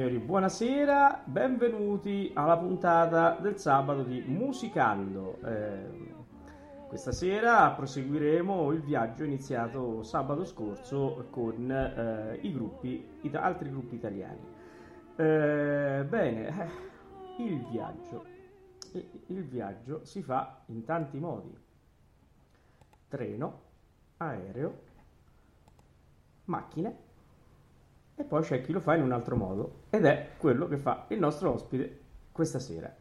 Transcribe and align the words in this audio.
signori, 0.00 0.18
buonasera, 0.18 1.24
benvenuti 1.26 2.30
alla 2.32 2.56
puntata 2.56 3.36
del 3.38 3.58
sabato 3.58 4.02
di 4.02 4.22
Musicando. 4.22 5.38
Eh, 5.44 6.14
questa 6.88 7.12
sera 7.12 7.70
proseguiremo 7.72 8.72
il 8.72 8.80
viaggio 8.80 9.24
iniziato 9.24 10.02
sabato 10.02 10.46
scorso 10.46 11.26
con 11.28 11.70
eh, 11.70 12.38
i 12.40 12.50
gruppi, 12.50 13.18
it- 13.20 13.34
altri 13.34 13.68
gruppi 13.68 13.96
italiani. 13.96 14.40
Eh, 15.16 16.06
bene, 16.08 16.48
eh, 16.48 17.42
il 17.42 17.62
viaggio. 17.66 18.24
Il 19.26 19.44
viaggio 19.44 20.02
si 20.06 20.22
fa 20.22 20.62
in 20.68 20.82
tanti 20.82 21.18
modi. 21.18 21.54
Treno, 23.06 23.60
aereo, 24.16 24.78
macchine 26.46 27.09
e 28.20 28.24
poi 28.24 28.42
c'è 28.42 28.60
chi 28.60 28.72
lo 28.72 28.80
fa 28.80 28.94
in 28.96 29.02
un 29.02 29.12
altro 29.12 29.34
modo 29.34 29.84
ed 29.88 30.04
è 30.04 30.32
quello 30.36 30.68
che 30.68 30.76
fa 30.76 31.06
il 31.08 31.18
nostro 31.18 31.52
ospite 31.52 32.00
questa 32.30 32.58
sera. 32.58 32.94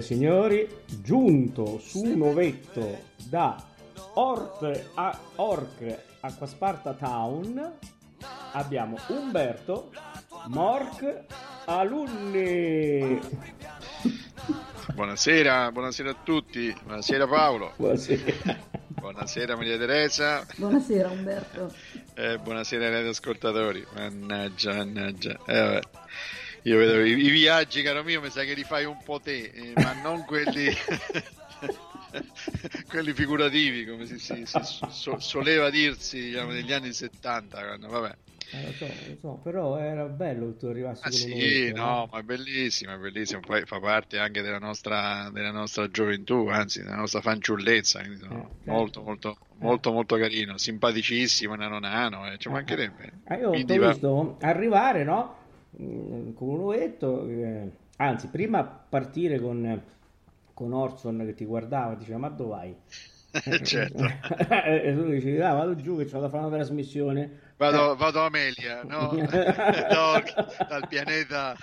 E 0.00 0.02
signori, 0.02 0.68
giunto 1.02 1.78
su 1.78 2.02
un 2.02 2.22
ovetto 2.22 2.98
da 3.28 3.62
Ort 4.14 4.88
a 4.94 5.18
Orc 5.36 5.98
Acquasparta 6.20 6.94
Town 6.94 7.72
abbiamo 8.52 8.96
Umberto 9.08 9.92
Morc 10.48 11.24
Alunni. 11.66 13.20
Buonasera, 14.94 15.70
buonasera 15.70 16.10
a 16.10 16.16
tutti, 16.24 16.74
buonasera 16.82 17.26
Paolo, 17.28 17.72
Buonasera. 17.76 18.58
buonasera 18.88 19.56
Maria 19.56 19.78
Teresa, 19.78 20.46
Buonasera 20.56 21.08
Umberto. 21.10 21.72
eh, 22.14 22.38
buonasera 22.38 22.86
ai 22.86 22.90
radioascoltatori, 22.92 23.86
mannaggia, 23.94 24.74
mannaggia, 24.74 25.38
eh, 25.46 25.60
vabbè. 25.60 25.80
Io 26.62 26.78
vedo 26.78 27.00
i, 27.04 27.10
i 27.12 27.30
viaggi 27.30 27.82
caro 27.82 28.02
mio, 28.02 28.20
mi 28.20 28.30
sa 28.30 28.42
che 28.44 28.54
li 28.54 28.64
fai 28.64 28.84
un 28.84 29.02
po' 29.02 29.20
te, 29.20 29.44
eh, 29.44 29.76
ma 29.76 29.92
non 29.92 30.24
quelli... 30.24 30.70
quelli 32.86 33.12
figurativi 33.14 33.84
come 33.86 34.06
si, 34.06 34.18
si- 34.18 34.46
si 34.46 34.64
so- 34.64 35.18
soleva 35.18 35.70
dirsi 35.70 36.20
diciamo, 36.20 36.50
negli 36.52 36.72
anni 36.72 36.92
70 36.92 37.62
quando, 37.62 37.88
vabbè 37.88 38.16
Eh, 38.52 38.62
lo 38.62 38.72
so, 38.74 39.04
lo 39.06 39.16
so, 39.16 39.40
però 39.42 39.78
era 39.78 40.06
bello 40.08 40.56
tu 40.56 40.66
arrivassi 40.66 41.00
Ah, 41.02 41.10
sì, 41.10 41.32
ovetto, 41.32 41.74
no, 41.74 42.04
eh. 42.06 42.08
ma 42.10 42.18
è 42.18 42.22
bellissimo, 42.22 42.92
è 42.92 42.98
bellissimo. 42.98 43.40
Poi 43.40 43.64
fa 43.64 43.80
parte 43.80 44.18
anche 44.18 44.42
della 44.42 44.58
nostra, 44.58 45.30
della 45.30 45.50
nostra 45.50 45.88
gioventù, 45.88 46.46
anzi, 46.48 46.82
della 46.82 46.96
nostra 46.96 47.22
fanciullezza. 47.22 48.00
Quindi 48.00 48.18
sono 48.18 48.34
Eh, 48.34 48.42
certo. 48.64 48.66
molto, 48.66 49.02
molto, 49.02 49.38
molto, 49.54 49.92
molto 49.92 50.16
carino, 50.16 50.58
simpaticissimo, 50.58 51.54
nano 51.54 51.78
nano, 51.78 52.30
eh, 52.30 52.36
ci 52.38 52.48
mancherebbe. 52.50 53.20
Ah, 53.28 53.36
io 53.36 53.50
ho 53.52 53.78
va- 53.78 53.78
visto 53.78 54.36
arrivare, 54.40 55.04
no? 55.04 55.38
Mm, 55.80 56.32
Con 56.34 56.48
un 56.48 56.60
ovetto, 56.60 57.26
eh, 57.26 57.70
anzi, 57.96 58.28
prima 58.28 58.62
partire 58.64 59.40
con, 59.40 59.82
con 60.52 60.72
Orson 60.72 61.22
che 61.24 61.34
ti 61.34 61.44
guardava 61.44 61.94
diceva: 61.94 62.18
Ma 62.18 62.28
dove 62.28 62.50
vai? 62.50 62.76
certo. 63.64 64.04
e 64.50 64.92
tu 64.94 65.08
dici: 65.08 65.38
ah, 65.40 65.54
vado 65.54 65.76
giù 65.76 65.96
che 65.96 66.08
ho 66.14 66.20
da 66.20 66.28
fare 66.28 66.44
una 66.46 66.56
trasmissione. 66.56 67.48
Vado, 67.56 67.94
vado 67.94 68.20
a 68.22 68.24
Amelia, 68.26 68.82
no? 68.84 69.10
No, 69.12 70.22
dal 70.68 70.86
pianeta, 70.88 71.54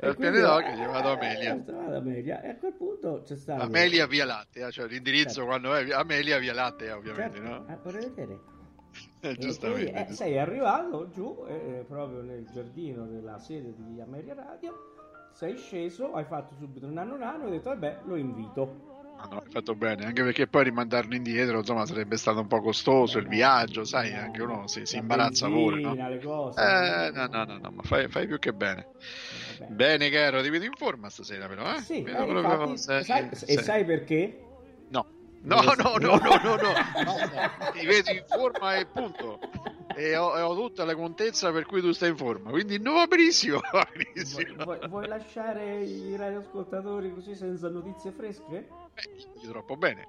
dal 0.00 0.16
pianeta 0.16 0.62
che 0.62 0.82
eh, 0.82 0.86
vado 0.86 1.08
a 1.10 1.12
Amelia. 1.14 1.54
eh, 1.54 1.62
vado 1.66 1.94
a 1.94 1.96
Amelia. 1.98 2.42
E 2.42 2.48
a 2.50 2.56
quel 2.56 2.72
punto 2.74 3.22
c'è 3.24 3.36
stato. 3.36 3.62
Amelia 3.62 4.06
Via 4.06 4.24
Lattea, 4.24 4.70
cioè 4.70 4.86
l'indirizzo 4.86 5.34
Certo. 5.34 5.46
quando 5.46 5.74
è 5.74 5.90
Amelia 5.92 6.38
Via 6.38 6.54
Lattea, 6.54 6.96
ovviamente, 6.96 7.38
Certo, 7.38 7.48
no? 7.48 7.66
eh, 7.68 7.78
vorrei 7.82 8.04
vedere. 8.08 8.38
Eh, 9.20 9.36
giustamente. 9.36 9.90
quindi, 9.90 10.10
eh, 10.10 10.14
sei 10.14 10.38
arrivato 10.38 11.10
giù, 11.10 11.44
eh, 11.48 11.84
proprio 11.88 12.22
nel 12.22 12.46
giardino 12.52 13.04
della 13.06 13.38
sede 13.38 13.74
di 13.76 14.00
Ameria 14.00 14.34
Radio, 14.34 14.72
sei 15.32 15.56
sceso, 15.56 16.12
hai 16.14 16.24
fatto 16.24 16.54
subito 16.58 16.86
un 16.86 16.92
nano 16.92 17.16
nano 17.16 17.42
e 17.44 17.46
hai 17.46 17.50
detto, 17.52 17.70
vabbè, 17.70 18.02
lo 18.04 18.16
invito. 18.16 18.86
Ah, 19.20 19.26
no, 19.28 19.38
hai 19.38 19.50
fatto 19.50 19.74
bene, 19.74 20.04
anche 20.04 20.22
perché 20.22 20.46
poi 20.46 20.62
rimandarlo 20.64 21.14
indietro, 21.16 21.58
insomma, 21.58 21.84
sarebbe 21.84 22.16
stato 22.16 22.40
un 22.40 22.46
po' 22.46 22.60
costoso 22.60 23.18
il 23.18 23.26
viaggio, 23.26 23.82
sai, 23.84 24.12
anche 24.14 24.40
uno 24.42 24.68
si, 24.68 24.86
si 24.86 24.96
imbarazza 24.96 25.48
pure, 25.48 25.80
no? 25.80 25.96
cose. 26.22 26.60
Eh, 26.60 27.10
no, 27.12 27.26
no, 27.26 27.44
no, 27.44 27.58
no, 27.58 27.70
ma 27.72 27.82
fai, 27.82 28.08
fai 28.08 28.26
più 28.28 28.38
che 28.38 28.52
bene. 28.52 28.86
Vabbè. 29.58 29.72
Bene, 29.72 30.10
caro, 30.10 30.42
ti 30.42 30.48
vedo 30.50 30.64
in 30.64 30.74
forma 30.76 31.10
stasera, 31.10 31.48
però, 31.48 31.74
eh? 31.74 31.80
Sì, 31.80 31.98
eh, 32.04 32.14
proprio- 32.14 32.38
infatti, 32.40 32.78
sei- 32.78 33.04
sai- 33.04 33.28
sei- 33.32 33.56
e 33.56 33.62
sai 33.62 33.84
perché? 33.84 34.38
No. 34.90 35.04
No, 35.40 35.60
no, 35.62 35.72
no, 35.74 35.96
no, 35.98 36.18
no, 36.18 36.38
no, 36.42 36.56
no, 36.56 37.70
ti 37.72 37.86
vedo 37.86 38.10
in 38.10 38.24
forma 38.26 38.76
e 38.76 38.86
punto. 38.86 39.38
E 39.94 40.16
ho, 40.16 40.36
e 40.36 40.40
ho 40.40 40.54
tutta 40.54 40.84
la 40.84 40.94
contezza 40.94 41.50
per 41.50 41.64
cui 41.66 41.80
tu 41.80 41.92
stai 41.92 42.10
in 42.10 42.16
forma, 42.16 42.50
quindi 42.50 42.78
no, 42.78 42.92
va 42.94 43.06
benissimo, 43.06 43.60
va 43.72 43.86
benissimo. 43.94 44.64
Vuoi, 44.64 44.78
vuoi- 44.78 44.88
vuoi 44.88 45.08
lasciare 45.08 45.82
i 45.82 46.14
radioascoltatori 46.16 47.12
così 47.12 47.34
senza 47.34 47.68
notizie 47.68 48.12
fresche? 48.12 48.68
Beh, 48.94 49.48
troppo 49.48 49.76
bene. 49.76 50.06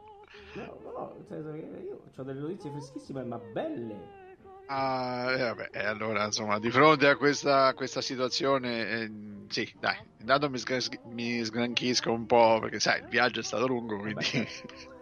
No, 0.53 0.63
no, 0.63 1.13
nel 1.15 1.25
senso 1.27 1.51
che 1.53 1.85
io 1.87 2.01
ho 2.15 2.23
delle 2.23 2.39
notizie 2.39 2.69
freschissime, 2.71 3.23
ma 3.23 3.37
belle. 3.37 4.17
Ah, 4.65 5.31
eh, 5.31 5.37
vabbè, 5.39 5.69
e 5.71 5.79
allora 5.79 6.25
insomma, 6.25 6.59
di 6.59 6.69
fronte 6.69 7.07
a 7.07 7.15
questa, 7.15 7.73
questa 7.73 8.01
situazione, 8.01 8.87
eh, 8.87 9.11
sì, 9.47 9.67
dai, 9.79 9.95
intanto 10.19 10.47
mi, 10.51 10.59
sgras- 10.59 10.89
mi 11.05 11.43
sgranchisco 11.43 12.11
un 12.11 12.27
po' 12.27 12.59
perché 12.61 12.79
sai, 12.79 12.99
il 12.99 13.07
viaggio 13.07 13.39
è 13.39 13.43
stato 13.43 13.65
lungo, 13.65 13.97
quindi 13.97 14.25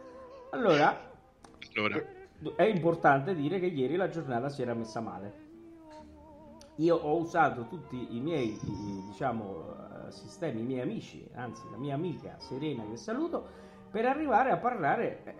Allora, 0.57 0.99
allora, 1.75 2.03
è 2.55 2.63
importante 2.63 3.35
dire 3.35 3.59
che 3.59 3.67
ieri 3.67 3.95
la 3.95 4.09
giornata 4.09 4.49
si 4.49 4.63
era 4.63 4.73
messa 4.73 4.99
male. 4.99 5.45
Io 6.77 6.95
ho 6.95 7.15
usato 7.15 7.67
tutti 7.67 8.15
i 8.15 8.19
miei, 8.19 8.59
diciamo, 9.05 9.75
eh, 10.07 10.11
sistemi, 10.11 10.61
i 10.61 10.63
miei 10.63 10.81
amici, 10.81 11.29
anzi 11.35 11.61
la 11.69 11.77
mia 11.77 11.93
amica 11.93 12.39
Serena 12.39 12.83
che 12.89 12.97
saluto, 12.97 13.47
per 13.91 14.05
arrivare 14.05 14.49
a 14.49 14.57
parlare 14.57 15.23
eh, 15.25 15.35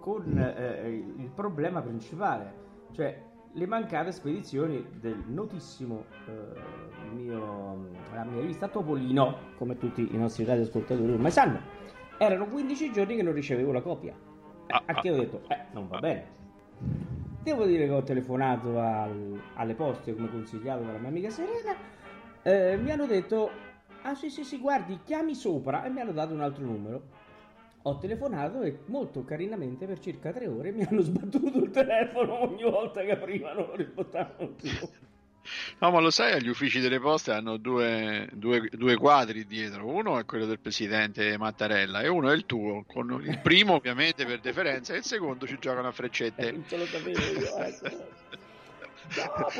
con 0.00 0.38
eh, 0.38 0.88
il 0.88 1.20
il 1.20 1.30
problema 1.34 1.82
principale, 1.82 2.54
cioè 2.92 3.22
le 3.52 3.66
mancate 3.66 4.10
spedizioni 4.10 4.82
del 4.98 5.22
notissimo 5.26 6.06
eh, 6.26 7.12
mio, 7.12 7.90
la 8.14 8.24
mia 8.24 8.40
rivista 8.40 8.68
Topolino, 8.68 9.36
come 9.58 9.76
tutti 9.76 10.08
i 10.14 10.16
nostri 10.16 10.44
radioascoltatori 10.44 11.12
ormai 11.12 11.30
sanno. 11.30 11.60
Erano 12.16 12.46
15 12.46 12.90
giorni 12.90 13.16
che 13.16 13.22
non 13.22 13.34
ricevevo 13.34 13.70
la 13.70 13.82
copia. 13.82 14.30
Ah, 14.72 14.82
a 14.86 14.98
che 14.98 15.10
ho 15.10 15.14
detto, 15.16 15.44
eh, 15.48 15.66
non 15.72 15.86
va 15.88 15.98
bene. 15.98 16.40
Devo 17.42 17.66
dire 17.66 17.86
che 17.86 17.92
ho 17.92 18.02
telefonato 18.02 18.78
al- 18.78 19.40
alle 19.54 19.74
poste 19.74 20.14
come 20.14 20.28
consigliato 20.30 20.84
dalla 20.84 20.98
mia 20.98 21.08
amica 21.08 21.30
Serena. 21.30 21.76
eh, 22.42 22.76
mi 22.78 22.90
hanno 22.90 23.06
detto: 23.06 23.50
Ah, 24.02 24.14
sì, 24.14 24.30
sì, 24.30 24.44
sì, 24.44 24.58
guardi, 24.58 25.00
chiami 25.04 25.34
sopra 25.34 25.84
e 25.84 25.90
mi 25.90 26.00
hanno 26.00 26.12
dato 26.12 26.32
un 26.34 26.40
altro 26.42 26.64
numero. 26.64 27.08
Ho 27.84 27.98
telefonato 27.98 28.62
e 28.62 28.84
molto 28.86 29.24
carinamente 29.24 29.86
per 29.86 29.98
circa 30.00 30.32
tre 30.32 30.46
ore 30.46 30.72
mi 30.72 30.82
hanno 30.88 31.00
sbattuto 31.02 31.58
il 31.64 31.70
telefono 31.70 32.42
ogni 32.42 32.62
volta 32.62 33.02
che 33.02 33.12
aprivano 33.12 33.66
non 33.66 33.76
rispondevano 33.76 34.48
più. 34.56 34.70
No, 35.78 35.90
ma 35.90 36.00
lo 36.00 36.10
sai, 36.10 36.32
agli 36.32 36.48
uffici 36.48 36.80
delle 36.80 37.00
poste 37.00 37.32
hanno 37.32 37.56
due, 37.56 38.28
due- 38.32 38.68
due 38.70 38.96
quadri 38.96 39.46
dietro, 39.46 39.86
uno 39.86 40.18
è 40.18 40.24
quello 40.24 40.46
del 40.46 40.60
presidente 40.60 41.36
Mattarella 41.36 42.00
e 42.00 42.08
uno 42.08 42.30
è 42.30 42.34
il 42.34 42.46
tuo, 42.46 42.84
con 42.86 43.22
il 43.24 43.38
primo 43.40 43.74
ovviamente 43.74 44.24
per 44.24 44.40
deferenza 44.40 44.94
e 44.94 44.98
il 44.98 45.04
secondo 45.04 45.46
ci 45.46 45.58
giocano 45.58 45.86
a 45.86 45.90
Eh, 45.90 45.94
freccette. 45.94 46.52
non 46.52 46.64
te 46.66 46.76
lo 46.76 46.86
sapevo 46.86 47.18
io, 47.18 47.56
ecco. 47.58 48.10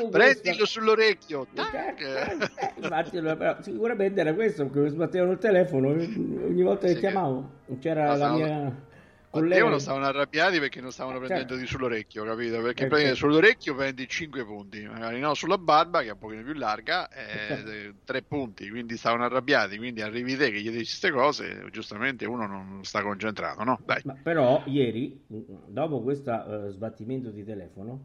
Prendilo 0.09 0.55
questa- 0.55 0.65
sull'orecchio, 0.65 1.47
Eh, 1.51 1.55
tac! 1.55 2.01
eh, 2.01 2.81
infatti, 2.81 3.19
però, 3.21 3.61
sicuramente 3.61 4.21
era 4.21 4.33
questo 4.33 4.63
perché 4.65 4.79
mi 4.79 4.89
sbattevano 4.89 5.31
il 5.33 5.37
telefono 5.37 5.89
ogni 5.89 6.61
volta 6.63 6.87
che 6.87 6.93
Sì, 6.93 6.99
chiamavo. 6.99 7.61
C'era 7.79 8.11
No, 8.11 8.15
la 8.17 8.27
no. 8.29 8.35
mia, 8.35 8.85
Battevano 9.33 9.71
lei- 9.71 9.79
stavano 9.79 10.05
arrabbiati 10.05 10.59
perché 10.59 10.79
non 10.79 10.91
stavano 10.91 11.17
Certo. 11.25 11.33
prendendo 11.33 11.55
di 11.55 11.65
sull'orecchio, 11.65 12.23
capito? 12.23 12.61
Perché 12.61 12.85
Eh, 12.85 12.89
certo. 12.95 13.15
sull'orecchio 13.15 13.73
prendi 13.75 14.07
5 14.07 14.45
punti, 14.45 14.85
magari 14.85 15.19
no, 15.19 15.33
sulla 15.33 15.57
barba 15.57 16.01
che 16.01 16.09
è 16.09 16.11
un 16.11 16.19
pochino 16.19 16.43
più 16.43 16.53
larga, 16.53 17.09
Certo. 17.09 17.71
eh, 17.71 17.95
3 18.03 18.21
punti, 18.23 18.69
quindi 18.69 18.95
stavano 18.95 19.23
arrabbiati, 19.25 19.77
quindi 19.77 20.01
arrivi 20.01 20.37
te 20.37 20.51
che 20.51 20.59
gli 20.61 20.69
dici 20.69 20.83
queste 20.99 21.09
cose, 21.11 21.67
giustamente 21.71 22.25
uno 22.25 22.45
non 22.45 22.83
sta 22.83 23.01
concentrato, 23.01 23.63
no? 23.63 23.81
Dai. 23.83 24.03
Ma 24.03 24.13
però 24.15 24.63
ieri, 24.67 25.23
dopo 25.27 26.01
questo 26.01 26.65
eh, 26.67 26.69
sbattimento 26.69 27.29
di 27.31 27.43
telefono, 27.43 28.03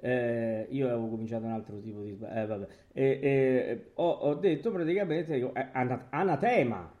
eh, 0.00 0.66
io 0.70 0.86
avevo 0.86 1.08
cominciato 1.08 1.44
un 1.44 1.52
altro 1.52 1.80
tipo 1.80 2.02
di... 2.02 2.10
eh, 2.10 2.46
vabbè. 2.46 2.66
E- 2.92 3.18
e- 3.22 3.90
ho, 3.94 4.10
ho 4.10 4.34
detto 4.34 4.70
praticamente, 4.72 5.34
eh, 5.36 5.68
anatema, 6.10 6.92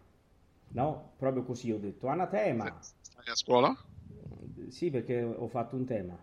no? 0.68 1.12
Proprio 1.18 1.42
così 1.44 1.72
ho 1.72 1.78
detto, 1.78 2.06
anatema. 2.08 2.64
Stai 2.64 2.97
a 3.30 3.36
scuola? 3.36 3.76
Sì, 4.68 4.90
perché 4.90 5.22
ho 5.22 5.46
fatto 5.48 5.76
un 5.76 5.84
tema. 5.84 6.16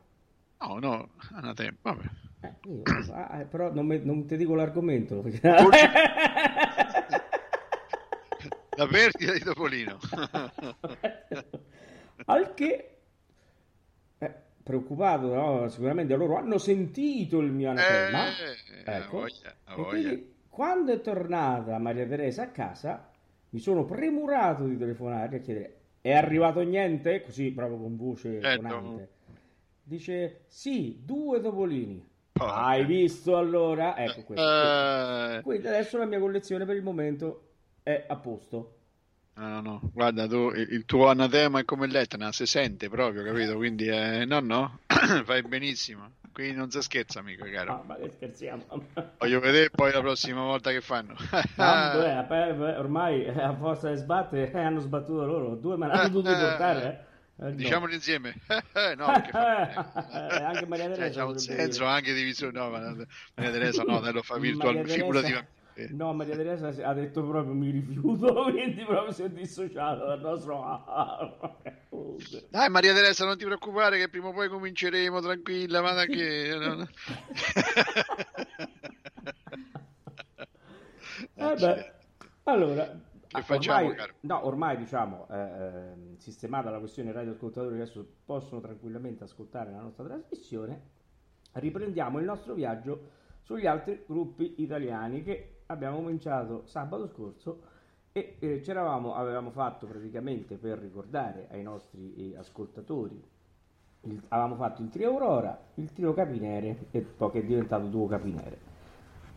No, 0.60 0.80
no, 0.80 1.10
anatema, 1.34 1.76
vabbè. 1.82 2.04
Eh, 2.42 2.54
io- 2.70 2.82
ah, 3.12 3.42
eh, 3.42 3.46
però 3.46 3.72
non, 3.74 3.86
me- 3.86 3.98
non 4.00 4.26
ti 4.26 4.38
dico 4.38 4.56
l'argomento. 4.56 5.20
perché- 5.22 5.42
La 8.78 8.88
perdita 8.88 9.32
di 9.34 9.40
Topolino. 9.40 9.98
Al 12.26 12.54
che, 12.54 12.98
eh, 14.18 14.34
preoccupato, 14.64 15.34
no? 15.34 15.68
Sicuramente 15.70 16.16
loro 16.16 16.38
hanno 16.38 16.58
sentito 16.58 17.40
il 17.40 17.52
mio 17.52 17.70
anatema. 17.70 18.28
Eh, 18.28 18.32
eh, 18.92 18.96
Ecco. 18.98 19.18
voglia. 19.20 19.56
quindi, 19.90 20.36
quando 20.50 20.94
è 20.94 21.02
tornata 21.02 21.78
Maria 21.78 22.06
Teresa 22.06 22.44
a 22.44 22.48
casa, 22.50 23.10
mi 23.50 23.60
sono 23.60 23.86
premurato 23.86 24.66
di 24.66 24.78
telefonare 24.78 25.38
a 25.38 25.40
chiedere: 25.40 25.80
è 26.06 26.14
arrivato 26.14 26.62
niente? 26.62 27.22
Così, 27.22 27.52
proprio 27.52 27.80
con 27.80 27.96
voce 27.96 28.40
Certo. 28.40 28.62
tonante. 28.68 29.10
Dice: 29.82 30.42
sì, 30.48 31.00
due 31.04 31.42
topolini. 31.42 32.08
Porca. 32.32 32.54
Hai 32.54 32.86
visto 32.86 33.36
allora? 33.38 33.98
Ecco 33.98 34.22
questo. 34.24 34.46
Eh, 34.48 35.42
Quindi 35.42 35.68
adesso 35.68 35.98
la 35.98 36.06
mia 36.06 36.20
collezione 36.20 36.66
per 36.66 36.76
il 36.76 36.84
momento 36.84 37.54
è 37.82 38.06
a 38.08 38.16
posto. 38.18 38.74
No, 39.38 39.48
no, 39.50 39.62
no, 39.62 39.82
guarda 39.94 40.28
tu, 40.28 40.50
il 40.52 40.68
il 40.72 40.86
tuo 40.86 41.08
anatema 41.08 41.60
è 41.60 41.66
come 41.66 41.88
l'Etna, 41.88 42.32
si 42.32 42.46
sente 42.46 42.88
proprio, 42.90 43.24
capito? 43.24 43.56
Quindi, 43.56 43.88
eh, 43.88 44.26
no, 44.26 44.40
no, 44.40 44.80
fai 45.26 45.42
benissimo. 45.42 46.12
Qui 46.36 46.52
non 46.52 46.70
si 46.70 46.82
scherza, 46.82 47.20
amico 47.20 47.46
caro. 47.50 47.72
Ah, 47.72 47.84
ma 47.86 47.96
che 47.96 48.10
scherziamo. 48.10 48.66
Voglio 49.20 49.40
vedere 49.40 49.70
poi 49.70 49.94
la 49.94 50.02
prossima 50.02 50.42
volta 50.42 50.70
che 50.72 50.82
fanno. 50.82 51.16
Eh, 51.32 52.26
beh, 52.28 52.54
beh, 52.54 52.76
ormai 52.78 53.24
eh, 53.24 53.42
a 53.42 53.56
forza 53.56 53.90
di 53.90 53.96
sbattere 53.96 54.52
eh, 54.52 54.60
hanno 54.60 54.82
sbattuto 54.82 55.26
loro. 55.26 55.56
Due 55.56 55.78
me 55.78 55.88
l'hanno 55.88 56.10
dovuto 56.10 56.36
portare. 56.38 57.08
eh. 57.38 57.46
Eh, 57.46 57.50
no. 57.50 57.56
Diciamolo 57.56 57.94
insieme. 57.94 58.36
no, 58.98 59.12
perché 59.14 59.30
fa... 59.32 59.70
Eh, 60.10 60.44
anche 60.44 60.66
Maria 60.66 60.94
Cioè, 60.94 60.94
Teresa 60.96 61.20
c'ha 61.22 61.26
un 61.26 61.38
senso 61.38 61.80
dire. 61.84 61.92
anche 61.92 62.14
di 62.14 62.24
visione. 62.24 62.60
No, 62.60 62.70
ma 62.70 62.80
Maria 63.36 63.52
Teresa 63.52 63.84
no, 63.84 64.00
dai, 64.02 64.12
lo 64.12 64.22
fa 64.22 64.38
virtualmente, 64.38 64.94
figurativamente. 64.94 65.54
No, 65.90 66.14
Maria 66.14 66.36
Teresa 66.36 66.68
ha 66.68 66.94
detto 66.94 67.26
proprio 67.26 67.54
mi 67.54 67.70
rifiuto, 67.70 68.34
quindi 68.52 68.84
proprio 68.84 69.12
si 69.12 69.24
è 69.24 69.30
dissociato 69.30 70.06
dal 70.06 70.22
nostro... 70.22 70.84
Dai 72.50 72.70
Maria 72.70 72.94
Teresa, 72.94 73.26
non 73.26 73.38
ti 73.38 73.46
preoccupare 73.46 73.98
che 73.98 74.10
prima 74.10 74.28
o 74.28 74.34
poi 74.34 74.48
cominceremo, 74.48 75.20
tranquilla, 75.20 75.82
vada 75.82 76.06
che... 76.06 76.56
no, 76.58 76.76
no. 76.76 76.88
Eh 81.34 81.56
beh, 81.56 81.94
allora, 82.44 82.86
Che 82.86 83.38
ah, 83.38 83.42
facciamo, 83.42 83.88
ormai, 83.88 84.08
no, 84.22 84.46
ormai 84.46 84.78
diciamo, 84.78 85.28
eh, 85.30 85.38
ehm, 85.38 86.18
sistemata 86.18 86.70
la 86.70 86.80
questione 86.80 87.12
radioascoltatori 87.12 87.76
che 87.76 87.82
adesso 87.82 88.06
possono 88.26 88.62
tranquillamente 88.62 89.24
ascoltare 89.24 89.72
la 89.72 89.82
nostra 89.82 90.06
trasmissione, 90.06 90.82
riprendiamo 91.54 92.20
il 92.20 92.26
nostro 92.26 92.54
viaggio 92.54 93.12
sugli 93.42 93.66
altri 93.66 94.04
gruppi 94.06 94.56
italiani 94.62 95.24
che 95.24 95.55
abbiamo 95.68 95.98
cominciato 95.98 96.64
sabato 96.66 97.08
scorso 97.08 97.62
e 98.12 98.38
eh, 98.40 98.62
c'eravamo, 98.62 99.14
avevamo 99.16 99.52
fatto 99.52 99.88
praticamente 99.88 100.56
per 100.56 100.78
ricordare 100.80 101.48
ai 101.52 101.64
nostri 101.64 102.34
eh, 102.34 102.38
ascoltatori, 102.38 103.22
il- 104.02 104.22
avevamo 104.30 104.56
fatto 104.56 104.82
il 104.82 104.90
trio 104.90 105.10
Aurora, 105.10 105.58
il 105.76 105.92
trio 105.92 106.14
Capinere 106.14 106.88
e 106.92 107.02
poi 107.02 107.32
che 107.32 107.40
è 107.40 107.44
diventato 107.44 107.88
duo 107.88 108.08
Capinere. 108.08 108.58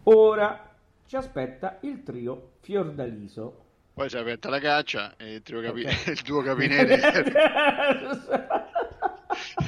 Ora 0.04 0.69
ci 1.06 1.16
aspetta 1.16 1.78
il 1.82 2.02
trio 2.02 2.52
Fiordaliso. 2.60 3.64
Poi 3.94 4.08
si 4.08 4.16
è 4.16 4.20
aperta 4.20 4.48
la 4.48 4.60
caccia 4.60 5.16
e 5.16 5.34
il, 5.34 5.42
trio 5.42 5.60
capi- 5.60 5.84
Ok. 5.84 6.06
il 6.06 6.22
duo 6.22 6.40
capinere. 6.42 6.98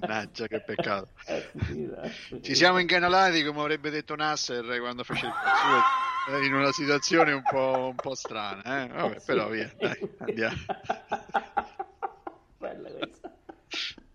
Mannaggia, 0.00 0.46
che 0.46 0.60
peccato. 0.60 1.08
Ci 2.40 2.54
siamo 2.54 2.78
incanalati, 2.78 3.44
come 3.44 3.60
avrebbe 3.60 3.90
detto 3.90 4.14
Nasser 4.16 4.78
quando 4.80 5.04
fece 5.04 5.26
il 5.26 5.32
suo, 5.32 6.34
eh, 6.34 6.44
in 6.44 6.54
una 6.54 6.72
situazione 6.72 7.32
un 7.32 7.42
po', 7.42 7.88
un 7.88 7.96
po' 7.96 8.14
strana. 8.14 8.84
Eh? 8.84 8.88
Vabbè, 8.88 9.20
però 9.24 9.48
via, 9.48 9.70
dai, 9.78 9.98
andiamo. 10.18 10.56
Bella 12.58 12.90
questa. 12.90 13.32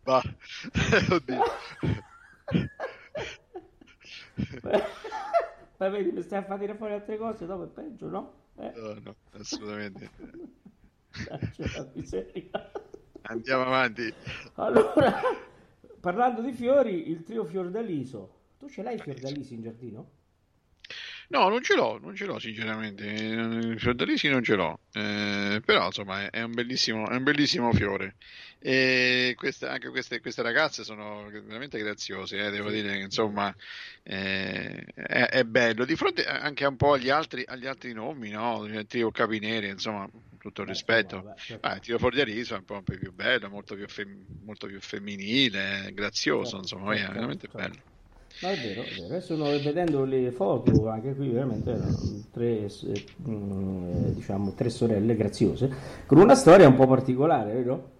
Va. 0.04 0.22
Oddio. 1.10 1.44
Ma 5.77 5.89
vedi, 5.89 6.12
mi 6.12 6.22
stai 6.22 6.39
a 6.39 6.44
far 6.44 6.60
tirare 6.60 6.77
fuori 6.77 6.94
altre 6.94 7.18
cose, 7.18 7.46
dopo 7.46 7.63
è 7.63 7.68
peggio, 7.68 8.08
no? 8.08 8.34
Eh? 8.58 8.72
No, 8.75 8.94
no, 9.04 9.15
assolutamente. 9.38 10.10
Andiamo 13.24 13.63
avanti. 13.63 14.13
Allora, 14.56 15.22
parlando 16.06 16.44
di 16.44 16.52
fiori, 16.52 17.10
il 17.10 17.24
trio 17.24 17.44
Fiordaliso. 17.46 18.52
Tu 18.60 18.70
ce 18.70 18.84
l'hai 18.84 18.94
i 18.94 19.00
Fiordalisi 19.00 19.56
in 19.56 19.64
giardino? 19.64 20.10
No, 21.29 21.50
non 21.50 21.62
ce 21.63 21.75
l'ho, 21.75 21.98
non 22.00 22.15
ce 22.15 22.25
l'ho 22.25 22.39
sinceramente. 22.39 23.03
Eh, 23.74 23.77
Fiordalisi 23.77 24.27
non 24.29 24.44
ce 24.44 24.55
l'ho, 24.55 24.79
Eh, 24.94 25.62
però 25.65 25.88
insomma 25.88 26.24
è, 26.25 26.29
è 26.29 26.41
un 26.44 26.53
bellissimo, 26.53 27.10
è 27.10 27.15
un 27.15 27.24
bellissimo 27.24 27.72
fiore. 27.74 28.15
E 28.60 29.34
queste, 29.36 29.67
anche 29.67 29.89
queste, 29.89 30.20
queste 30.22 30.41
ragazze 30.41 30.84
sono 30.84 31.25
veramente 31.29 31.77
graziose, 31.79 32.38
eh, 32.46 32.50
devo 32.51 32.70
dire 32.72 32.94
che 32.94 33.00
insomma 33.03 33.53
eh, 34.03 34.84
è, 34.94 35.25
è 35.29 35.44
bello. 35.44 35.86
Di 35.86 35.96
fronte 35.96 36.25
anche 36.25 36.65
un 36.65 36.75
po' 36.75 36.94
agli 36.94 37.10
altri, 37.10 37.44
agli 37.46 37.65
altri 37.67 37.94
nomi, 37.94 38.29
no? 38.29 38.65
Il 38.65 38.86
trio 38.88 39.12
Capineri, 39.12 39.67
insomma, 39.70 40.08
tutto 40.39 40.62
il 40.62 40.67
Beh, 40.67 40.74
rispetto. 40.74 41.22
vabbè, 41.22 41.38
certo. 41.39 41.67
Ah, 41.67 41.75
il 41.75 41.82
tiro 41.82 41.98
Fordiariso 41.98 42.55
è 42.55 42.58
un 42.58 42.65
po' 42.65 42.82
più 42.82 43.12
bello, 43.13 43.50
molto 43.50 43.75
più, 43.75 43.88
fem- 43.88 44.25
molto 44.44 44.67
più 44.67 44.79
femminile, 44.79 45.91
grazioso, 45.94 46.58
Certo, 46.58 46.58
insomma, 46.58 46.94
è 46.94 46.98
certo, 46.98 47.13
veramente 47.13 47.48
certo. 47.48 47.58
bello. 47.58 47.84
No, 48.42 48.50
è 48.50 48.58
vero, 48.58 48.84
è 48.84 49.08
vero. 49.08 49.20
Sto 49.22 49.36
vedendo 49.38 50.04
le 50.04 50.32
foto, 50.32 50.89
anche 50.89 51.15
qui 51.15 51.30
veramente 51.30 51.72
erano 51.72 51.98
tre, 52.32 52.65
eh, 52.65 53.06
mm, 53.27 54.08
diciamo, 54.13 54.54
tre 54.54 54.70
sorelle 54.70 55.15
graziose, 55.15 55.72
con 56.06 56.18
una 56.18 56.36
storia 56.36 56.68
un 56.68 56.75
po' 56.75 56.86
particolare, 56.86 57.54
vero? 57.54 57.94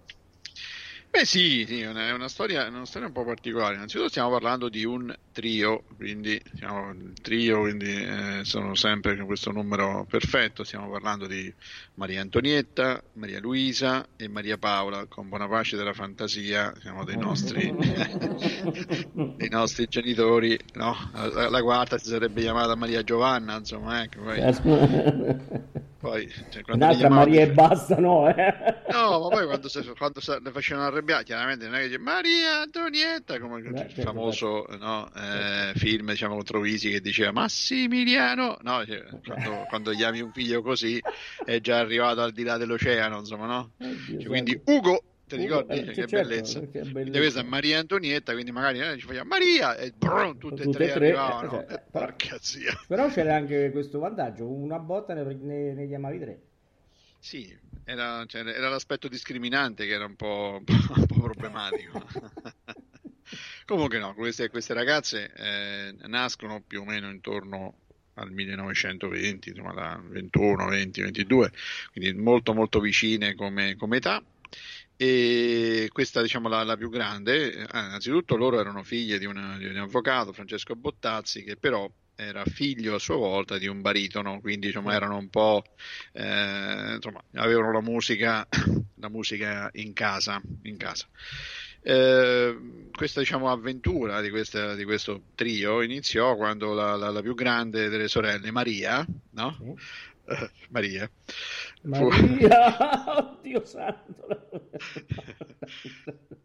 Beh 1.16 1.24
sì, 1.24 1.64
sì, 1.66 1.80
è 1.80 1.88
una, 1.88 2.08
è 2.08 2.12
una 2.12 2.28
storia, 2.28 2.68
una 2.68 2.84
storia 2.84 3.06
un 3.06 3.14
po' 3.14 3.24
particolare. 3.24 3.76
Innanzitutto 3.76 4.10
stiamo 4.10 4.28
parlando 4.28 4.68
di 4.68 4.84
un 4.84 5.16
trio, 5.32 5.84
quindi 5.96 6.38
siamo 6.56 6.94
trio, 7.22 7.60
quindi 7.60 7.90
eh, 7.90 8.40
sono 8.42 8.74
sempre 8.74 9.16
con 9.16 9.24
questo 9.24 9.50
numero 9.50 10.04
perfetto. 10.06 10.62
Stiamo 10.62 10.90
parlando 10.90 11.26
di 11.26 11.50
Maria 11.94 12.20
Antonietta, 12.20 13.02
Maria 13.14 13.40
Luisa 13.40 14.06
e 14.14 14.28
Maria 14.28 14.58
Paola, 14.58 15.06
con 15.06 15.30
buona 15.30 15.48
pace 15.48 15.78
della 15.78 15.94
fantasia, 15.94 16.74
siamo 16.82 17.02
dei 17.04 17.16
nostri, 17.16 17.74
dei 19.38 19.48
nostri 19.48 19.86
genitori, 19.88 20.58
no? 20.74 20.94
La, 21.14 21.48
la 21.48 21.62
quarta 21.62 21.96
si 21.96 22.10
sarebbe 22.10 22.42
chiamata 22.42 22.74
Maria 22.74 23.02
Giovanna, 23.02 23.56
insomma, 23.56 24.02
ecco, 24.02 24.20
poi, 24.20 25.85
poi 26.08 26.28
cioè, 26.50 26.62
Un'altra 26.68 27.08
Maria 27.08 27.42
e 27.42 27.50
basta, 27.52 27.96
no? 27.96 28.28
Eh? 28.28 28.54
No, 28.92 29.20
ma 29.20 29.28
poi 29.28 29.46
quando, 29.46 29.68
se- 29.68 29.92
quando 29.96 30.20
se- 30.20 30.38
le 30.40 30.50
facevano 30.52 30.86
arrabbiare, 30.86 31.24
chiaramente 31.24 31.64
non 31.66 31.74
è 31.74 31.80
che 31.80 31.86
dice 31.88 31.98
Maria 31.98 32.60
Antonietta, 32.60 33.40
come 33.40 33.60
Beh, 33.60 33.68
il 33.70 33.76
certo, 33.76 34.02
famoso 34.02 34.66
no, 34.78 35.10
eh, 35.14 35.72
film 35.74 36.10
diciamo 36.10 36.34
contro 36.36 36.60
Visi 36.60 36.90
che 36.90 37.00
diceva 37.00 37.32
Massimiliano, 37.32 38.58
no, 38.62 38.84
cioè, 38.86 39.04
quando, 39.24 39.64
quando 39.68 39.90
chiami 39.92 40.20
un 40.20 40.32
figlio 40.32 40.62
così 40.62 41.00
è 41.44 41.60
già 41.60 41.78
arrivato 41.78 42.20
al 42.22 42.32
di 42.32 42.44
là 42.44 42.56
dell'oceano, 42.56 43.18
insomma, 43.18 43.46
no? 43.46 43.72
Oddio, 43.78 44.18
Cioè, 44.20 44.26
quindi. 44.28 44.60
Ugo, 44.66 45.02
ti 45.26 45.36
ricordi? 45.36 45.78
eh, 45.78 45.90
che 45.90 45.94
sì, 45.94 46.06
certo, 46.06 46.16
bellezza. 46.28 46.66
che 46.68 46.84
bellezza. 46.84 47.18
questa 47.18 47.40
è 47.40 47.42
Maria 47.42 47.78
Antonietta, 47.80 48.32
quindi 48.32 48.52
magari 48.52 48.80
eh, 48.80 48.98
ci 48.98 49.06
facciamo 49.06 49.28
Maria 49.28 49.76
e 49.76 49.92
brum, 49.92 50.38
tutte, 50.38 50.64
Tutte 50.64 50.68
e 50.68 50.68
tre 50.68 50.88
tre, 50.88 50.94
arrivavano. 50.94 51.64
eh, 51.66 51.66
cioè, 51.66 51.74
Eh, 51.74 51.82
però-. 51.90 52.14
Però 52.86 53.08
c'era 53.10 53.36
anche 53.36 53.70
questo 53.70 53.98
vantaggio, 54.00 54.48
una 54.50 54.78
botta 54.80 55.14
ne, 55.14 55.34
ne, 55.34 55.72
ne 55.74 55.86
chiamavi 55.86 56.18
tre. 56.18 56.42
Sì, 57.18 57.56
era, 57.84 58.24
cioè, 58.26 58.46
era 58.46 58.68
l'aspetto 58.68 59.08
discriminante 59.08 59.86
che 59.86 59.92
era 59.92 60.04
un 60.06 60.16
po', 60.16 60.56
un 60.58 60.64
po', 60.86 60.94
un 60.96 61.06
po' 61.06 61.20
problematico. 61.20 62.04
Comunque 63.66 63.98
no, 63.98 64.14
queste, 64.14 64.48
queste 64.48 64.72
ragazze 64.74 65.32
eh, 65.34 65.94
nascono 66.06 66.62
più 66.62 66.82
o 66.82 66.84
meno 66.84 67.10
intorno 67.10 67.80
al 68.14 68.30
1920, 68.30 69.50
insomma 69.50 69.72
da 69.74 70.00
21, 70.02 70.66
20, 70.68 71.02
22, 71.02 71.52
quindi 71.92 72.12
molto 72.18 72.54
molto 72.54 72.78
vicine 72.80 73.34
come, 73.34 73.74
come 73.76 73.96
età 73.98 74.22
e 74.96 75.88
questa 75.92 76.22
diciamo 76.22 76.48
la, 76.48 76.62
la 76.64 76.76
più 76.76 76.88
grande, 76.88 77.52
eh, 77.52 77.66
innanzitutto 77.72 78.36
loro 78.36 78.58
erano 78.58 78.82
figlie 78.82 79.18
di, 79.18 79.26
una, 79.26 79.56
di 79.58 79.66
un 79.66 79.76
avvocato, 79.76 80.32
Francesco 80.32 80.74
Bottazzi, 80.74 81.42
che 81.44 81.56
però 81.56 81.90
era 82.16 82.44
figlio 82.46 82.94
a 82.94 82.98
sua 82.98 83.16
volta 83.16 83.58
di 83.58 83.66
un 83.66 83.82
baritono, 83.82 84.40
quindi 84.40 84.68
diciamo, 84.68 84.90
erano 84.90 85.18
un 85.18 85.28
po' 85.28 85.62
eh, 86.12 86.94
insomma, 86.94 87.22
avevano 87.34 87.72
la 87.72 87.82
musica, 87.82 88.46
la 88.96 89.08
musica 89.08 89.68
in 89.74 89.92
casa. 89.92 90.40
In 90.62 90.78
casa. 90.78 91.06
Eh, 91.82 92.58
questa 92.90 93.20
diciamo, 93.20 93.50
avventura 93.50 94.20
di, 94.20 94.30
questa, 94.30 94.74
di, 94.74 94.82
questo 94.84 95.22
trio 95.34 95.82
iniziò 95.82 96.34
quando 96.34 96.72
la, 96.72 96.96
la, 96.96 97.10
la, 97.10 97.20
più 97.20 97.34
grande 97.34 97.88
delle 97.88 98.08
sorelle, 98.08 98.50
Maria, 98.50 99.06
no? 99.32 99.76
Maria. 100.70 101.10
Maria, 101.82 103.18
oddio 103.38 103.64
santo. 103.64 104.48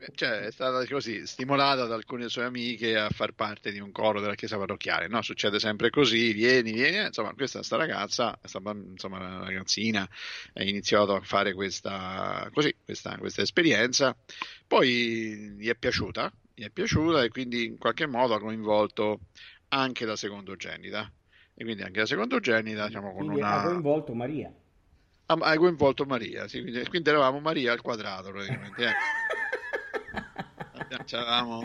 cioè, 0.13 0.39
è 0.41 0.51
stata 0.51 0.85
così, 0.85 1.25
stimolata 1.25 1.85
da 1.85 1.95
alcune 1.95 2.29
sue 2.29 2.43
amiche 2.43 2.97
a 2.97 3.09
far 3.09 3.33
parte 3.33 3.71
di 3.71 3.79
un 3.79 3.91
coro 3.91 4.21
della 4.21 4.35
chiesa 4.35 4.57
parrocchiale. 4.57 5.07
No? 5.07 5.21
Succede 5.21 5.59
sempre 5.59 5.89
così, 5.89 6.31
vieni, 6.33 6.71
vieni. 6.71 7.05
Insomma, 7.07 7.33
questa 7.33 7.63
sta 7.63 7.77
ragazza, 7.77 8.38
sta, 8.43 8.61
insomma, 8.71 9.39
ragazzina, 9.39 10.07
ha 10.53 10.63
iniziato 10.63 11.15
a 11.15 11.21
fare 11.21 11.53
questa, 11.53 12.50
così, 12.53 12.75
questa, 12.83 13.17
questa 13.17 13.41
esperienza. 13.41 14.15
Poi 14.67 15.55
gli 15.57 15.67
è 15.67 15.75
piaciuta, 15.75 16.31
gli 16.53 16.63
è 16.63 16.69
piaciuta 16.69 17.23
e 17.23 17.29
quindi 17.29 17.65
in 17.65 17.77
qualche 17.77 18.05
modo 18.05 18.35
ha 18.35 18.39
coinvolto 18.39 19.21
anche 19.69 20.05
la 20.05 20.15
secondogenita 20.15 21.11
e 21.53 21.63
quindi 21.63 21.84
anche 21.84 22.00
la 22.00 22.05
secondogenita 22.05 22.88
diciamo, 22.88 23.12
con 23.12 23.25
quindi 23.25 23.39
una... 23.39 23.62
ha 23.62 23.63
coinvolto 23.63 24.13
Maria. 24.13 24.53
Ha, 25.25 25.34
ha 25.34 25.58
coinvolto 25.58 26.05
Maria 26.05 26.48
sì, 26.48 26.62
quindi, 26.62 26.88
quindi, 26.88 27.10
eravamo 27.10 27.39
Maria 27.39 27.72
al 27.72 27.81
quadrato 27.81 28.31
praticamente 28.31 28.84
eh. 28.84 28.93
C'avevamo... 31.05 31.63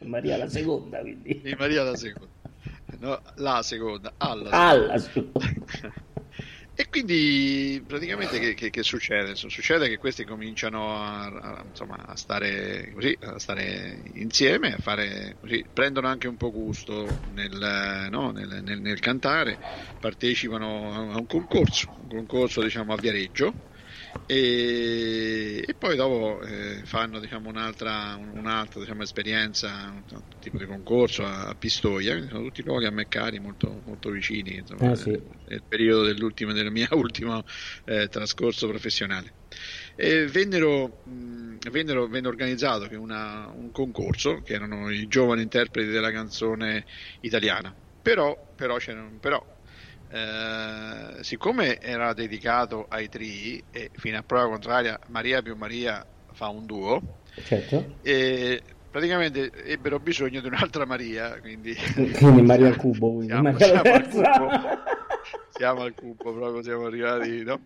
Maria 0.00 0.36
la 0.36 0.48
seconda 0.48 1.00
quindi. 1.00 1.40
Sì, 1.44 1.54
Maria 1.56 1.82
la 1.84 1.96
seconda. 1.96 2.30
No, 2.98 3.20
la 3.36 3.62
seconda 3.62 4.12
alla 4.18 4.50
seconda, 4.50 4.92
alla 4.92 4.98
seconda. 4.98 6.00
E 6.82 6.88
quindi 6.88 7.80
praticamente 7.86 8.40
che, 8.40 8.54
che, 8.54 8.70
che 8.70 8.82
succede? 8.82 9.36
Succede 9.36 9.88
che 9.88 9.98
questi 9.98 10.24
cominciano 10.24 10.96
a, 10.96 11.26
a, 11.26 11.62
insomma, 11.64 11.94
a, 12.04 12.16
stare 12.16 12.90
così, 12.92 13.16
a 13.20 13.38
stare 13.38 14.02
insieme, 14.14 14.72
a 14.72 14.78
fare 14.78 15.36
così, 15.38 15.64
prendono 15.72 16.08
anche 16.08 16.26
un 16.26 16.36
po' 16.36 16.50
gusto 16.50 17.06
nel, 17.34 18.08
no, 18.10 18.32
nel, 18.32 18.64
nel, 18.64 18.80
nel 18.80 18.98
cantare, 18.98 19.60
partecipano 20.00 21.12
a 21.12 21.18
un 21.18 21.26
concorso, 21.26 21.86
un 22.00 22.08
concorso 22.08 22.60
diciamo 22.60 22.92
a 22.92 22.96
Viareggio 22.96 23.52
e, 24.26 25.62
e 25.66 25.74
poi 25.74 25.96
dopo 25.96 26.40
eh, 26.42 26.82
fanno 26.84 27.18
diciamo, 27.18 27.48
un'altra, 27.48 28.16
un'altra 28.16 28.80
diciamo, 28.80 29.02
esperienza, 29.02 29.90
un 29.92 30.02
tipo 30.38 30.58
di 30.58 30.64
concorso 30.64 31.24
a, 31.24 31.48
a 31.48 31.54
Pistoia, 31.54 32.12
quindi 32.12 32.30
sono 32.30 32.44
tutti 32.44 32.62
luoghi 32.62 32.86
a 32.86 32.90
Meccari 32.90 33.40
molto, 33.40 33.82
molto 33.84 34.10
vicini, 34.10 34.56
insomma, 34.56 34.92
ah, 34.92 34.94
sì. 34.94 35.10
è, 35.10 35.20
è, 35.44 35.54
il 35.54 35.64
periodo 35.66 36.04
del 36.04 36.70
mio 36.70 36.88
ultimo 36.96 37.42
eh, 37.84 38.08
trascorso 38.08 38.68
professionale. 38.68 39.34
E 39.94 40.26
vennero, 40.26 41.02
mh, 41.04 41.70
vennero, 41.70 42.06
venne 42.06 42.28
organizzato 42.28 42.88
una, 42.98 43.52
un 43.54 43.70
concorso 43.70 44.40
che 44.40 44.54
erano 44.54 44.90
i 44.90 45.06
giovani 45.08 45.42
interpreti 45.42 45.90
della 45.90 46.10
canzone 46.10 46.86
italiana, 47.20 47.76
però, 48.00 48.54
però, 48.56 48.76
però 49.20 49.51
eh, 50.12 51.22
siccome 51.22 51.80
era 51.80 52.12
dedicato 52.12 52.84
ai 52.86 53.08
tri 53.08 53.64
e 53.70 53.90
fino 53.94 54.18
a 54.18 54.22
prova 54.22 54.48
contraria 54.48 54.98
Maria 55.06 55.40
più 55.40 55.56
Maria 55.56 56.06
fa 56.32 56.48
un 56.48 56.66
duo 56.66 57.22
certo. 57.44 57.96
e 58.02 58.62
praticamente 58.90 59.50
ebbero 59.64 59.98
bisogno 60.00 60.42
di 60.42 60.48
un'altra 60.48 60.84
Maria 60.84 61.40
quindi, 61.40 61.74
quindi 62.18 62.42
Maria 62.42 62.66
al 62.66 62.76
cubo 62.76 63.14
quindi. 63.14 63.28
siamo, 63.28 63.52
Maria 63.52 63.66
siamo 63.66 63.94
al 63.94 64.08
cubo. 64.08 64.50
siamo 65.48 65.80
al 65.80 65.94
cubo 65.94 66.34
proprio 66.34 66.62
siamo 66.62 66.84
arrivati 66.84 67.42
no? 67.42 67.60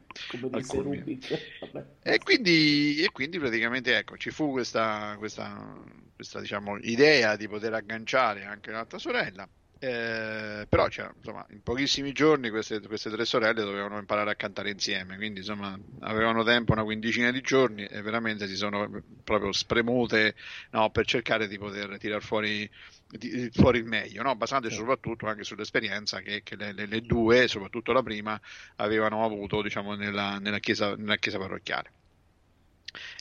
e 2.05 2.19
quindi, 2.23 3.03
e 3.03 3.11
quindi 3.11 3.41
praticamente 3.41 3.97
ecco 3.97 4.17
ci 4.17 4.31
fu 4.31 4.53
questa, 4.53 5.17
questa, 5.19 5.83
questa 6.15 6.39
diciamo, 6.39 6.79
idea 6.79 7.35
di 7.35 7.49
poter 7.49 7.75
agganciare 7.75 8.45
anche 8.45 8.71
un'altra 8.71 8.99
sorella 8.99 9.49
eh, 9.79 10.67
però 10.69 10.89
cioè, 10.89 11.11
insomma, 11.15 11.45
in 11.51 11.63
pochissimi 11.63 12.13
giorni 12.13 12.49
queste, 12.49 12.81
queste, 12.81 13.11
tre 13.11 13.27
sorelle 13.27 13.63
dovevano 13.63 13.99
imparare 13.99 14.31
a 14.31 14.35
cantare 14.35 14.71
insieme, 14.71 15.17
quindi 15.17 15.41
insomma, 15.41 15.79
avevano 16.01 16.43
tempo 16.45 16.73
una 16.73 16.83
quindicina 16.83 17.31
di 17.31 17.43
giorni 17.43 17.85
e 17.85 18.01
veramente 18.01 18.49
si 18.49 18.57
sono 18.57 19.03
proprio 19.23 19.53
spremute 19.53 20.35
no, 20.71 20.91
per 20.91 21.05
cercare 21.05 21.47
di 21.47 21.59
poter 21.59 21.99
tirar 21.99 22.23
fuori, 22.23 22.69
di, 23.07 23.51
fuori 23.53 23.79
il 23.79 23.85
meglio, 23.85 24.23
no? 24.23 24.35
basandosi 24.35 24.75
soprattutto 24.75 25.27
anche 25.27 25.45
sull'esperienza 25.45 26.21
che, 26.21 26.43
che 26.43 26.57
le, 26.57 26.73
le, 26.73 26.87
le, 26.87 27.03
due, 27.03 27.47
soprattutto 27.47 27.93
la 27.93 28.03
prima, 28.03 28.41
avevano 28.77 29.25
avuto 29.25 29.61
diciamo, 29.61 29.95
nella, 29.95 30.39
nella, 30.39 30.59
chiesa, 30.59 30.97
nella 30.97 31.17
chiesa 31.17 31.39
parrocchiale. 31.39 31.93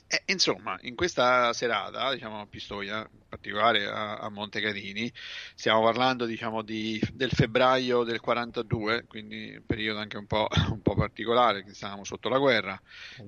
E, 0.08 0.22
insomma, 0.26 0.78
in 0.82 0.94
questa 0.94 1.52
serata, 1.52 2.12
diciamo 2.12 2.40
a 2.40 2.46
Pistoia, 2.46 2.98
in 2.98 3.22
particolare 3.28 3.86
a, 3.86 4.18
a 4.18 4.30
Montecatini, 4.30 5.12
stiamo 5.56 5.82
parlando 5.82 6.26
diciamo, 6.26 6.62
di, 6.62 7.00
del 7.12 7.32
febbraio 7.32 8.04
del 8.04 8.20
42, 8.20 9.06
quindi 9.08 9.56
un 9.56 9.66
periodo 9.66 9.98
anche 9.98 10.16
un 10.16 10.26
po', 10.26 10.46
un 10.70 10.80
po', 10.80 10.94
particolare, 10.94 11.64
che 11.64 11.74
stavamo 11.74 12.04
sotto 12.04 12.28
la 12.28 12.38
guerra, 12.38 12.80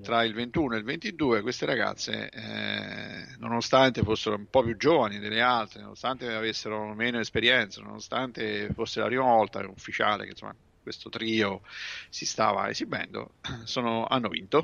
tra 0.02 0.22
il 0.22 0.32
21 0.34 0.76
e 0.76 0.78
il 0.78 0.84
22 0.84 1.42
queste 1.42 1.66
ragazze, 1.66 2.28
eh, 2.28 3.26
nonostante 3.38 4.02
fossero 4.02 4.36
un 4.36 4.46
po' 4.48 4.62
più 4.62 4.76
giovani 4.76 5.18
delle 5.18 5.40
altre, 5.40 5.80
nonostante 5.80 6.32
avessero 6.32 6.94
meno 6.94 7.18
esperienza, 7.18 7.82
nonostante 7.82 8.70
fosse 8.72 9.00
la 9.00 9.06
prima 9.06 9.24
volta 9.24 9.66
ufficiale 9.66 10.22
che 10.24 10.30
insomma, 10.30 10.54
questo 10.80 11.08
trio 11.08 11.62
si 12.08 12.24
stava 12.24 12.68
esibendo, 12.68 13.32
sono, 13.64 14.06
hanno 14.06 14.28
vinto. 14.28 14.62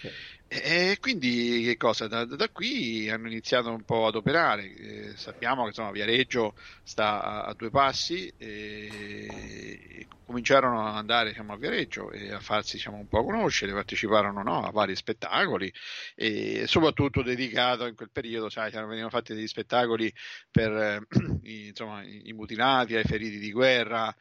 Sì 0.00 0.30
e 0.60 0.98
quindi 1.00 1.62
che 1.64 1.78
cosa? 1.78 2.08
Da, 2.08 2.26
da, 2.26 2.48
qui 2.50 3.08
hanno 3.08 3.26
iniziato 3.26 3.70
un 3.70 3.84
po' 3.84 4.06
ad 4.06 4.16
operare. 4.16 4.74
Eh, 4.74 5.16
sappiamo 5.16 5.62
che 5.62 5.68
insomma, 5.68 5.90
Viareggio 5.92 6.54
sta 6.82 7.22
a, 7.22 7.42
a 7.44 7.54
due 7.54 7.70
passi 7.70 8.30
e, 8.36 10.06
cominciarono 10.26 10.86
ad 10.86 10.96
andare 10.96 11.30
diciamo, 11.30 11.54
a 11.54 11.56
Viareggio 11.56 12.10
e 12.10 12.32
a 12.32 12.40
farsi 12.40 12.76
diciamo, 12.76 12.98
un 12.98 13.08
po' 13.08 13.24
conoscere, 13.24 13.72
parteciparono 13.72 14.42
no, 14.42 14.62
a 14.62 14.70
vari 14.70 14.94
spettacoli 14.94 15.72
e 16.14 16.66
soprattutto 16.66 17.22
dedicato 17.22 17.86
in 17.86 17.94
quel 17.94 18.10
periodo, 18.10 18.50
sai, 18.50 18.70
venivano 18.70 19.08
fatti 19.08 19.34
degli 19.34 19.46
spettacoli 19.46 20.12
per 20.50 20.70
eh, 20.70 21.00
i, 21.44 21.68
insomma, 21.68 22.02
i 22.02 22.32
mutilati, 22.34 22.94
ai 22.94 23.04
feriti 23.04 23.38
di 23.38 23.52
guerra, 23.52 24.14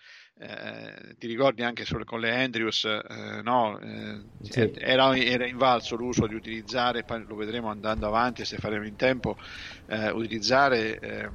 eh, 0.43 1.15
ti 1.19 1.27
ricordi 1.27 1.61
anche 1.61 1.85
sul, 1.85 2.03
con 2.03 2.19
le 2.19 2.35
Andrews, 2.43 2.85
eh, 2.85 3.41
no? 3.43 3.79
eh, 3.79 4.23
sì. 4.41 4.71
era, 4.75 5.15
era, 5.15 5.45
invalso 5.45 5.95
l'uso 5.95 6.25
di 6.25 6.33
utilizzare, 6.33 7.03
poi 7.03 7.23
lo 7.27 7.35
vedremo 7.35 7.69
andando 7.69 8.07
avanti 8.07 8.43
se 8.43 8.57
faremo 8.57 8.87
in 8.87 8.95
tempo, 8.95 9.37
eh, 9.85 10.09
utilizzare 10.09 10.97
eh, 10.97 11.29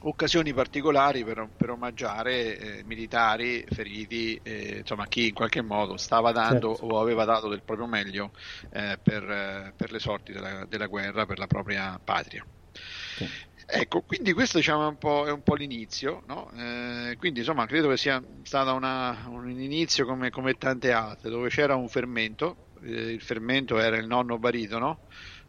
occasioni 0.00 0.52
particolari 0.52 1.24
per, 1.24 1.48
per 1.56 1.70
omaggiare 1.70 2.58
eh, 2.58 2.84
militari 2.84 3.64
feriti, 3.66 4.38
insomma 4.44 5.06
chi 5.06 5.28
in 5.28 5.34
qualche 5.34 5.62
modo 5.62 5.96
stava 5.96 6.30
dando 6.30 6.74
certo. 6.74 6.94
o 6.94 7.00
aveva 7.00 7.24
dato 7.24 7.48
del 7.48 7.62
proprio 7.62 7.86
meglio 7.86 8.32
per, 8.70 9.72
per, 9.76 9.92
le 9.92 9.98
sorti 9.98 10.32
della, 10.32 10.66
della, 10.66 10.86
guerra 10.86 11.24
per 11.24 11.38
la 11.38 11.46
propria 11.46 11.98
patria. 12.02 12.44
Sì. 13.16 13.28
Ecco, 13.72 14.02
quindi 14.02 14.32
questo 14.32 14.58
diciamo, 14.58 14.84
è, 14.84 14.88
un 14.88 14.98
po', 14.98 15.26
è 15.26 15.30
un 15.30 15.42
po' 15.42 15.54
l'inizio, 15.54 16.22
no? 16.26 16.50
eh, 16.56 17.14
quindi 17.16 17.38
insomma 17.38 17.66
credo 17.66 17.88
che 17.88 17.96
sia 17.96 18.20
stato 18.42 18.74
una, 18.74 19.26
un 19.28 19.48
inizio 19.48 20.04
come, 20.04 20.30
come, 20.30 20.54
tante 20.54 20.90
altre, 20.90 21.30
dove 21.30 21.50
c'era 21.50 21.76
un 21.76 21.88
fermento, 21.88 22.70
eh, 22.82 23.12
il 23.12 23.20
fermento 23.20 23.78
era 23.78 23.96
il 23.96 24.08
nonno 24.08 24.38
baritono, 24.38 25.02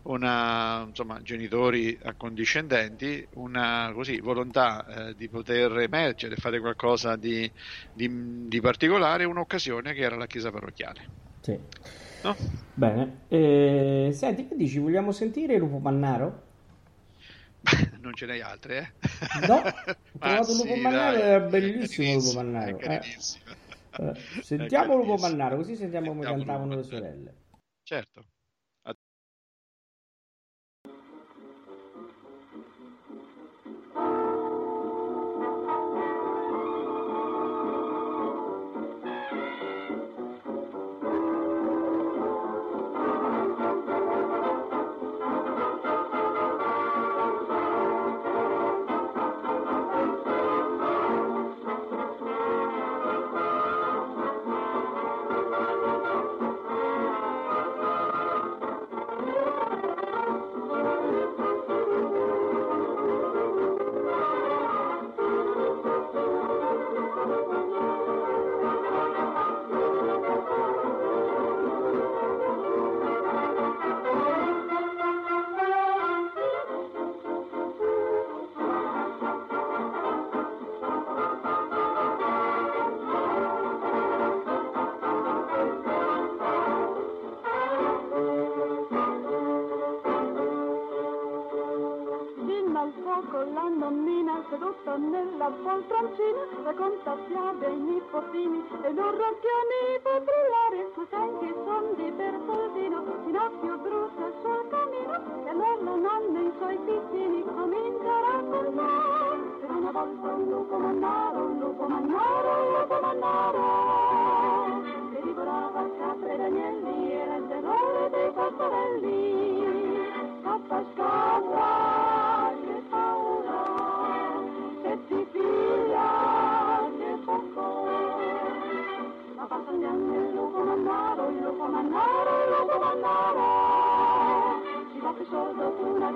una, 0.04 0.86
insomma, 0.88 1.20
genitori 1.24 1.98
accondiscendenti, 2.01 3.28
una 3.34 3.92
così, 3.94 4.20
volontà 4.20 4.86
eh, 4.86 5.16
di 5.16 5.28
poter 5.28 5.80
emergere, 5.80 6.36
fare 6.36 6.60
qualcosa 6.60 7.16
di, 7.16 7.51
di, 7.92 8.48
di, 8.48 8.62
particolare, 8.62 9.24
un'occasione 9.25 9.94
che 9.94 10.01
era 10.01 10.16
la 10.16 10.28
chiesa 10.28 10.51
parrocchiale. 10.51 11.08
Sì. 11.42 11.58
No? 12.24 12.36
Bene, 12.75 13.22
eh, 13.30 14.10
senti, 14.13 14.48
che 14.48 14.56
dici, 14.56 14.78
vogliamo 14.78 15.12
sentire 15.12 15.58
Lupo 15.58 15.80
Mannaro? 15.80 16.50
non 18.01 18.13
ce 18.13 18.25
n'hai 18.25 18.41
altre, 18.41 18.77
eh? 18.77 19.48
No, 19.48 19.62
ho 19.62 19.96
trovato 20.18 20.44
sì, 20.53 20.58
Lupo 20.58 20.75
Mannaro, 20.75 21.18
era 21.18 21.39
bellissimo 21.39 22.13
Lupo 22.13 22.34
Mannaro. 22.34 22.80
Eh. 22.80 23.01
Eh, 23.98 24.13
sentiamo 24.41 24.96
Lupo 24.96 25.18
Mannaro, 25.18 25.58
così 25.58 25.75
sentiamo, 25.75 26.08
sentiamo 26.13 26.34
come 26.34 26.46
cantavano 26.46 26.75
le 26.75 26.84
sorelle. 26.84 27.36
Certo. 27.84 28.25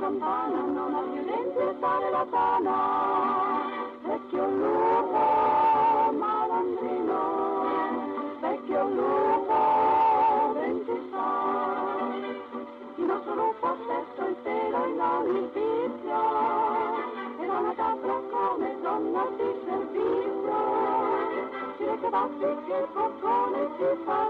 Campana, 0.06 0.62
non 0.62 0.94
più 1.14 1.24
denti 1.26 1.58
e 1.58 1.74
stare 1.78 2.10
la 2.12 2.26
tana. 2.30 2.78
Vecchio 4.04 4.46
lupo 4.46 5.22
malandrino, 6.22 7.22
vecchio 8.40 8.88
lupo 8.90 10.54
ventisei. 10.54 12.14
Il 12.98 13.06
nostro 13.06 13.34
lupo 13.34 13.78
perso 13.88 14.30
il 14.30 14.36
pelo 14.44 14.86
non 14.94 15.26
il 15.36 15.50
vizio, 15.56 16.22
era 17.42 17.58
una 17.58 17.74
capra 17.74 18.22
come 18.30 18.78
donna 18.82 19.24
di 19.38 19.50
servizio. 19.66 20.58
Si 21.78 21.84
reca 21.84 22.10
baffi 22.10 22.52
che 22.68 22.88
boccone 22.94 23.70
ti 23.78 23.86
farei, 24.06 24.25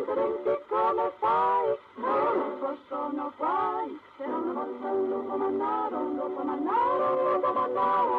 ma 0.00 0.06
senza 0.06 0.14
denti 0.14 0.58
come 0.68 1.12
fai? 1.18 1.78
Non 1.96 2.58
possono 2.58 3.32
guai, 3.36 4.00
c'era 4.16 4.36
una 4.36 4.52
volta 4.52 4.88
un 4.88 5.08
lupo 5.08 5.36
mannaro, 5.36 5.96
un 5.98 6.14
lupo 6.16 6.42
mannaro, 6.42 7.04
un 7.10 7.32
lupo 7.32 7.52
mannaro, 7.52 8.18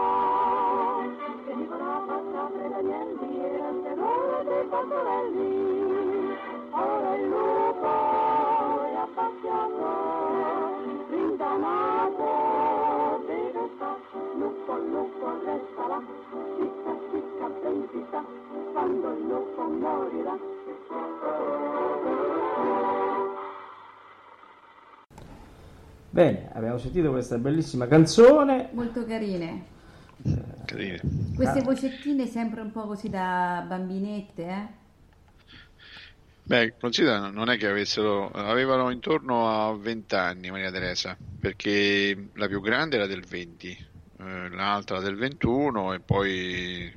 che 1.46 1.56
divorava 1.56 2.22
capre 2.34 2.65
ed 2.65 2.74
agnelli, 2.74 3.39
era 3.44 3.70
il 3.70 3.82
terrore 3.84 4.44
dei 4.44 4.65
pastorelli. 4.65 6.38
Ora 6.72 7.15
il 7.15 7.28
lupo 7.28 7.88
è 8.84 8.96
appassionato, 8.96 9.89
rintanato, 11.10 12.26
deve 13.26 13.70
sta, 13.76 13.98
lupo, 14.36 14.76
lupo 14.78 15.32
resta 15.44 15.88
là, 15.88 16.02
zicca, 16.58 16.96
zicca, 17.12 17.48
ben 17.62 17.88
si 17.91 18.06
sa, 18.12 18.24
quando 18.72 19.10
il 19.10 19.28
lupo 19.28 19.62
morirà. 19.63 20.60
Bene, 26.14 26.50
abbiamo 26.54 26.78
sentito 26.78 27.10
questa 27.12 27.38
bellissima 27.38 27.88
canzone. 27.88 28.70
Molto 28.74 29.06
carine. 29.06 29.66
Carine. 30.66 31.00
Queste 31.36 31.60
Ah. 31.60 31.64
vocettine 31.64 32.28
sempre 32.28 32.60
un 32.62 32.72
po' 32.72 32.86
così 32.86 33.10
da 33.10 33.64
bambinette, 33.66 34.44
eh? 34.46 34.80
Beh, 36.44 36.74
considera, 36.78 37.30
non 37.30 37.50
è 37.50 37.58
che 37.58 37.68
avessero, 37.68 38.30
avevano 38.32 38.90
intorno 38.90 39.48
a 39.50 39.74
20 39.74 40.16
anni 40.16 40.52
Maria 40.52 40.70
Teresa, 40.72 41.16
perché 41.40 42.28
la 42.34 42.48
più 42.48 42.60
grande 42.60 42.98
era 42.98 43.06
del 43.08 43.24
20, 43.24 43.70
eh, 44.20 44.50
l'altra 44.50 45.00
del 45.00 45.16
21 45.16 45.94
e 45.94 46.00
poi 46.02 46.94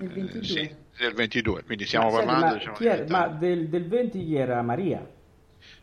eh, 0.00 0.06
22. 0.06 0.44
sì, 0.44 0.70
del 1.00 1.14
22, 1.14 1.62
quindi 1.64 1.86
stiamo 1.86 2.10
Ma 2.10 2.16
parlando 2.18 2.46
ma, 2.46 2.52
diciamo, 2.54 2.76
chi 2.76 2.86
era- 2.86 2.96
20 2.96 3.12
ma 3.12 3.28
del, 3.28 3.68
del 3.68 3.88
20 3.88 4.24
chi 4.24 4.36
era 4.36 4.62
Maria? 4.62 5.10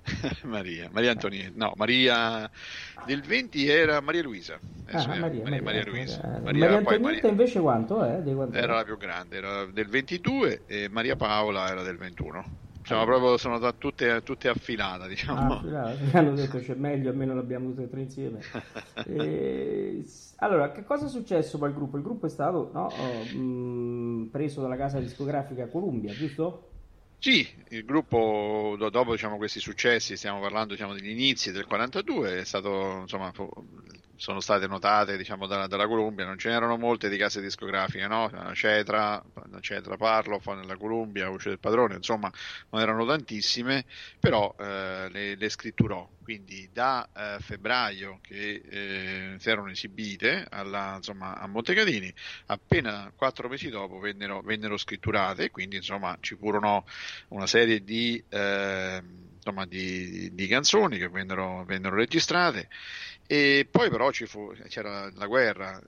Maria, 0.43 0.89
Maria 0.91 1.12
Antonietta, 1.12 1.51
no, 1.56 1.73
Maria 1.75 2.49
del 3.06 3.21
20 3.21 3.67
era 3.67 3.99
Maria 4.01 4.23
Luisa. 4.23 4.60
Adesso 4.88 5.10
Ah, 5.10 5.12
era 5.12 5.19
Maria, 5.21 5.43
Maria, 5.43 5.62
Maria 5.62 5.84
Luisa. 5.86 6.21
Maria, 6.21 6.39
Maria- 6.41 6.62
Maria 6.69 6.77
Antonietta 6.77 7.27
invece 7.27 7.60
quanto 7.60 8.03
è? 8.03 8.21
Di 8.21 8.34
quanto 8.34 8.58
era 8.58 8.75
la 8.75 8.84
più 8.84 8.97
grande, 8.97 9.38
era 9.38 9.65
del 9.65 9.88
22 9.88 10.63
e 10.65 10.88
Maria 10.89 11.15
Paola 11.15 11.69
era 11.69 11.84
del 11.84 11.97
21. 11.97 12.45
Ah. 12.95 13.06
proprio, 13.06 13.38
sono 13.38 13.60
tutte, 13.78 14.21
tutte 14.23 14.50
affilate, 14.50 15.08
diciamo. 15.08 15.54
Ah, 15.54 15.60
bravo, 15.60 15.97
mi 16.06 16.12
hanno 16.13 16.36
detto 16.36 16.60
c'è 16.60 16.76
meglio, 16.76 17.10
almeno 17.10 17.34
l'abbiamo 17.34 17.69
tutte 17.69 17.84
e 17.84 17.89
tre 17.89 18.02
insieme. 18.02 18.39
E, 19.08 20.04
allora, 20.38 20.71
che 20.71 20.84
cosa 20.84 21.06
è 21.06 21.10
successo 21.10 21.58
poi 21.58 21.69
al 21.69 21.76
gruppo? 21.76 21.97
Il 21.97 22.04
gruppo 22.04 22.26
è 22.26 22.30
stato 22.30 22.71
no, 22.73 22.88
oh, 22.88 23.23
mh, 23.23 24.30
preso 24.32 24.62
dalla 24.62 24.76
casa 24.76 25.00
discografica 25.00 25.67
Columbia, 25.69 26.13
giusto? 26.13 26.63
Sì, 27.19 27.45
il 27.69 27.84
gruppo 27.84 28.76
do- 28.78 28.89
dopo 28.89 29.12
diciamo, 29.12 29.38
questi 29.38 29.60
successi, 29.60 30.15
stiamo 30.15 30.39
parlando 30.39 30.73
diciamo, 30.73 30.93
degli 30.93 31.10
inizi 31.10 31.52
del 31.52 31.65
42, 31.65 32.39
è 32.39 32.45
stato, 32.45 33.00
insomma, 33.02 33.32
sono 34.17 34.39
state 34.39 34.67
notate 34.67 35.15
diciamo, 35.15 35.45
dalla, 35.45 35.67
dalla 35.67 35.88
Columbia, 35.88 36.25
non 36.25 36.38
ce 36.38 36.49
n'erano 36.49 36.75
molte 36.77 37.08
di 37.08 37.17
case 37.17 37.39
discografiche, 37.39 38.08
no? 38.08 38.30
Cetra, 38.53 39.23
Cetra 39.62 39.95
Parlo, 39.95 40.41
nella 40.56 40.75
Columbia, 40.75 41.30
Voce 41.30 41.49
del 41.49 41.60
Padrone, 41.60 41.95
insomma 41.95 42.32
non 42.71 42.82
erano 42.82 43.06
tantissime, 43.06 43.86
però 44.19 44.53
eh, 44.60 45.08
le, 45.12 45.36
le 45.36 45.49
scritturò, 45.49 46.10
quindi 46.23 46.67
da 46.73 47.08
eh, 47.15 47.38
febbraio 47.39 48.19
che 48.21 48.63
eh, 48.67 49.36
si 49.38 49.49
erano 49.49 49.69
esibite 49.69 50.45
alla, 50.49 50.95
insomma, 50.95 51.38
a 51.38 51.47
Montecatini, 51.47 52.12
appena 52.47 53.12
quattro 53.15 53.47
mesi 53.47 53.69
dopo 53.69 53.99
vennero, 53.99 54.41
vennero 54.41 54.77
scritturate, 54.77 55.51
quindi 55.51 55.75
insomma 55.77 56.17
ci 56.19 56.36
furono 56.36 56.86
una 57.30 57.47
serie 57.47 57.84
di, 57.84 58.21
eh, 58.30 59.01
di, 59.67 60.34
di 60.34 60.47
canzoni 60.47 60.97
che 60.97 61.08
vennero, 61.08 61.63
vennero 61.65 61.95
registrate 61.95 62.67
e 63.27 63.67
poi 63.69 63.89
però 63.89 64.09
fu, 64.25 64.53
c'era 64.67 65.11
la 65.13 65.27
guerra, 65.27 65.79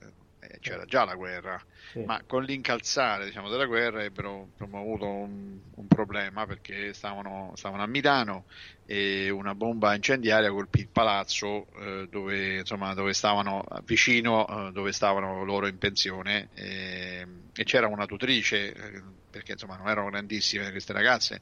c'era 0.58 0.84
già 0.84 1.04
la 1.04 1.14
guerra, 1.14 1.62
Sì. 1.92 2.02
ma 2.04 2.20
con 2.26 2.42
l'incalzare 2.44 3.26
diciamo, 3.26 3.48
della 3.48 3.66
guerra 3.66 4.02
ebbero 4.02 4.50
abbiamo 4.58 4.78
avuto 4.80 5.06
un, 5.06 5.60
un 5.74 5.86
problema 5.86 6.46
perché 6.46 6.92
stavano, 6.92 7.52
stavano 7.54 7.82
a 7.82 7.86
Milano 7.86 8.46
e 8.84 9.30
una 9.30 9.54
bomba 9.54 9.94
incendiaria 9.94 10.50
colpì 10.50 10.80
il 10.80 10.90
palazzo 10.90 11.66
eh, 11.78 12.06
dove, 12.10 12.58
insomma, 12.58 12.92
dove 12.94 13.12
stavano 13.12 13.64
vicino 13.84 14.46
eh, 14.68 14.72
dove 14.72 14.90
stavano 14.92 15.44
loro 15.44 15.68
in 15.68 15.78
pensione 15.78 16.48
e, 16.54 17.24
e 17.54 17.64
c'era 17.64 17.86
una 17.86 18.06
tutrice 18.06 18.72
eh, 18.72 19.02
perché 19.30 19.52
insomma 19.52 19.76
non 19.76 19.88
erano 19.88 20.10
grandissime 20.10 20.70
queste 20.72 20.92
ragazze 20.92 21.40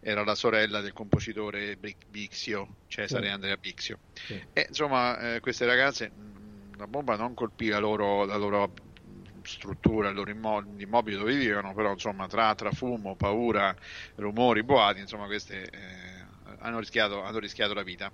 era 0.00 0.22
la 0.24 0.34
sorella 0.34 0.80
del 0.82 0.92
compositore 0.92 1.76
Bi- 1.76 1.96
Bixio 2.06 2.76
Cesare 2.86 3.26
Sì. 3.26 3.32
Andrea 3.32 3.56
Bixio 3.56 4.00
Sì. 4.12 4.38
e 4.52 4.66
insomma 4.68 5.34
eh, 5.36 5.40
queste 5.40 5.64
ragazze 5.64 6.12
la 6.80 6.86
bomba 6.88 7.16
non 7.16 7.34
colpì 7.34 7.68
la 7.68 7.78
loro, 7.78 8.24
la 8.24 8.36
loro 8.36 8.72
struttura, 9.42 10.08
il 10.08 10.14
loro 10.14 10.30
immo- 10.30 10.62
gli 10.62 10.82
immobili 10.82 11.16
dove 11.16 11.34
vivevano, 11.36 11.74
però 11.74 11.92
insomma 11.92 12.26
tra, 12.26 12.54
tra 12.54 12.70
fumo, 12.72 13.16
paura, 13.16 13.74
rumori, 14.16 14.62
boati, 14.64 15.00
insomma 15.00 15.26
queste 15.26 15.68
eh, 15.70 16.26
hanno, 16.58 16.78
rischiato, 16.78 17.22
hanno 17.22 17.38
rischiato 17.38 17.74
la 17.74 17.82
vita. 17.82 18.12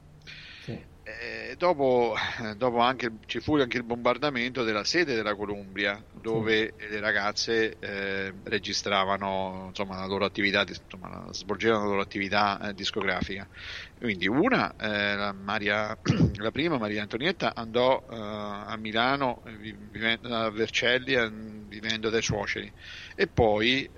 Sì. 0.66 0.84
Eh, 1.08 1.54
dopo, 1.56 2.16
dopo 2.56 2.78
anche, 2.78 3.18
ci 3.26 3.38
fu 3.38 3.54
anche 3.56 3.76
il 3.76 3.84
bombardamento 3.84 4.64
della 4.64 4.82
sede 4.82 5.14
della 5.14 5.36
Columbia, 5.36 6.04
dove 6.10 6.74
le 6.76 6.98
ragazze 6.98 7.78
eh, 7.78 8.34
registravano 8.42 9.66
insomma, 9.68 9.98
la 10.00 10.06
loro 10.06 10.24
attività, 10.24 10.64
insomma, 10.66 11.28
svolgevano 11.32 11.84
la 11.84 11.90
loro 11.90 12.00
attività 12.00 12.58
eh, 12.60 12.74
discografica. 12.74 13.48
Quindi 13.96 14.26
una, 14.26 14.74
eh, 14.74 15.14
la, 15.14 15.32
Maria, 15.32 15.96
la 16.42 16.50
prima, 16.50 16.76
Maria 16.76 17.02
Antonietta, 17.02 17.54
andò 17.54 18.04
eh, 18.10 18.16
a 18.16 18.76
Milano, 18.76 19.42
eh, 19.44 19.56
vi- 19.56 19.76
vivendo- 19.78 20.34
a 20.34 20.50
Vercelli, 20.50 21.14
vivendo 21.68 22.10
dai 22.10 22.22
suoceri, 22.22 22.72
e 23.14 23.28
poi 23.28 23.88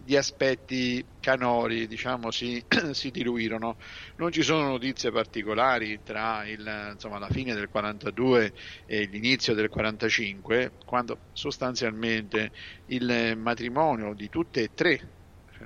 di- 0.00 0.16
aspetti 0.16 1.16
canori 1.20 1.86
diciamo 1.86 2.30
si, 2.30 2.64
si 2.92 3.10
diluirono 3.10 3.76
non 4.16 4.32
ci 4.32 4.42
sono 4.42 4.68
notizie 4.68 5.10
particolari 5.10 6.02
tra 6.02 6.46
il, 6.48 6.90
insomma, 6.92 7.18
la 7.18 7.28
fine 7.28 7.54
del 7.54 7.68
42 7.68 8.54
e 8.86 9.04
l'inizio 9.04 9.54
del 9.54 9.68
45 9.68 10.78
quando 10.84 11.28
sostanzialmente 11.32 12.52
il 12.86 13.34
matrimonio 13.36 14.14
di 14.14 14.28
tutte 14.28 14.62
e 14.62 14.74
tre 14.74 15.16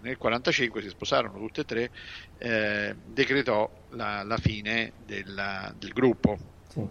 nel 0.03 0.17
45 0.19 0.83
si 0.83 0.89
sposarono 0.89 1.39
tutte 1.39 1.61
e 1.61 1.65
tre 1.65 1.91
eh, 2.39 2.95
decretò 2.97 3.71
la, 3.91 4.23
la 4.25 4.37
fine 4.37 4.93
della- 4.97 5.73
del 5.75 5.93
gruppo 5.93 6.37
Sì. 6.69 6.87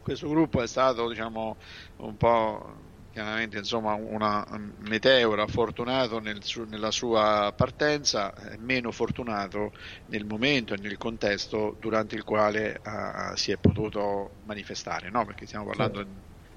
questo 0.00 0.28
gruppo 0.28 0.62
è 0.62 0.66
stato 0.66 1.08
diciamo 1.08 1.56
un 1.96 2.16
po' 2.16 2.87
chiaramente 3.10 3.58
insomma 3.58 3.94
una 3.94 4.44
meteora 4.78 5.46
fortunato 5.46 6.18
nel 6.20 6.42
su, 6.42 6.64
nella 6.64 6.90
sua 6.90 7.52
partenza, 7.56 8.32
meno 8.58 8.92
fortunato 8.92 9.72
nel 10.06 10.24
momento 10.24 10.74
e 10.74 10.78
nel 10.78 10.96
contesto 10.98 11.76
durante 11.80 12.14
il 12.14 12.24
quale 12.24 12.80
uh, 12.84 13.34
si 13.34 13.50
è 13.52 13.56
potuto 13.56 14.36
manifestare, 14.44 15.10
no? 15.10 15.24
perché 15.24 15.46
stiamo 15.46 15.66
parlando 15.66 16.02
di 16.02 16.10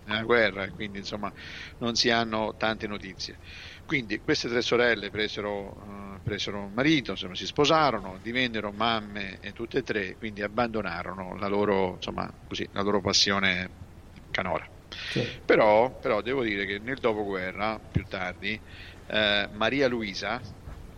una 0.06 0.24
guerra 0.24 0.64
e 0.64 0.72
quindi 0.72 0.98
insomma 1.00 1.32
non 1.78 1.96
si 1.96 2.10
hanno 2.10 2.56
tante 2.58 2.88
notizie. 2.88 3.38
Quindi 3.86 4.22
queste 4.22 4.48
tre 4.50 4.62
sorelle 4.62 5.10
presero, 5.10 5.74
uh, 5.86 6.22
presero 6.24 6.70
marito, 6.70 7.12
insomma, 7.12 7.36
si 7.36 7.46
sposarono, 7.46 8.20
divennero 8.22 8.72
mamme 8.72 9.38
e 9.40 9.52
tutte 9.52 9.80
e 9.80 9.84
tre, 9.84 10.16
quindi 10.18 10.42
abbandonarono 10.42 11.36
la 11.38 11.48
loro, 11.48 11.96
insomma, 11.96 12.32
così, 12.48 12.68
la 12.72 12.82
loro 12.82 13.02
passione 13.02 13.70
canora. 14.32 14.68
Sì. 15.12 15.42
Però, 15.46 16.00
però, 16.00 16.22
devo 16.22 16.44
dire 16.44 16.66
che 16.66 16.80
nel 16.80 16.98
dopoguerra, 16.98 17.80
più 17.92 18.04
tardi, 18.08 18.60
eh, 19.08 19.50
Maria 19.52 19.88
Luisa, 19.88 20.42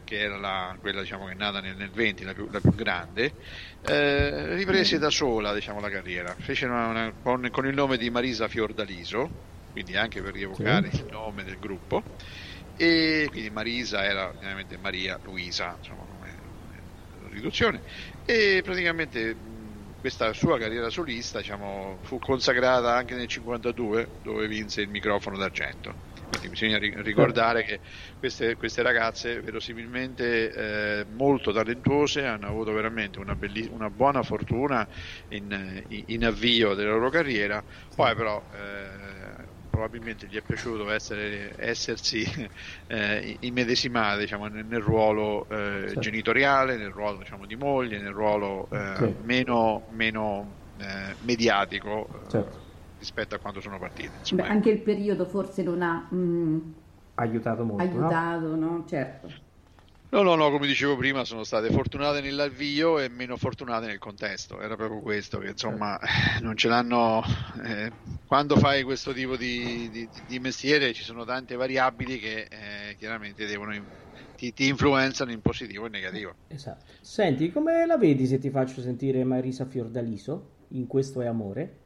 che 0.03 0.19
era 0.19 0.37
la, 0.37 0.77
quella 0.79 1.01
diciamo, 1.01 1.25
che 1.25 1.31
è 1.31 1.35
nata 1.35 1.59
nel, 1.61 1.75
nel 1.75 1.91
20, 1.91 2.23
la 2.23 2.33
più, 2.33 2.47
la 2.51 2.59
più 2.59 2.73
grande, 2.73 3.33
eh, 3.81 4.55
riprese 4.55 4.97
da 4.97 5.09
sola 5.09 5.53
diciamo, 5.53 5.79
la 5.79 5.89
carriera. 5.89 6.35
Fece 6.37 6.65
una, 6.65 6.87
una, 6.87 7.13
con, 7.21 7.47
con, 7.51 7.67
il 7.67 7.73
nome 7.73 7.97
di 7.97 8.09
Marisa 8.09 8.47
Fiordaliso, 8.47 9.29
quindi 9.71 9.95
anche 9.95 10.21
per 10.21 10.33
rievocare 10.33 10.89
sì. 10.91 10.97
il 10.97 11.07
nome 11.09 11.43
del 11.43 11.57
gruppo 11.59 12.03
e 12.75 13.27
quindi 13.29 13.49
Marisa 13.51 14.03
era 14.03 14.29
ovviamente 14.29 14.77
Maria 14.77 15.19
Luisa, 15.21 15.75
insomma, 15.77 16.05
come 16.05 16.35
riduzione, 17.29 17.81
e 18.25 18.61
praticamente 18.63 19.35
questa 20.03 20.33
sua 20.33 20.59
carriera 20.59 20.89
solista 20.89 21.37
diciamo, 21.37 21.97
fu 22.03 22.19
consacrata 22.19 22.93
anche 22.93 23.15
nel 23.15 23.27
52 23.27 24.19
dove 24.21 24.49
vinse 24.49 24.81
il 24.81 24.89
microfono 24.89 25.37
d'argento. 25.37 25.95
Quindi 26.27 26.49
bisogna 26.49 26.77
ricordare 26.77 27.63
che 27.63 27.79
queste, 28.19 28.57
queste 28.57 28.81
ragazze 28.81 29.39
verosimilmente 29.39 30.51
eh, 30.51 31.05
molto 31.05 31.53
talentuose 31.53 32.25
hanno 32.25 32.49
avuto 32.49 32.73
veramente 32.73 33.19
una, 33.19 33.33
belli- 33.37 33.69
una 33.69 33.89
buona 33.89 34.23
fortuna 34.23 34.85
in, 35.29 35.81
in, 35.87 36.25
avvio 36.25 36.73
della 36.73 36.91
loro 36.91 37.09
carriera, 37.09 37.63
poi 37.95 38.13
però 38.13 38.45
eh, 38.51 39.22
probabilmente 39.73 40.27
gli 40.27 40.37
è 40.37 40.43
piaciuto 40.43 40.91
essere, 40.91 41.55
essersi 41.57 42.23
eh, 42.85 43.37
immedesimati 43.39 44.19
diciamo, 44.19 44.45
nel, 44.45 44.67
nel, 44.67 44.81
ruolo 44.81 45.49
eh, 45.49 45.85
sì. 45.87 45.99
genitoriale, 45.99 46.77
nel 46.77 46.91
ruolo 46.91 47.17
diciamo, 47.17 47.47
di 47.47 47.55
moglie, 47.55 47.99
nel 47.99 48.11
ruolo 48.11 48.69
eh, 48.69 48.93
sì. 48.97 49.15
meno, 49.23 49.87
meno 49.89 50.57
eh, 50.77 51.15
mediatico 51.21 52.07
eh, 52.07 52.29
certo. 52.29 52.59
rispetto 52.99 53.33
a 53.33 53.39
quando 53.39 53.61
sono 53.61 53.79
partite. 53.79 54.19
Beh, 54.31 54.43
anche 54.43 54.69
il 54.69 54.83
periodo 54.83 55.25
forse 55.25 55.63
non 55.63 55.81
ha 55.81 56.07
mh, 56.07 56.17
mm, 56.17 56.59
aiutato 57.15 57.65
molto. 57.65 57.81
Aiutato, 57.81 58.55
no? 58.55 58.55
no? 58.55 58.85
Certo. 58.87 59.27
No, 60.09 60.21
no, 60.21 60.35
no, 60.35 60.51
come 60.51 60.67
dicevo 60.67 60.95
prima, 60.95 61.25
sono 61.25 61.43
state 61.43 61.71
fortunate 61.71 62.21
nell'avvio 62.21 62.99
e 62.99 63.09
meno 63.09 63.37
fortunate 63.37 63.87
nel 63.87 63.97
contesto. 63.97 64.61
Era 64.61 64.75
proprio 64.75 65.01
questo, 65.01 65.39
che 65.39 65.47
insomma 65.47 65.97
non 66.41 66.55
ce 66.55 66.67
l'hanno. 66.67 67.23
Eh, 67.65 67.91
quando 68.33 68.57
fai 68.57 68.81
questo 68.81 69.13
tipo 69.13 69.37
di, 69.37 69.91
di, 69.91 70.09
di, 70.25 70.39
mestiere 70.39 70.91
ci 70.91 71.03
sono 71.03 71.23
tante 71.23 71.55
variabili 71.55 72.17
che 72.17 72.47
eh, 72.49 72.95
chiaramente 72.97 73.45
devono, 73.45 73.79
ti, 74.35 74.51
ti, 74.55 74.67
influenzano 74.67 75.31
in 75.31 75.39
positivo 75.39 75.85
e 75.85 75.89
negativo. 75.89 76.33
Esatto. 76.47 76.83
Senti, 76.99 77.51
come 77.51 77.85
la 77.85 77.95
vedi 77.95 78.25
se 78.25 78.39
ti 78.39 78.49
faccio 78.49 78.81
sentire 78.81 79.23
Marisa 79.23 79.67
Fiordaliso 79.67 80.49
in 80.69 80.87
Questo 80.87 81.21
è 81.21 81.27
Amore? 81.27 81.77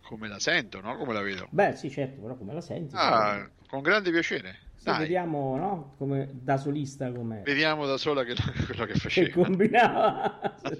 Come 0.00 0.26
la 0.26 0.38
sento, 0.38 0.80
no? 0.80 0.96
Come 0.96 1.12
la 1.12 1.20
vedo? 1.20 1.48
Beh, 1.50 1.76
sì, 1.76 1.90
certo, 1.90 2.22
però 2.22 2.34
come 2.34 2.54
la 2.54 2.62
senti? 2.62 2.94
Ah, 2.96 3.46
con 3.68 3.82
grande 3.82 4.10
piacere. 4.10 4.56
Sì, 4.76 4.90
vediamo 4.96 5.58
no? 5.58 5.94
come, 5.98 6.30
da 6.32 6.56
solista 6.56 7.12
com'è. 7.12 7.42
Vediamo 7.42 7.84
da 7.84 7.98
sola 7.98 8.24
che, 8.24 8.32
quello 8.64 8.86
che 8.86 8.94
faceva. 8.94 9.26
Che 9.26 9.32
combinava. 9.34 10.56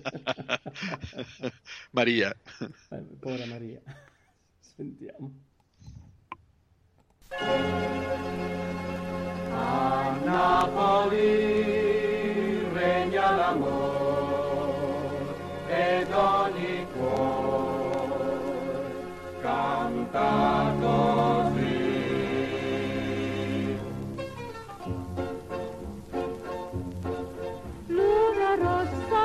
Maria. 1.93 2.35
Eh, 2.89 3.03
povera 3.21 3.45
Maria. 3.45 3.83
Sentiamo. 4.81 5.29
A 9.53 10.17
Napoli 10.25 11.29
regna 12.73 13.31
l'amore 13.37 14.47
ed 15.69 16.11
ogni 16.11 16.87
cuore 16.95 18.25
canta 19.43 20.75
così. 20.81 21.79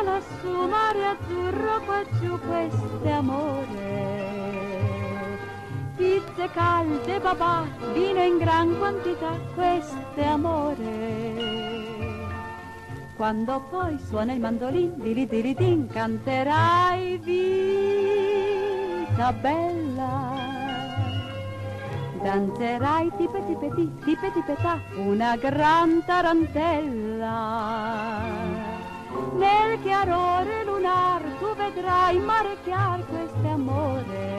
lassù, 0.04 0.68
mare 0.68 1.06
azzurro 1.06 1.82
qua 1.86 2.04
giù, 2.20 2.38
questo 2.40 3.08
amore. 3.10 4.15
Pizze 5.96 6.50
calde, 6.54 7.20
babà, 7.22 7.66
vino 7.94 8.22
in 8.22 8.38
gran 8.38 8.78
quantità, 8.78 9.40
questo 9.54 9.96
è 10.16 10.26
amore. 10.26 11.54
Quando 13.16 13.62
poi 13.70 13.98
suona 14.00 14.34
il 14.34 14.42
mandolin, 14.42 14.94
dili 14.98 15.26
dili 15.26 15.54
din, 15.54 15.88
canterai 15.88 17.18
vita 17.20 17.86
bella. 19.32 20.34
Danzerai 22.22 23.12
tipe 23.16 23.46
tipe 23.46 23.70
ti, 23.76 23.90
tipe 24.04 24.32
tipetà, 24.34 24.82
una 24.98 25.38
gran 25.38 26.04
tarantella. 26.06 27.34
Nel 29.38 29.80
chiarore 29.82 30.66
lunar 30.66 31.22
tu 31.40 31.56
vedrai 31.56 32.20
mare 32.20 32.58
chiar 32.66 33.06
questo 33.06 33.48
amore. 33.48 34.35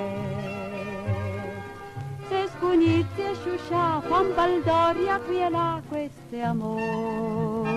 Se 2.28 2.48
scugnizi 2.56 3.22
e 3.22 3.34
sciuscia, 3.34 4.00
fan 4.00 4.34
baldoria 4.34 5.18
qui 5.20 5.40
e 5.42 5.48
là, 5.48 5.80
questo 5.88 6.34
è 6.34 6.40
amore. 6.40 7.70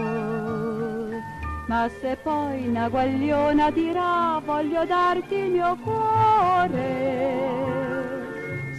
Ma 1.68 1.88
se 2.02 2.18
poi 2.24 2.68
una 2.68 2.90
guagliona 2.90 3.70
dirà 3.70 4.42
voglio 4.44 4.86
darti 4.86 5.36
il 5.36 5.52
mio 5.52 5.78
cuore, 5.84 6.98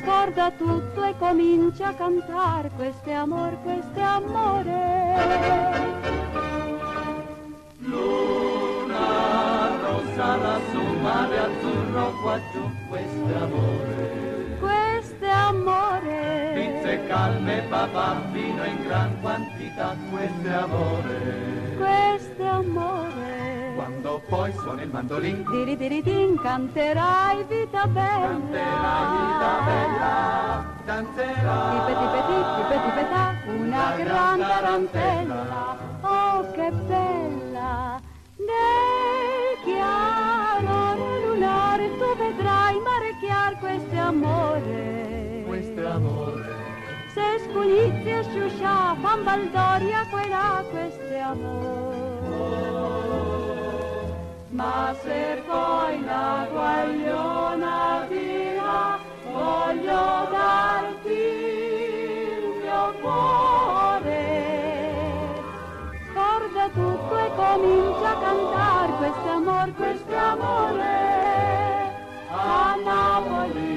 scorda 0.02 0.50
tutto 0.50 1.04
e 1.04 1.14
comincia 1.16 1.88
a 1.88 1.94
è 3.10 3.12
amore, 3.12 3.56
questo 3.62 3.94
è 3.94 4.02
amore. 4.02 5.08
Luna 7.78 9.06
rossa 9.82 10.34
lassù, 10.34 10.82
mare 11.00 11.38
azzurro 11.38 12.12
qua 12.22 12.40
giù, 12.52 12.68
questo 12.88 13.28
è 13.28 13.34
amore. 13.36 14.19
Questo 15.60 15.72
è 15.72 15.76
amore. 15.76 16.52
Pizze 16.54 17.06
calme, 17.06 17.62
papà, 17.68 18.22
vino 18.32 18.64
in 18.64 18.82
gran 18.86 19.20
quantità, 19.20 19.94
questo 20.10 20.48
è 20.48 20.52
amore. 20.52 21.76
Questo 21.76 22.42
è 22.42 22.46
amore. 22.46 23.72
Quando 23.74 24.22
poi 24.28 24.52
suona 24.54 24.82
il 24.82 24.90
mandolin, 24.90 25.44
diri 25.50 25.76
diri 25.76 26.02
din, 26.02 26.40
canterai 26.40 27.44
vita 27.46 27.86
bella. 27.86 28.26
Canterai 28.26 29.16
vita 29.16 29.52
bella, 29.66 30.64
danzerai. 30.86 31.78
Tipe 31.78 31.98
tipe 31.98 32.20
tipe 32.26 32.80
tipe 32.84 33.08
ta, 33.10 33.34
una 33.46 33.94
gran 33.96 34.38
tarantella. 34.38 35.76
Oh, 36.00 36.50
che 36.52 36.70
bella! 36.86 38.00
Nel 38.36 39.58
chiaro 39.64 40.96
lunare 41.26 41.90
tu 41.98 42.16
vedrai 42.16 42.80
mare 42.80 43.16
chiar 43.20 43.58
questo 43.58 43.98
amore. 43.98 44.99
E 47.22 48.22
sciuscia, 48.24 48.96
fan 49.00 49.24
baldoria 49.24 50.06
quella, 50.10 50.64
questo 50.70 51.08
è 51.08 51.18
amore. 51.18 51.98
Ma 54.48 54.94
se 55.02 55.42
poi 55.46 56.04
la 56.04 56.46
guagliona 56.50 58.06
dirà, 58.08 58.98
voglio 59.32 60.28
darti 60.30 61.12
il 62.32 62.44
mio 62.62 62.94
cuore 63.00 63.60
guarda 66.12 66.68
tutto 66.68 67.18
e 67.18 67.30
comincia 67.34 68.10
a 68.10 68.20
cantare 68.20 68.92
questo 68.98 69.28
amor, 69.28 69.72
questo 69.74 70.16
amore 70.16 70.84
a 72.28 72.76
Napoli. 72.84 73.69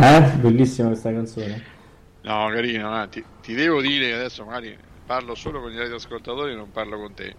Eh, 0.00 0.36
bellissima 0.40 0.88
questa 0.88 1.12
canzone. 1.12 1.66
No, 2.20 2.48
carina, 2.50 3.06
ti, 3.08 3.24
ti 3.40 3.54
devo 3.54 3.80
dire 3.80 4.12
adesso 4.12 4.44
magari 4.44 4.76
parlo 5.04 5.34
solo 5.34 5.60
con 5.60 5.70
gli 5.70 5.78
radioascoltatori 5.78 6.52
e 6.52 6.56
non 6.56 6.70
parlo 6.70 6.98
con 6.98 7.14
te. 7.14 7.36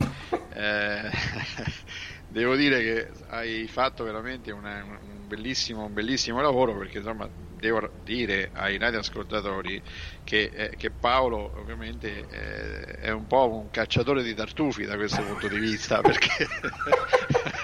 eh, 0.47 1.09
devo 2.25 2.55
dire 2.55 2.79
che 2.79 3.11
hai 3.27 3.67
fatto 3.67 4.03
veramente 4.03 4.51
una- 4.51 4.83
un, 4.83 5.27
bellissimo, 5.27 5.85
un 5.85 5.93
bellissimo 5.93 6.41
lavoro 6.41 6.75
perché 6.77 6.99
insomma 6.99 7.29
devo 7.33 7.91
dire 7.93 8.49
ai 8.53 8.77
radioascoltatori 8.77 9.83
che, 10.23 10.43
eh, 10.45 10.75
che 10.77 10.91
Paolo 10.91 11.59
ovviamente 11.59 12.25
eh, 12.27 12.81
è 12.99 13.11
un 13.11 13.27
po' 13.27 13.51
un 13.51 13.69
cacciatore 13.69 14.23
di 14.23 14.33
tartufi 14.33 14.85
da 14.85 14.95
questo 14.95 15.23
punto 15.23 15.47
di 15.49 15.59
vista 15.59 16.01
perché 16.01 16.47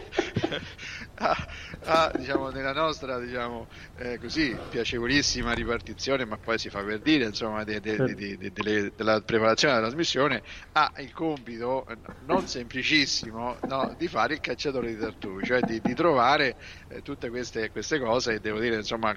ha, 1.85 2.11
diciamo, 2.15 2.49
nella 2.49 2.73
nostra 2.73 3.19
diciamo, 3.19 3.67
eh, 3.95 4.17
così, 4.19 4.61
piacevolissima 4.67 5.53
ripartizione, 5.53 6.25
ma 6.25 6.37
poi 6.37 6.57
si 6.57 6.69
fa 6.69 6.83
per 6.83 7.01
dire, 7.01 7.25
insomma, 7.25 7.63
de- 7.63 7.79
de- 7.79 7.95
Certo. 7.95 8.13
de- 8.13 8.37
de- 8.37 8.51
delle- 8.51 8.93
della 8.95 9.21
preparazione 9.21 9.73
della 9.75 9.87
trasmissione, 9.87 10.43
ha 10.73 10.91
il 10.97 11.11
compito 11.13 11.85
non 12.19 12.45
semplicissimo 12.47 13.59
no, 13.65 13.91
di 13.95 14.07
fare 14.07 14.33
il 14.35 14.39
cacciatore 14.39 14.93
di 14.93 14.99
tartufi, 14.99 15.45
cioè 15.45 15.61
di, 15.61 15.79
di 15.81 15.93
trovare 15.93 16.57
eh, 16.87 17.01
tutte 17.01 17.29
queste, 17.29 17.69
queste 17.69 17.99
cose 17.99 18.33
e 18.35 18.39
devo 18.39 18.59
dire, 18.59 18.75
insomma, 18.75 19.13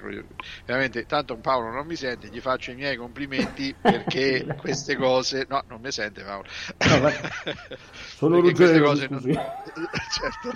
veramente, 0.65 1.05
tanto 1.07 1.39
Paolo 1.39 1.71
non 1.71 1.87
mi 1.87 1.97
sente, 1.97 2.29
gli 2.29 2.41
faccio 2.41 2.71
i 2.71 2.75
miei 2.75 2.97
complimenti 2.97 3.77
perché 3.81 4.45
queste 4.57 4.97
cose, 4.97 5.47
no, 5.49 5.63
non 5.69 5.81
mi 5.81 5.91
sente 5.93 6.23
Paolo. 6.23 6.45
No, 6.79 7.11
Sono 8.17 8.41
Ruggero, 8.41 8.85
cose 8.85 9.07
non, 9.09 9.23
certo, 9.23 10.51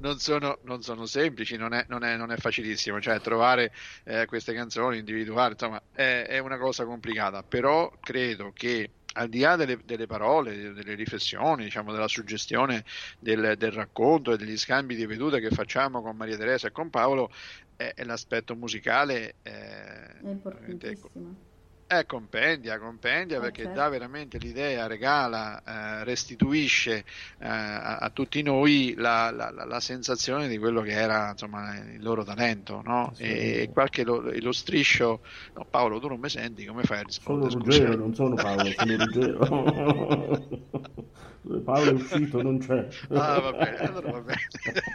non 0.00 0.18
sono, 0.18 0.58
non 0.64 0.82
sono 0.82 1.06
semplici, 1.06 1.56
non 1.56 1.72
è, 1.74 1.84
non 1.88 2.04
è- 2.04 2.16
non 2.16 2.30
è 2.32 2.36
facilissimo, 2.36 3.00
cioè 3.00 3.20
trovare 3.20 3.72
eh, 4.04 4.26
queste 4.26 4.52
canzoni, 4.54 4.98
individuare, 4.98 5.52
insomma, 5.52 5.82
è, 5.92 6.26
è 6.28 6.38
una 6.38 6.58
cosa 6.58 6.84
complicata, 6.84 7.42
però 7.42 7.90
credo 8.00 8.52
che 8.52 8.90
al 9.14 9.28
di 9.28 9.40
là 9.40 9.56
delle, 9.56 9.78
delle 9.84 10.06
parole, 10.06 10.72
delle 10.72 10.94
riflessioni, 10.94 11.64
diciamo, 11.64 11.92
della 11.92 12.08
suggestione 12.08 12.84
del, 13.18 13.56
del 13.58 13.72
racconto 13.72 14.32
e 14.32 14.36
degli 14.38 14.56
scambi 14.56 14.94
di 14.94 15.04
vedute 15.06 15.40
che 15.40 15.50
facciamo 15.50 16.00
con 16.02 16.16
Maria 16.16 16.36
Teresa 16.36 16.68
e 16.68 16.72
con 16.72 16.88
Paolo, 16.90 17.30
è, 17.76 17.92
è 17.94 18.04
l'aspetto 18.04 18.54
musicale 18.56 19.36
eh, 19.42 20.22
È 20.22 20.34
veramente, 20.42 20.88
ecco, 20.88 21.10
importantissimo. 21.14 21.51
Eh, 21.98 22.06
compendia, 22.06 22.78
compendia 22.78 23.38
Eh, 23.38 23.40
perché 23.40 23.70
dà 23.70 23.88
veramente 23.88 24.38
l'idea, 24.38 24.86
regala, 24.86 25.62
eh, 25.62 26.04
restituisce 26.04 26.98
eh, 27.38 27.46
a, 27.48 27.96
a 27.98 28.10
tutti 28.10 28.42
noi 28.42 28.94
la, 28.96 29.30
la- 29.30 29.50
la- 29.50 29.64
la 29.64 29.80
sensazione 29.80 30.48
di 30.48 30.58
quello 30.58 30.80
che 30.82 30.92
era 30.92 31.30
insomma, 31.30 31.76
il 31.78 32.02
loro 32.02 32.24
talento, 32.24 32.82
no? 32.82 33.12
E 33.16 33.68
qualche 33.72 34.04
lo, 34.04 34.20
lo 34.40 34.52
striscio, 34.52 35.22
no, 35.54 35.66
Paolo 35.70 35.98
tu 36.00 36.08
non 36.08 36.20
mi 36.20 36.28
senti, 36.28 36.64
come 36.64 36.82
fai 36.84 36.98
a 37.00 37.02
Sono 37.24 37.48
rispondere? 37.48 37.48
Ruggero, 37.48 37.94
non 37.96 38.14
sono 38.14 38.38
Paolo, 38.38 38.72
sono 38.74 38.96
Ruggero. 38.96 39.38
Paolo 41.64 41.90
è 41.90 41.92
uscito, 41.92 42.40
non 42.40 42.58
c'è. 42.58 42.86
Ah, 43.10 43.40
va 43.40 43.52
bene, 43.52 43.76
allora 43.78 44.12
va 44.12 44.20
bene. 44.20 44.40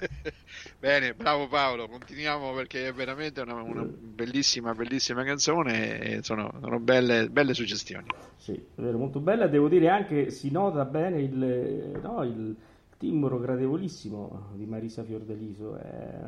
bene, 0.80 1.14
bravo 1.14 1.48
Paolo, 1.48 1.88
continuiamo 1.88 2.54
perché 2.54 2.88
è 2.88 2.94
veramente 2.94 3.42
una, 3.42 3.62
una 3.62 3.84
bellissima, 3.84 4.74
bellissima 4.74 5.24
canzone 5.24 6.00
e 6.00 6.24
sono, 6.24 6.52
sono 6.62 6.80
belle, 6.80 7.30
belle 7.30 7.54
suggestioni. 7.54 8.08
Sì, 8.38 8.54
è 8.54 8.82
vero, 8.82 8.98
molto 8.98 9.20
bella. 9.20 9.48
Devo 9.48 9.68
dire 9.68 9.90
anche, 9.90 10.30
si 10.30 10.50
nota 10.50 10.86
bene 10.86 11.22
il, 11.22 12.00
no, 12.02 12.24
il 12.24 12.56
timbro 12.98 13.40
gradevolissimo 13.40 14.52
di 14.54 14.66
Marisa 14.66 15.04
Fiordaliso. 15.04 15.76
È 15.76 16.20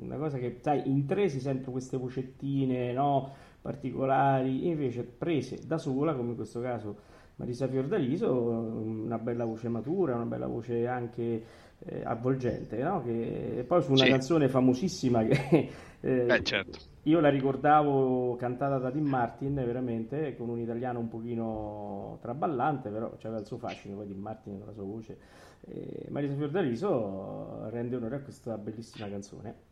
una 0.00 0.16
cosa 0.16 0.38
che, 0.38 0.58
sai, 0.60 0.82
in 0.86 1.06
tre 1.06 1.28
si 1.28 1.38
sentono 1.38 1.72
queste 1.72 1.96
vocettine, 1.96 2.92
no, 2.92 3.32
particolari, 3.60 4.66
invece 4.66 5.04
prese 5.04 5.60
da 5.64 5.78
sola, 5.78 6.14
come 6.14 6.30
in 6.30 6.36
questo 6.36 6.60
caso 6.60 7.09
Marisa 7.40 7.66
Fiordaliso, 7.68 8.30
una 8.32 9.18
bella 9.18 9.44
voce 9.46 9.68
matura, 9.68 10.14
una 10.14 10.26
bella 10.26 10.46
voce 10.46 10.86
anche 10.86 11.44
eh, 11.78 12.02
avvolgente, 12.04 12.82
no? 12.82 13.02
Che, 13.02 13.58
e 13.58 13.64
poi 13.64 13.82
su 13.82 13.92
una 13.92 14.04
Sì. 14.04 14.08
canzone 14.08 14.48
famosissima 14.48 15.24
che... 15.24 15.70
eh, 16.00 16.36
Eh, 16.36 16.42
certo. 16.44 16.78
io 17.04 17.18
la 17.20 17.30
ricordavo 17.30 18.36
cantata 18.36 18.76
da 18.78 18.90
Dean 18.90 19.06
Martin, 19.06 19.54
veramente, 19.54 20.36
con 20.36 20.50
un 20.50 20.58
italiano 20.58 20.98
un 20.98 21.08
pochino 21.08 22.18
traballante, 22.20 22.90
però 22.90 23.16
c'aveva 23.16 23.40
il 23.40 23.46
suo 23.46 23.56
fascino, 23.58 23.96
poi 23.96 24.06
Dean 24.06 24.20
Martin 24.20 24.58
con 24.58 24.66
la 24.66 24.72
sua 24.74 24.84
voce. 24.84 25.18
E 25.62 26.06
Marisa 26.10 26.34
Fiordaliso 26.34 27.68
rende 27.70 27.96
onore 27.96 28.16
a 28.16 28.20
questa 28.20 28.58
bellissima 28.58 29.08
canzone. 29.08 29.68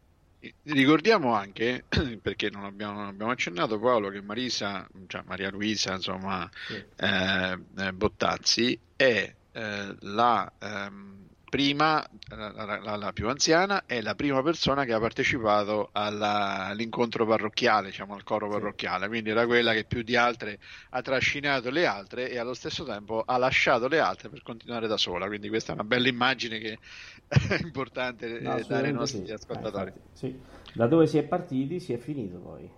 Ricordiamo 0.63 1.35
anche, 1.35 1.85
perché 2.23 2.49
non 2.51 2.65
abbiamo, 2.65 2.99
non 2.99 3.09
abbiamo 3.09 3.33
accennato 3.33 3.79
Paolo, 3.81 4.09
che 4.11 4.21
Marisa, 4.23 4.87
cioè 5.09 5.23
Maria 5.27 5.51
Luisa, 5.51 5.95
insomma, 5.95 6.49
Sì. 6.67 6.75
eh, 6.97 7.59
eh, 7.79 7.93
Bottazzi 7.93 8.79
è 8.95 9.35
eh, 9.53 9.97
la 10.01 10.53
ehm, 10.61 11.28
prima, 11.49 12.05
la, 12.29 12.51
la- 12.81 12.97
la- 12.97 13.13
più 13.13 13.29
anziana, 13.29 13.85
è 13.87 14.01
la 14.01 14.15
prima 14.15 14.43
persona 14.43 14.85
che 14.85 14.93
ha 14.93 15.01
partecipato 15.01 15.91
alla- 15.93 16.67
all'incontro 16.67 17.27
parrocchiale, 17.27 17.89
diciamo 17.89 18.15
al 18.15 18.23
coro 18.25 18.49
Sì. 18.49 18.49
parrocchiale, 18.51 19.09
quindi 19.09 19.31
era 19.31 19.47
quella 19.47 19.73
che 19.73 19.85
più 19.85 20.03
di 20.03 20.17
altre 20.17 20.59
ha 20.91 21.03
trascinato 21.03 21.71
le 21.71 21.87
altre 21.87 22.31
e 22.31 22.39
allo 22.39 22.55
stesso 22.55 22.85
tempo 22.85 23.23
ha 23.25 23.37
lasciato 23.39 23.89
le 23.89 23.99
altre 24.01 24.29
per 24.29 24.43
continuare 24.43 24.87
da 24.87 24.97
sola, 24.97 25.27
quindi 25.27 25.49
questa 25.49 25.73
è 25.73 25.75
una 25.75 25.85
bella 25.85 26.09
immagine 26.09 26.59
che 26.59 26.79
è 27.27 27.59
importante 27.63 28.27
eh, 28.41 28.41
No, 28.45 28.63
dare 28.65 28.89
ai 28.89 28.93
nostri 28.93 29.33
sì. 29.33 29.33
Eh, 29.33 29.33
ascoltatori. 29.33 29.93
infatti, 29.93 30.01
sì. 30.13 30.41
Da 30.75 30.87
dove 30.87 31.07
si 31.07 31.19
è 31.19 31.25
partiti 31.25 31.81
si 31.81 31.93
è 31.93 31.99
finito 31.99 32.39
poi. 32.39 32.71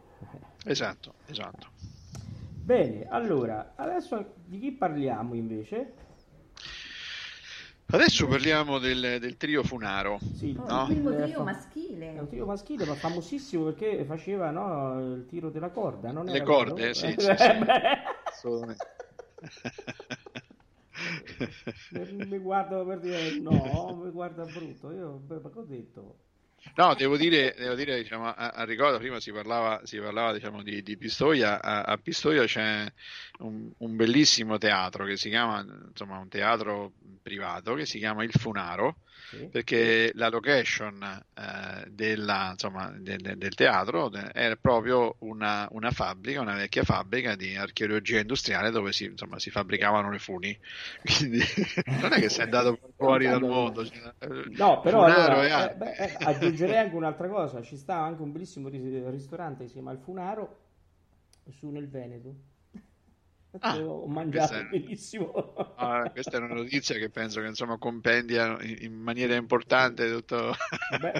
Esatto, 0.64 1.16
esatto. 1.26 1.72
Bene, 2.62 3.06
allora, 3.08 3.72
adesso 3.76 4.34
di 4.46 4.58
chi 4.58 4.72
parliamo 4.72 5.34
invece? 5.34 5.94
Adesso 7.92 8.26
parliamo 8.26 8.78
del, 8.78 9.18
del 9.20 9.36
trio 9.36 9.62
Funaro. 9.62 10.18
Sì, 10.32 10.50
No. 10.52 10.62
il 10.74 10.82
primo 10.82 11.14
trio 11.14 11.42
maschile. 11.42 12.14
È 12.14 12.18
un 12.20 12.26
trio 12.28 12.46
maschile, 12.46 12.84
ma 12.84 12.96
famosissimo 12.96 13.64
perché 13.64 14.04
faceva 14.04 14.50
no, 14.50 15.14
il 15.14 15.26
tiro 15.26 15.50
della 15.50 15.70
corda, 15.70 16.10
non 16.12 16.28
Le 16.34 16.40
era 16.40 16.44
corde, 16.44 16.94
vero? 16.94 16.94
sì, 16.94 17.14
Eh, 17.16 17.16
sì, 17.18 17.66
sì. 21.74 22.24
Mi 22.24 22.38
guarda 22.38 22.84
per 22.84 23.00
dire 23.00 23.30
no, 23.32 23.94
mi 24.02 24.10
guarda 24.10 24.46
brutto. 24.46 24.90
Io 24.92 25.18
beh, 25.18 25.40
ma 25.40 25.50
che 25.50 25.58
ho 25.58 25.64
detto? 25.64 26.18
No, 26.76 26.94
devo 26.94 27.16
dire, 27.16 27.54
devo 27.56 27.74
dire 27.74 27.96
diciamo, 27.96 28.26
a, 28.26 28.50
a 28.50 28.64
ricordo, 28.64 28.98
prima 28.98 29.18
si 29.18 29.32
parlava, 29.32 29.80
si 29.84 29.98
parlava 29.98 30.32
diciamo, 30.32 30.62
di, 30.62 30.82
di 30.82 30.96
Pistoia, 30.96 31.60
a, 31.60 31.82
a 31.82 31.96
Pistoia 31.96 32.44
c'è 32.44 32.90
un, 33.38 33.70
un 33.78 33.96
bellissimo 33.96 34.58
teatro 34.58 35.04
che 35.04 35.16
si 35.16 35.30
chiama, 35.30 35.64
insomma, 35.88 36.18
un 36.18 36.28
teatro 36.28 36.92
privato 37.22 37.74
che 37.74 37.86
si 37.86 37.98
chiama 37.98 38.24
Il 38.24 38.32
Funaro, 38.32 38.98
Sì. 39.30 39.48
perché 39.48 40.10
la 40.14 40.28
location 40.28 41.02
eh, 41.34 41.84
della, 41.88 42.50
insomma, 42.50 42.90
de- 42.98 43.16
de- 43.16 43.36
del 43.36 43.54
teatro 43.54 44.10
è 44.12 44.56
proprio 44.60 45.14
una, 45.20 45.68
una 45.70 45.92
fabbrica, 45.92 46.40
una 46.40 46.56
vecchia 46.56 46.82
fabbrica 46.82 47.36
di 47.36 47.54
archeologia 47.54 48.18
industriale 48.20 48.70
dove 48.70 48.92
si, 48.92 49.04
insomma, 49.04 49.38
si 49.38 49.50
fabbricavano 49.50 50.10
le 50.10 50.18
funi. 50.18 50.58
Quindi 51.02 51.40
non 52.00 52.12
è 52.12 52.18
che 52.20 52.28
sei 52.28 52.44
andato 52.44 52.78
fuori 52.96 53.26
dal 53.26 53.40
mondo. 53.42 53.86
cioè, 53.86 54.12
No, 54.56 54.80
però 54.80 55.04
allora, 55.04 55.44
e 55.44 55.70
eh, 55.70 55.74
beh, 55.76 55.94
eh, 55.96 56.16
aggiungerei 56.24 56.78
anche 56.78 56.96
un'altra 56.96 57.28
cosa. 57.28 57.62
Ci 57.62 57.76
sta 57.76 57.96
anche 58.00 58.22
un 58.22 58.32
bellissimo 58.32 58.68
ris- 58.68 59.08
ristorante 59.10 59.62
che 59.62 59.68
si 59.68 59.74
chiama 59.74 59.92
Il 59.92 59.98
Funaro 59.98 60.58
su 61.48 61.68
nel 61.70 61.88
Veneto. 61.88 62.34
Ah, 63.58 63.76
ho 63.78 64.06
mangiato 64.06 64.52
questa 64.54 64.68
benissimo. 64.70 65.54
Ah, 65.76 66.08
questa 66.10 66.36
è 66.36 66.40
una 66.40 66.54
notizia 66.54 66.96
che 66.96 67.10
penso 67.10 67.40
che 67.40 67.48
insomma 67.48 67.78
compendia 67.78 68.56
in, 68.60 68.76
in 68.82 68.94
maniera 68.94 69.34
importante 69.34 70.08
tutto. 70.08 70.54
Beh, 71.00 71.12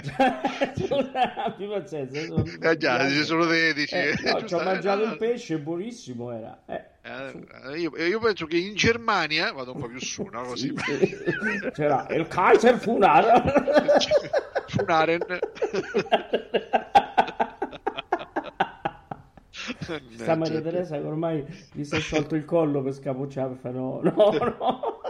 abbi 1.35 1.65
pazienza, 1.67 2.21
sono- 2.23 2.45
Eh 2.61 2.77
già, 2.77 3.09
solo 3.23 3.47
te, 3.47 3.73
dici, 3.73 3.95
Eh, 3.95 4.13
no, 4.23 4.45
ci 4.45 4.53
ho 4.53 4.61
eh, 4.61 4.63
mangiato 4.63 5.03
il 5.03 5.17
pesce, 5.17 5.59
buonissimo 5.59 6.31
era. 6.31 6.63
Eh, 6.67 6.85
eh, 7.03 7.77
io, 7.79 7.91
io 7.97 8.19
penso 8.19 8.45
che 8.45 8.57
in 8.57 8.75
Germania 8.75 9.51
vado 9.51 9.73
un 9.73 9.81
po' 9.81 9.87
più 9.87 9.99
su, 9.99 10.23
no? 10.31 10.43
Così. 10.47 10.73
Sì. 10.77 11.17
C'era 11.73 12.07
il 12.11 12.27
Kaiser 12.27 12.77
Funaro. 12.77 13.41
Funaren. 14.67 15.19
Sta 20.15 20.35
Maria 20.35 20.61
Teresa 20.61 20.97
che 20.97 21.05
ormai 21.05 21.45
gli 21.73 21.83
si 21.83 21.95
è 21.95 21.99
sciolto 21.99 22.35
il 22.35 22.45
collo 22.45 22.81
per 22.81 22.93
scapocciare 22.93 23.49
per 23.49 23.57
fare 23.57 23.75
no, 23.75 23.99
no, 24.01 24.31
no. 24.59 25.01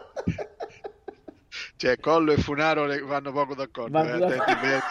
Cioè, 1.76 2.00
Collo 2.00 2.32
e 2.32 2.38
Funaro 2.38 2.86
vanno 3.06 3.32
poco 3.32 3.56
d'accordo. 3.56 3.92
Vanno 3.92 4.10
eh, 4.10 4.24
attenti, 4.24 4.54
bene. 4.62 4.82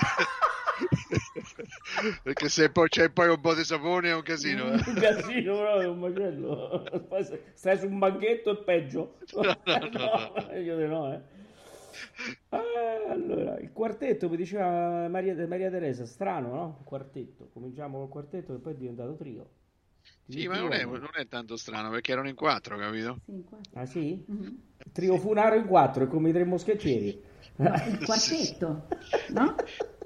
Perché 2.25 2.49
se 2.49 2.71
poi 2.71 2.89
c'è 2.89 3.11
poi 3.11 3.29
un 3.29 3.41
po' 3.41 3.55
di 3.55 3.65
sapone 3.65 4.09
è 4.09 4.15
un 4.15 4.23
casino. 4.23 4.65
eh. 4.73 4.83
Un 4.87 4.95
casino, 4.95 5.57
però 5.57 5.79
è 5.79 5.87
un 5.87 5.99
macello. 6.01 6.85
Stai 7.55 7.79
su 7.79 7.87
un 7.87 7.99
banchetto 7.99 8.59
è 8.59 8.65
peggio. 8.65 9.19
No, 9.35 9.43
no, 9.43 9.59
no, 9.65 9.89
no. 9.93 10.33
meglio 10.51 10.77
di 10.77 10.87
no, 10.87 11.13
eh. 11.13 11.21
Ah, 12.51 13.11
allora, 13.11 13.59
il 13.59 13.73
quartetto, 13.73 14.29
mi 14.29 14.37
diceva 14.37 15.09
Maria, 15.09 15.35
Maria 15.47 15.71
Teresa, 15.71 16.05
strano, 16.05 16.55
no? 16.55 16.65
Un 16.79 16.85
quartetto. 16.85 17.49
Cominciamo 17.53 17.99
col 17.99 18.09
quartetto 18.09 18.55
e 18.55 18.59
poi 18.59 18.73
è 18.73 18.77
diventato 18.77 19.15
trio. 19.17 19.49
Sì, 20.29 20.47
ma 20.47 20.59
non 20.59 20.73
è, 20.73 20.85
non 20.85 21.11
è 21.15 21.27
tanto 21.27 21.57
strano 21.57 21.91
perché 21.91 22.13
erano 22.13 22.29
in 22.29 22.35
quattro, 22.35 22.77
capito? 22.77 23.19
Sì, 23.25 23.33
in 23.33 23.45
quattro. 23.45 23.81
Ah 23.81 23.87
sì? 23.87 24.25
Mhm. 24.27 24.59
Trio 24.93 25.19
Funaro 25.19 25.55
in 25.57 25.67
quattro, 25.67 26.05
è 26.05 26.09
come 26.09 26.31
i 26.31 26.33
tre 26.33 26.45
moschettieri. 26.45 27.21
No, 27.57 27.73
il 27.87 28.01
quartetto, 28.05 28.83
no? 29.33 29.55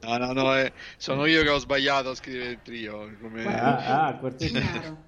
No, 0.02 0.16
no, 0.18 0.32
no, 0.32 0.56
eh, 0.56 0.72
sono 0.98 1.24
io 1.24 1.42
che 1.42 1.48
ho 1.48 1.58
sbagliato 1.58 2.10
a 2.10 2.14
scrivere 2.14 2.50
il 2.50 2.62
trio. 2.62 3.10
come- 3.20 3.44
Ah, 3.46 4.06
ah, 4.08 4.18
quartetto. 4.18 5.02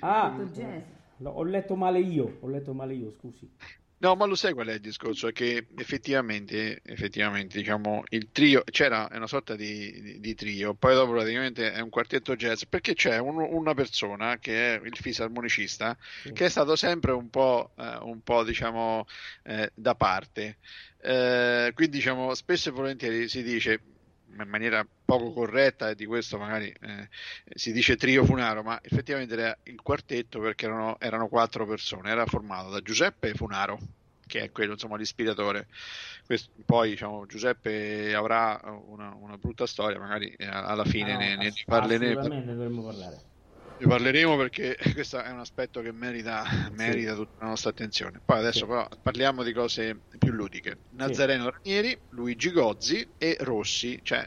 Ah, 0.00 0.32
Quartetto 0.34 0.60
jazz. 0.60 0.82
no, 1.18 1.30
ho 1.30 1.42
letto 1.44 1.76
male 1.76 2.00
io, 2.00 2.38
ho 2.40 2.48
letto 2.48 2.74
male 2.74 2.94
io, 2.94 3.10
scusi. 3.10 3.48
No, 4.04 4.16
ma 4.16 4.26
lo 4.26 4.34
sai 4.34 4.52
qual 4.52 4.66
è 4.66 4.74
il 4.74 4.80
discorso? 4.80 5.28
È 5.28 5.32
che 5.32 5.66
effettivamente, 5.76 6.80
effettivamente, 6.84 7.56
diciamo, 7.56 8.02
il 8.10 8.28
trio 8.32 8.62
c'era 8.64 9.08
una 9.12 9.26
sorta 9.26 9.56
di, 9.56 9.98
di- 10.02 10.20
di 10.20 10.34
trio, 10.34 10.74
poi 10.74 10.92
dopo 10.94 11.12
praticamente 11.12 11.72
è 11.72 11.80
un 11.80 11.88
quartetto 11.88 12.36
jazz, 12.36 12.64
perché 12.64 12.92
c'è 12.92 13.16
un- 13.18 13.38
una 13.38 13.72
persona 13.72 14.36
che 14.38 14.74
è 14.74 14.80
il 14.84 14.94
fisarmonicista, 14.94 15.96
che 16.34 16.44
è 16.44 16.48
stato 16.50 16.76
sempre 16.76 17.12
un 17.12 17.30
po', 17.30 17.72
eh, 17.78 17.96
un 18.02 18.20
po', 18.22 18.44
diciamo, 18.44 19.06
eh, 19.42 19.70
da 19.74 19.94
parte. 19.94 20.58
Eh, 20.98 21.70
quindi, 21.74 21.96
diciamo, 21.96 22.34
spesso 22.34 22.68
e 22.68 22.72
volentieri 22.72 23.26
si 23.28 23.42
dice 23.42 23.80
in 24.42 24.48
maniera 24.48 24.86
poco 25.04 25.32
corretta 25.32 25.90
e 25.90 25.94
di 25.94 26.06
questo 26.06 26.38
magari 26.38 26.74
eh, 26.80 27.08
si 27.54 27.72
dice 27.72 27.96
trio 27.96 28.24
Funaro, 28.24 28.62
ma 28.62 28.78
effettivamente 28.82 29.34
era 29.34 29.56
il 29.64 29.80
quartetto 29.82 30.40
perché 30.40 30.66
erano, 30.66 30.98
erano 30.98 31.28
quattro 31.28 31.66
persone, 31.66 32.10
era 32.10 32.26
formato 32.26 32.70
da 32.70 32.80
Giuseppe 32.80 33.34
Funaro, 33.34 33.78
che 34.26 34.42
è 34.42 34.50
quello, 34.50 34.72
insomma, 34.72 34.96
l'ispiratore. 34.96 35.68
Questo- 36.24 36.52
poi, 36.64 36.90
diciamo, 36.90 37.26
Giuseppe 37.26 38.14
avrà 38.14 38.60
una, 38.64 39.14
una 39.14 39.36
brutta 39.36 39.66
storia, 39.66 39.98
magari 39.98 40.28
eh, 40.36 40.46
alla 40.46 40.84
fine 40.84 41.12
no, 41.12 41.18
ne, 41.18 41.36
ne 41.36 41.46
ass- 41.48 41.64
parleremo. 41.64 42.42
Dovremmo 42.44 42.82
parlare. 42.82 43.32
Ne 43.76 43.88
parleremo 43.88 44.36
perché 44.36 44.76
questo 44.94 45.20
è 45.20 45.30
un 45.30 45.40
aspetto 45.40 45.80
che 45.82 45.90
merita, 45.92 46.44
merita 46.72 47.14
tutta 47.14 47.32
la 47.40 47.48
nostra 47.48 47.70
attenzione. 47.70 48.20
Poi 48.24 48.38
adesso 48.38 48.60
Sì. 48.60 48.66
però 48.66 48.88
parliamo 49.02 49.42
di 49.42 49.52
cose 49.52 50.02
più 50.16 50.30
ludiche. 50.32 50.82
Nazareno 50.90 51.50
Ranieri, 51.50 51.98
Luigi 52.10 52.52
Gozzi 52.52 53.14
e 53.18 53.36
Rossi, 53.40 53.98
cioè 54.02 54.26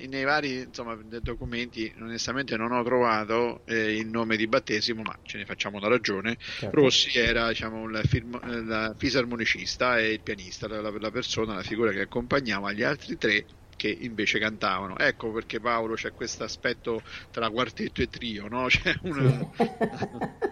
eh, 0.00 0.06
nei 0.08 0.24
vari 0.24 0.62
insomma, 0.62 0.98
documenti 1.20 1.92
onestamente 2.00 2.56
non 2.56 2.72
ho 2.72 2.82
trovato 2.82 3.62
eh, 3.66 3.96
il 3.96 4.08
nome 4.08 4.36
di 4.36 4.48
battesimo, 4.48 5.02
ma 5.02 5.16
ce 5.22 5.38
ne 5.38 5.44
facciamo 5.44 5.76
una 5.78 5.88
ragione. 5.88 6.36
Certo. 6.38 6.74
Rossi 6.74 7.16
era 7.16 7.48
diciamo, 7.48 7.84
il 7.88 8.00
firmo- 8.04 8.40
eh, 8.42 8.64
la 8.64 8.94
fisarmonicista 8.98 9.98
e 9.98 10.10
il 10.14 10.22
pianista, 10.22 10.66
la- 10.66 10.80
la 10.90 11.10
persona, 11.12 11.54
la 11.54 11.62
figura 11.62 11.92
che 11.92 12.00
accompagnava 12.00 12.72
gli 12.72 12.82
altri 12.82 13.16
tre 13.16 13.46
che 13.78 13.88
invece 13.88 14.40
cantavano. 14.40 14.98
Ecco 14.98 15.30
perché 15.32 15.60
Paolo 15.60 15.94
c'è 15.94 16.12
questo 16.12 16.42
aspetto 16.44 17.00
tra 17.30 17.48
quartetto 17.50 18.02
e 18.02 18.08
trio, 18.08 18.48
no? 18.48 18.66
C'è 18.68 18.92
una, 19.04 19.46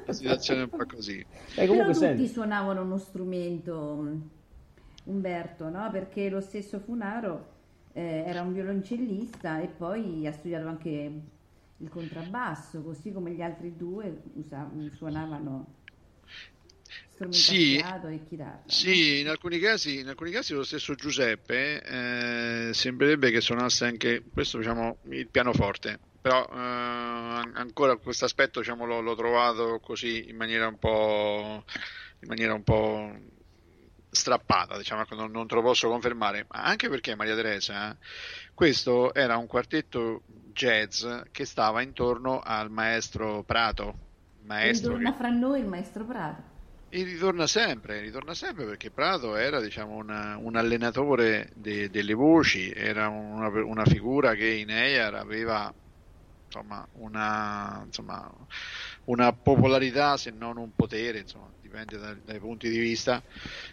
una 0.05 0.13
situazione 0.15 0.63
un 0.63 0.71
po' 0.71 0.87
così. 0.87 1.27
Eh, 1.55 1.67
Però 1.67 1.67
comunque 1.67 1.95
tutti 1.97 2.27
senti, 2.27 2.29
suonavano 2.29 2.83
uno 2.83 2.99
strumento, 2.99 4.21
Umberto, 5.05 5.69
no? 5.69 5.91
Perché 5.91 6.29
lo 6.29 6.41
stesso 6.41 6.79
Funaro 6.81 7.55
eh, 7.93 8.25
era 8.27 8.43
un 8.43 8.53
violoncellista 8.53 9.61
e 9.61 9.69
poi 9.69 10.27
ha 10.27 10.33
studiato 10.33 10.69
anche 10.69 11.21
il 11.79 11.89
contrabbasso, 11.89 12.83
così 12.83 13.13
come 13.13 13.33
gli 13.33 13.43
altri 13.43 13.77
due 13.77 14.23
usa- 14.35 14.71
suonavano 14.91 15.75
Sì, 17.31 17.77
e 17.77 18.25
chitarra. 18.25 18.63
Sì, 18.67 19.21
in 19.21 19.29
alcuni 19.29 19.59
casi, 19.59 20.01
in 20.01 20.09
alcuni 20.09 20.31
casi 20.31 20.53
lo 20.53 20.65
stesso 20.65 20.95
Giuseppe 20.95 21.83
eh, 21.83 22.75
sembrerebbe 22.75 23.31
che 23.31 23.41
suonasse 23.41 23.87
anche 23.87 24.23
questo, 24.33 24.59
diciamo, 24.59 24.99
il 25.05 25.29
pianoforte, 25.29 25.99
però 26.21 26.47
eh, 26.51 26.57
an- 26.57 27.53
ancora 27.55 27.97
questo 27.97 28.27
aspetto 28.27 28.61
diciamo, 28.61 28.85
l'ho, 28.85 29.01
l'ho 29.01 29.15
trovato 29.15 29.81
così 29.81 30.29
in 30.29 30.37
maniera 30.37 30.67
un 30.67 30.79
po', 30.79 31.65
in 32.21 32.29
maniera 32.29 32.53
un 32.53 32.63
po' 32.63 33.15
strappata, 34.11 34.77
diciamo, 34.77 35.03
ecco, 35.03 35.15
non, 35.15 35.31
non 35.31 35.47
te 35.47 35.55
lo 35.55 35.63
posso 35.63 35.89
confermare, 35.89 36.47
ma 36.51 36.65
anche 36.65 36.89
perché 36.89 37.15
Maria 37.15 37.35
Teresa, 37.35 37.97
questo 38.53 39.15
era 39.15 39.37
un 39.37 39.47
quartetto 39.47 40.23
jazz 40.53 41.07
che 41.31 41.45
stava 41.45 41.83
intorno 41.83 42.41
al 42.41 42.71
maestro 42.71 43.43
Prato, 43.45 43.99
maestro 44.43 44.93
che... 44.93 44.99
Ritorna 44.99 45.17
fra 45.17 45.31
noi 45.31 45.61
il 45.61 45.67
maestro 45.67 46.05
Prato. 46.05 46.56
E 46.99 47.03
ritorna 47.05 47.47
sempre, 47.47 48.01
ritorna 48.01 48.33
sempre 48.35 48.65
perché 48.65 48.91
Prato 48.91 49.37
era 49.37 49.61
diciamo, 49.61 49.97
una- 49.97 50.37
un 50.39 50.57
allenatore 50.57 51.51
de- 51.55 51.91
delle 51.91 52.15
voci, 52.15 52.71
era 52.73 53.09
una, 53.09 53.49
una 53.49 53.85
figura 53.85 54.35
che 54.35 54.49
in 54.49 54.71
EIAR 54.71 55.15
aveva 55.15 55.71
insomma, 56.47 56.89
una, 56.93 57.83
insomma, 57.85 58.33
una 59.05 59.33
popolarità 59.37 60.17
se 60.17 60.31
non 60.31 60.57
un 60.57 60.73
potere, 60.75 61.19
insomma, 61.19 61.53
dipende 61.61 61.99
dai, 61.99 62.23
dai 62.23 62.39
punti 62.39 62.71
di 62.71 62.79
vista, 62.79 63.23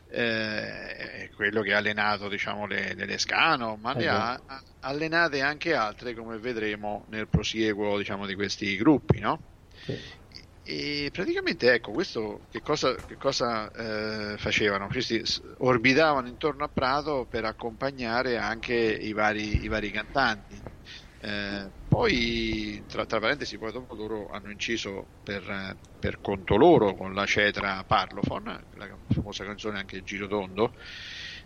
eh, 0.07 1.29
quello 1.33 1.62
che 1.62 1.73
ha 1.73 1.77
allenato 1.77 2.27
diciamo, 2.27 2.65
le, 2.67 2.93
le 2.93 3.05
Lescano, 3.05 3.77
ma 3.77 3.93
ne 3.93 4.08
ha 4.08 4.33
ha 4.33 4.63
allenate 4.81 5.41
anche 5.41 5.73
altre 5.75 6.13
come 6.13 6.37
vedremo 6.39 7.06
nel 7.08 7.29
prosieguo 7.29 7.98
diciamo, 7.98 8.25
di 8.25 8.35
questi 8.35 8.75
gruppi. 8.75 9.19
No? 9.19 9.39
sì. 9.85 10.23
E 10.65 11.09
praticamente 11.11 11.73
ecco, 11.73 11.91
questo 11.91 12.45
che 12.49 12.61
cosa, 12.61 13.03
che 13.03 13.17
cosa 13.17 13.69
eh, 13.71 14.37
facevano? 14.37 14.87
Questi 14.87 15.21
orbitavano 15.57 16.29
intorno 16.29 16.63
a 16.63 16.69
Prato 16.69 17.25
per 17.27 17.43
accompagnare 17.43 18.37
anche 18.37 18.73
i 18.73 19.11
vari, 19.11 19.63
i 19.63 19.67
vari 19.67 19.91
cantanti. 19.91 20.63
Eh, 21.17 21.69
poi, 21.87 22.83
tra, 22.87 23.05
tra 23.05 23.19
parentesi, 23.19 23.57
poi 23.57 23.71
dopo 23.73 23.93
loro 23.95 24.27
hanno 24.29 24.51
inciso 24.51 25.11
per, 25.21 25.77
per 25.99 26.19
conto 26.21 26.55
loro 26.55 26.95
con 26.95 27.13
la 27.13 27.25
cetra 27.25 27.83
Parlophone, 27.83 28.67
la 28.71 28.97
famosa 29.09 29.43
canzone 29.45 29.79
anche 29.79 30.01
Giro 30.03 30.27
Tondo, 30.27 30.73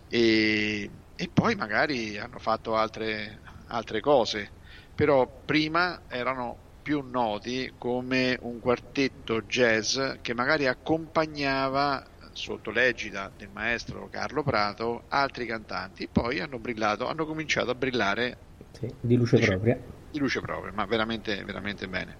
e, 0.06 0.90
e 1.14 1.30
poi 1.32 1.54
magari 1.56 2.18
hanno 2.18 2.38
fatto 2.38 2.76
altre, 2.76 3.40
altre 3.66 4.00
cose, 4.00 4.54
però 4.94 5.42
prima 5.44 6.04
erano 6.08 6.67
più 6.88 7.02
noti 7.02 7.74
come 7.76 8.34
un 8.40 8.60
quartetto 8.60 9.42
jazz 9.42 9.98
che 10.22 10.32
magari 10.32 10.66
accompagnava 10.66 12.02
sotto 12.32 12.70
l'egida 12.70 13.30
del 13.36 13.50
maestro 13.50 14.08
Carlo 14.08 14.42
Prato 14.42 15.04
altri 15.08 15.44
cantanti, 15.44 16.08
poi 16.08 16.40
hanno 16.40 16.58
brillato, 16.58 17.06
hanno 17.06 17.26
cominciato 17.26 17.68
a 17.68 17.74
brillare 17.74 18.38
Sì, 18.72 18.88
di 19.00 19.16
luce 19.16 19.36
Dice- 19.36 19.48
propria. 19.48 19.78
di 20.08 20.18
luce 20.18 20.40
propria, 20.40 20.72
ma 20.72 20.86
veramente, 20.86 21.44
veramente 21.44 21.86
bene. 21.88 22.18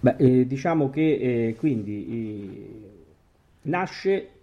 Beh, 0.00 0.16
eh, 0.18 0.46
diciamo 0.46 0.90
che 0.90 1.48
eh, 1.48 1.54
quindi 1.56 2.06
eh, 2.06 3.16
nasce 3.62 4.34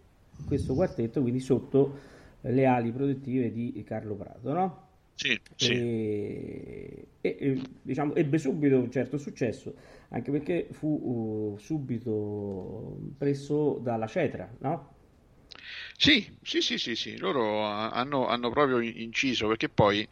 questo 0.44 0.74
quartetto 0.76 1.22
quindi 1.22 1.40
sotto 1.40 1.98
le 2.42 2.66
ali 2.66 2.92
protettive 2.92 3.52
di 3.52 3.82
Carlo 3.86 4.16
Prato, 4.16 4.54
no? 4.54 4.85
Sì, 5.16 5.40
E, 5.58 7.08
e, 7.22 7.38
eh, 7.40 7.62
diciamo, 7.82 8.14
ebbe 8.16 8.38
subito 8.38 8.78
un 8.78 8.92
certo 8.92 9.18
successo, 9.18 9.74
anche 10.10 10.30
perché 10.32 10.68
fu 10.72 11.54
uh, 11.56 11.58
subito 11.58 12.98
preso 13.18 13.80
dalla 13.80 14.08
Cetra, 14.08 14.54
no? 14.60 14.94
Sì, 15.98 16.38
sì, 16.42 16.62
sì, 16.62 16.78
sì, 16.78 16.96
sì, 16.96 17.18
loro 17.18 17.66
ha- 17.66 17.90
hanno, 17.92 18.28
hanno 18.28 18.50
proprio 18.50 18.80
inciso 18.80 19.48
perché 19.48 19.70
poi 19.70 20.08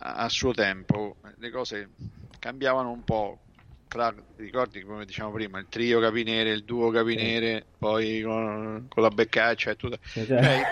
a, 0.00 0.28
suo 0.28 0.52
tempo 0.52 1.16
le 1.38 1.50
cose 1.50 1.90
cambiavano 2.38 2.90
un 2.90 3.02
po'. 3.04 3.38
Tra, 3.88 4.10
ti 4.12 4.42
ricordi 4.42 4.82
come 4.82 5.04
diciamo 5.04 5.32
prima, 5.32 5.58
il 5.58 5.66
trio 5.68 6.00
capinere, 6.00 6.52
il 6.52 6.64
duo 6.64 6.90
capinere, 6.90 7.66
poi 7.78 8.22
con, 8.22 8.86
con 8.88 9.02
la 9.02 9.10
beccaccia 9.10 9.70
e 9.70 9.76
tutto. 9.76 9.98
Cioè, 10.12 10.26
Cioè, 10.26 10.66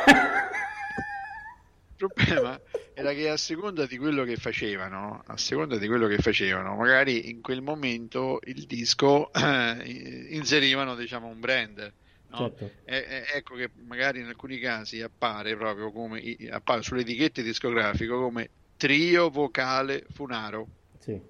problema 2.07 2.61
era 2.95 3.13
che 3.13 3.29
a 3.29 3.37
seconda 3.37 3.87
di 3.87 3.97
quello 3.99 4.25
che 4.25 4.37
facevano, 4.37 5.23
a 5.27 5.37
seconda 5.37 5.77
di 5.79 5.87
quello 5.87 6.07
che 6.07 6.19
facevano, 6.19 6.75
magari 6.77 7.31
in 7.31 7.41
quel 7.41 7.63
momento 7.63 8.39
il 8.45 8.65
disco 8.67 9.33
eh, 9.33 10.27
inserivano 10.31 10.95
diciamo 10.95 11.27
un 11.27 11.41
brand. 11.41 11.95
no? 12.27 12.37
certo. 12.37 12.71
E- 12.85 12.97
e- 13.09 13.25
ecco 13.35 13.55
che 13.57 13.71
magari 13.87 14.21
in 14.21 14.27
alcuni 14.27 14.59
casi 14.59 15.01
appare 15.03 15.57
proprio 15.57 15.91
come 15.93 16.23
appare 16.51 16.83
sulle 16.83 17.01
etichette 17.01 17.43
discografiche 17.43 18.07
come 18.13 18.51
trio 18.77 19.31
vocale 19.31 20.05
Funaro 20.11 20.67
Sì. 20.99 21.21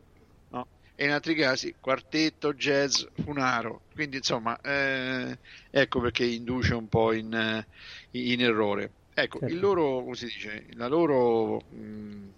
no? 0.49 0.69
e 0.95 1.05
in 1.05 1.11
altri 1.11 1.35
casi 1.35 1.75
quartetto 1.81 2.53
jazz 2.55 3.03
Funaro 3.23 3.83
quindi 3.95 4.17
insomma 4.19 4.61
eh, 4.61 5.39
ecco 5.71 6.01
perché 6.01 6.25
induce 6.25 6.75
un 6.75 6.87
po' 6.89 7.13
in, 7.13 7.65
in 8.13 8.41
errore 8.43 8.93
ecco 9.23 9.41
Certo. 9.41 9.47
il 9.47 9.59
loro 9.59 10.03
come 10.03 10.15
si 10.15 10.25
dice 10.27 10.67
la 10.73 10.87
loro 10.89 11.67
mh, 11.69 12.31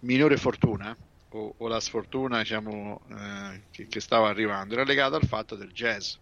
minore 0.00 0.36
fortuna 0.36 0.96
o, 1.34 1.54
o 1.58 1.68
la 1.68 1.80
sfortuna 1.80 2.38
diciamo 2.38 3.00
eh, 3.10 3.66
che, 3.70 3.86
che 3.86 4.00
stava 4.00 4.28
arrivando 4.28 4.74
era 4.74 4.84
legata 4.84 5.16
al 5.16 5.24
fatto 5.26 5.56
del 5.56 5.72
jazz 5.72 6.14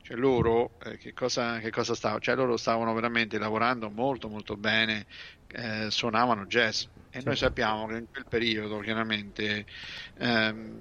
cioè 0.00 0.16
loro 0.18 0.74
eh, 0.80 0.98
che 0.98 1.12
cosa, 1.14 1.58
che 1.60 1.70
cosa 1.70 1.94
stavano? 1.94 2.20
Cioè 2.20 2.34
loro 2.34 2.56
stavano 2.58 2.92
veramente 2.92 3.38
lavorando 3.38 3.90
molto 3.90 4.28
molto 4.28 4.56
bene, 4.56 5.06
eh, 5.46 5.90
suonavano 5.90 6.44
jazz 6.46 6.84
e 7.08 7.22
noi 7.22 7.36
Certo. 7.36 7.36
sappiamo 7.36 7.86
che 7.86 7.96
in 7.96 8.06
quel 8.10 8.26
periodo 8.28 8.80
chiaramente 8.80 9.64
ehm, 10.16 10.78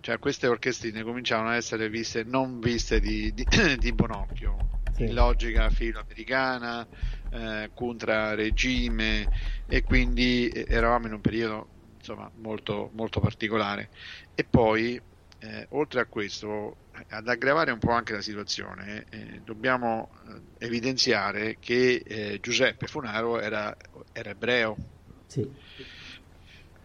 cioè 0.00 0.18
queste 0.18 0.48
orchestrine 0.48 1.02
cominciavano 1.04 1.50
a 1.50 1.54
essere 1.56 1.88
viste, 1.88 2.24
non 2.24 2.58
viste 2.58 2.98
di, 3.00 3.32
di, 3.32 3.46
di 3.78 3.92
buon 3.94 4.10
occhio, 4.10 4.70
Sì. 4.96 5.04
in 5.04 5.14
logica 5.14 5.70
filoamericana, 5.70 6.86
eh, 7.34 7.70
contra 7.74 8.34
regime 8.34 9.28
e 9.66 9.82
quindi 9.82 10.48
eh, 10.48 10.66
eravamo 10.68 11.08
in 11.08 11.14
un 11.14 11.20
periodo 11.20 11.68
insomma 11.96 12.30
molto, 12.36 12.90
molto 12.92 13.18
particolare. 13.18 13.90
E 14.34 14.44
poi, 14.44 15.00
eh, 15.40 15.66
oltre 15.70 16.00
a 16.00 16.06
questo, 16.06 16.76
eh, 16.92 17.04
ad 17.08 17.26
aggravare 17.26 17.72
un 17.72 17.80
po' 17.80 17.90
anche 17.90 18.12
la 18.12 18.20
situazione, 18.20 19.04
eh, 19.10 19.40
dobbiamo 19.42 20.10
eh, 20.28 20.66
evidenziare 20.66 21.56
che 21.58 22.38
Giuseppe 22.40 22.86
Funaro 22.86 23.40
era, 23.40 23.74
era 24.12 24.30
ebreo. 24.30 24.76
Sì. 25.26 25.50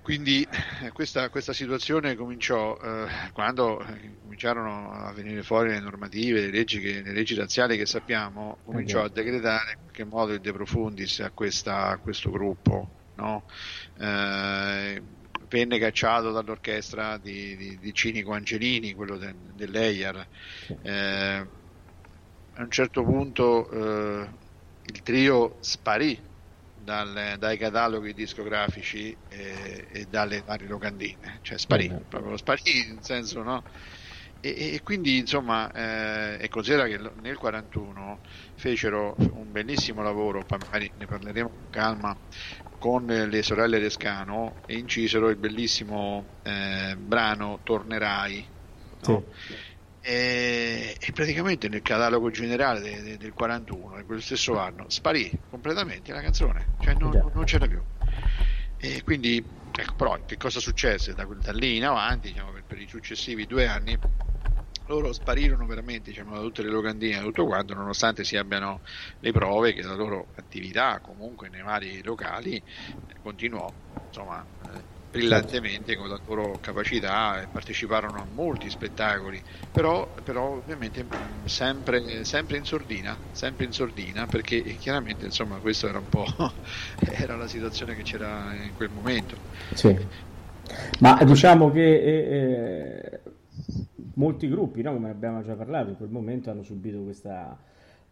Quindi 0.09 0.41
eh, 0.81 0.91
questa, 0.91 1.29
questa 1.29 1.53
situazione 1.53 2.15
cominciò 2.15 2.75
eh, 2.81 3.29
quando 3.31 3.79
eh, 3.85 4.17
cominciarono 4.19 4.91
a 4.91 5.13
venire 5.13 5.43
fuori 5.43 5.69
le 5.69 5.79
normative, 5.79 6.41
le 6.41 6.49
leggi, 6.49 6.79
che- 6.79 7.03
le 7.03 7.13
leggi 7.13 7.35
razziali 7.35 7.77
che 7.77 7.85
sappiamo, 7.85 8.59
cominciò 8.63 9.03
a 9.03 9.09
decretare 9.09 9.71
in 9.73 9.77
qualche 9.81 10.05
modo 10.05 10.33
il 10.33 10.39
de 10.41 10.51
profundis 10.51 11.19
a, 11.19 11.31
questa- 11.31 11.89
a 11.89 11.97
questo 11.99 12.31
gruppo. 12.31 12.95
no? 13.19 13.45
Eh, 13.95 15.03
venne 15.47 15.77
cacciato 15.77 16.31
dall'orchestra 16.31 17.17
di, 17.19 17.55
di- 17.55 17.77
di 17.77 17.93
Cinico 17.93 18.31
Angelini, 18.31 18.93
quello 18.93 19.17
de- 19.17 19.35
dell'EIAR. 19.35 20.27
Eh, 20.81 21.47
a 22.53 22.61
un 22.63 22.71
certo 22.71 23.03
punto 23.03 23.69
eh, 23.69 24.29
il 24.81 25.01
trio 25.01 25.57
sparì 25.61 26.28
dal- 26.89 27.35
dai 27.37 27.57
cataloghi 27.57 28.13
discografici 28.13 29.17
e, 29.27 29.87
e 29.91 30.05
dalle 30.07 30.41
varie 30.41 30.67
locandine, 30.67 31.39
cioè 31.41 31.57
sparì, 31.59 31.87
Mhm. 31.87 32.05
proprio 32.07 32.35
sparì 32.37 32.61
nel 32.87 33.03
senso 33.03 33.43
no? 33.43 33.61
E, 34.41 34.73
e 34.75 34.81
quindi 34.81 35.17
insomma, 35.17 35.69
eh, 35.71 36.37
e 36.41 36.47
considera 36.47 36.87
che 36.87 36.97
nel 37.15 37.37
41 37.37 38.21
fecero 38.55 39.15
un 39.31 39.51
bellissimo 39.51 40.01
lavoro, 40.01 40.45
poi 40.45 40.59
magari 40.59 40.91
ne 40.95 41.05
parleremo 41.05 41.49
con 41.49 41.67
calma, 41.69 42.17
con 42.77 43.09
eh, 43.11 43.27
le 43.27 43.43
sorelle 43.43 43.79
Rescano 43.79 44.59
e 44.65 44.77
incisero 44.77 45.29
il 45.29 45.37
bellissimo 45.37 46.31
eh, 46.41 46.95
brano 46.97 47.59
Tornerai. 47.63 48.49
no? 49.01 49.27
E, 50.01 50.95
e 50.99 51.11
praticamente 51.11 51.67
nel 51.67 51.81
catalogo 51.81 52.29
generale 52.31 52.79
de- 52.79 53.01
de- 53.01 53.17
del 53.17 53.33
41, 53.33 53.97
di 53.97 54.05
quello 54.05 54.21
stesso 54.21 54.57
anno, 54.57 54.85
sparì 54.89 55.29
completamente 55.49 56.11
la 56.13 56.21
canzone, 56.21 56.75
cioè 56.79 56.93
non, 56.95 57.11
non 57.33 57.43
c'era 57.43 57.67
più. 57.67 57.83
E 58.77 59.03
quindi, 59.03 59.37
ecco, 59.71 59.93
però, 59.95 60.23
che 60.25 60.37
cosa 60.37 60.59
successe 60.61 61.13
da, 61.13 61.25
da 61.25 61.51
lì 61.51 61.75
in 61.77 61.85
avanti, 61.85 62.29
diciamo, 62.29 62.51
per, 62.53 62.63
per 62.65 62.79
i 62.79 62.87
successivi 62.87 63.45
due 63.45 63.67
anni? 63.67 63.97
Loro 64.85 65.13
sparirono 65.13 65.67
veramente 65.67 66.09
diciamo, 66.09 66.35
da 66.35 66.41
tutte 66.41 66.63
le 66.63 66.69
locandine, 66.69 67.17
da 67.17 67.21
tutto 67.23 67.45
quanto, 67.45 67.75
nonostante 67.75 68.23
si 68.23 68.37
abbiano 68.37 68.81
le 69.19 69.31
prove 69.31 69.73
che 69.73 69.83
la 69.83 69.93
loro 69.93 70.31
attività 70.35 70.99
comunque 70.99 71.49
nei 71.49 71.61
vari 71.61 72.01
locali 72.01 72.63
continuò 73.21 73.71
insomma, 74.07 74.43
eh, 74.65 74.85
brillantemente 75.09 75.95
con 75.95 76.07
la 76.07 76.19
loro 76.25 76.57
capacità 76.61 77.41
e 77.41 77.47
parteciparono 77.47 78.17
a 78.17 78.25
molti 78.31 78.69
spettacoli, 78.69 79.41
però, 79.71 80.07
però 80.23 80.49
ovviamente 80.53 81.05
sempre, 81.45 82.23
sempre 82.23 82.57
in 82.57 82.65
sordina, 82.65 83.17
sempre 83.31 83.65
in 83.65 83.71
sordina, 83.71 84.27
perché 84.27 84.61
chiaramente 84.77 85.25
insomma 85.25 85.57
questo 85.57 85.87
era 85.87 85.97
un 85.97 86.09
po' 86.09 86.25
era 86.99 87.35
la 87.35 87.47
situazione 87.47 87.95
che 87.95 88.03
c'era 88.03 88.53
in 88.53 88.75
quel 88.75 88.89
momento. 88.93 89.35
Sì. 89.73 89.97
Ma 90.99 91.23
diciamo 91.23 91.71
che 91.71 91.95
eh, 91.95 92.19
eh, 92.29 93.19
molti 94.15 94.47
gruppi, 94.47 94.81
no, 94.81 94.93
come 94.93 95.09
abbiamo 95.09 95.41
già 95.41 95.55
parlato, 95.55 95.89
in 95.89 95.97
quel 95.97 96.09
momento 96.09 96.51
hanno 96.51 96.61
subito 96.61 97.01
questa, 97.01 97.57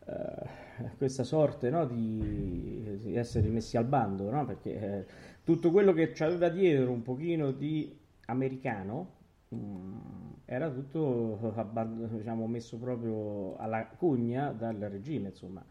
eh, 0.06 0.94
questa 0.98 1.24
sorte 1.24 1.70
no, 1.70 1.86
di, 1.86 3.00
di 3.04 3.16
essere 3.16 3.48
messi 3.50 3.78
al 3.78 3.86
bando, 3.86 4.30
no? 4.32 4.46
perché 4.46 4.80
eh, 4.82 5.06
tutto 5.48 5.72
quello 5.72 5.94
che 5.94 6.12
c'aveva 6.12 6.50
dietro 6.50 6.92
un 6.92 7.02
pochino 7.04 7.52
di 7.52 7.98
americano 8.26 9.16
mm, 9.56 9.98
era 10.46 10.70
tutto 10.72 11.54
abban- 11.56 12.18
diciamo, 12.18 12.48
messo 12.48 12.78
proprio 12.78 13.56
alla 13.58 13.88
cugna 13.88 14.52
dal 14.52 14.76
regime, 14.78 15.30
insomma. 15.30 15.66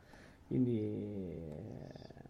Quindi 0.47 0.79
eh, 0.81 2.25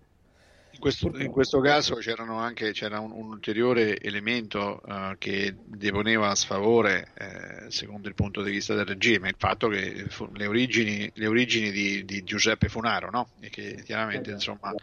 In 0.71 0.79
questo, 0.81 1.17
in 1.19 1.31
questo 1.31 1.61
caso 1.61 1.95
c'erano 1.97 2.39
anche, 2.39 2.73
c'era 2.73 3.01
un, 3.01 3.11
un 3.13 3.29
ulteriore 3.29 3.99
elemento 3.99 4.83
eh, 4.83 5.17
che 5.19 5.57
deponeva 5.65 6.29
a 6.31 6.35
sfavore, 6.35 7.13
eh, 7.15 7.71
secondo 7.71 8.09
il 8.09 8.15
punto 8.15 8.43
di 8.43 8.51
vista 8.51 8.75
del 8.75 8.85
regime, 8.87 9.29
il 9.31 9.37
fatto 9.39 9.69
che 9.69 10.07
fu- 10.09 10.31
le 10.35 10.47
origini, 10.47 11.11
le 11.15 11.27
origini 11.27 11.71
di, 11.71 12.05
di 12.05 12.23
Giuseppe 12.25 12.69
Funaro, 12.69 13.11
no? 13.11 13.31
E 13.41 13.49
che 13.49 13.83
chiaramente, 13.85 14.33
insomma. 14.33 14.75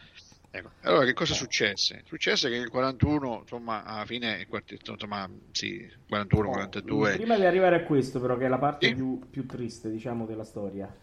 Ecco. 0.53 0.69
Allora, 0.81 1.05
che 1.05 1.13
cosa 1.13 1.33
successe? 1.33 2.01
Successe 2.05 2.49
che 2.49 2.57
nel 2.57 2.69
41, 2.69 3.39
insomma, 3.41 3.83
alla 3.83 4.05
fine 4.05 4.39
il 4.39 4.47
insomma, 4.91 5.29
sì, 5.51 5.91
41, 6.07 6.49
42. 6.49 7.13
Prima 7.15 7.35
di 7.35 7.45
arrivare 7.45 7.77
a 7.77 7.83
questo, 7.83 8.19
però, 8.19 8.37
che 8.37 8.45
è 8.45 8.47
la 8.47 8.57
parte 8.59 8.87
Sì. 8.87 8.93
più, 8.93 9.19
più 9.29 9.45
triste, 9.45 9.89
diciamo, 9.89 10.25
della 10.25 10.43
storia, 10.43 10.93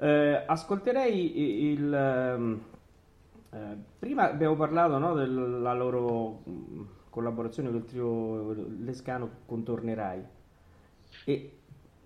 eh, 0.00 0.42
ascolterei 0.46 1.70
il. 1.72 1.92
ehm, 1.92 2.60
eh, 3.50 3.76
prima 3.98 4.30
abbiamo 4.30 4.56
parlato 4.56 4.98
no, 4.98 5.14
della 5.14 5.72
loro 5.74 6.42
mh, 6.44 6.82
collaborazione 7.10 7.70
col 7.70 7.84
trio 7.84 8.52
Lescano 8.80 9.30
con 9.46 9.62
Tornerai 9.64 10.22
e 11.24 11.58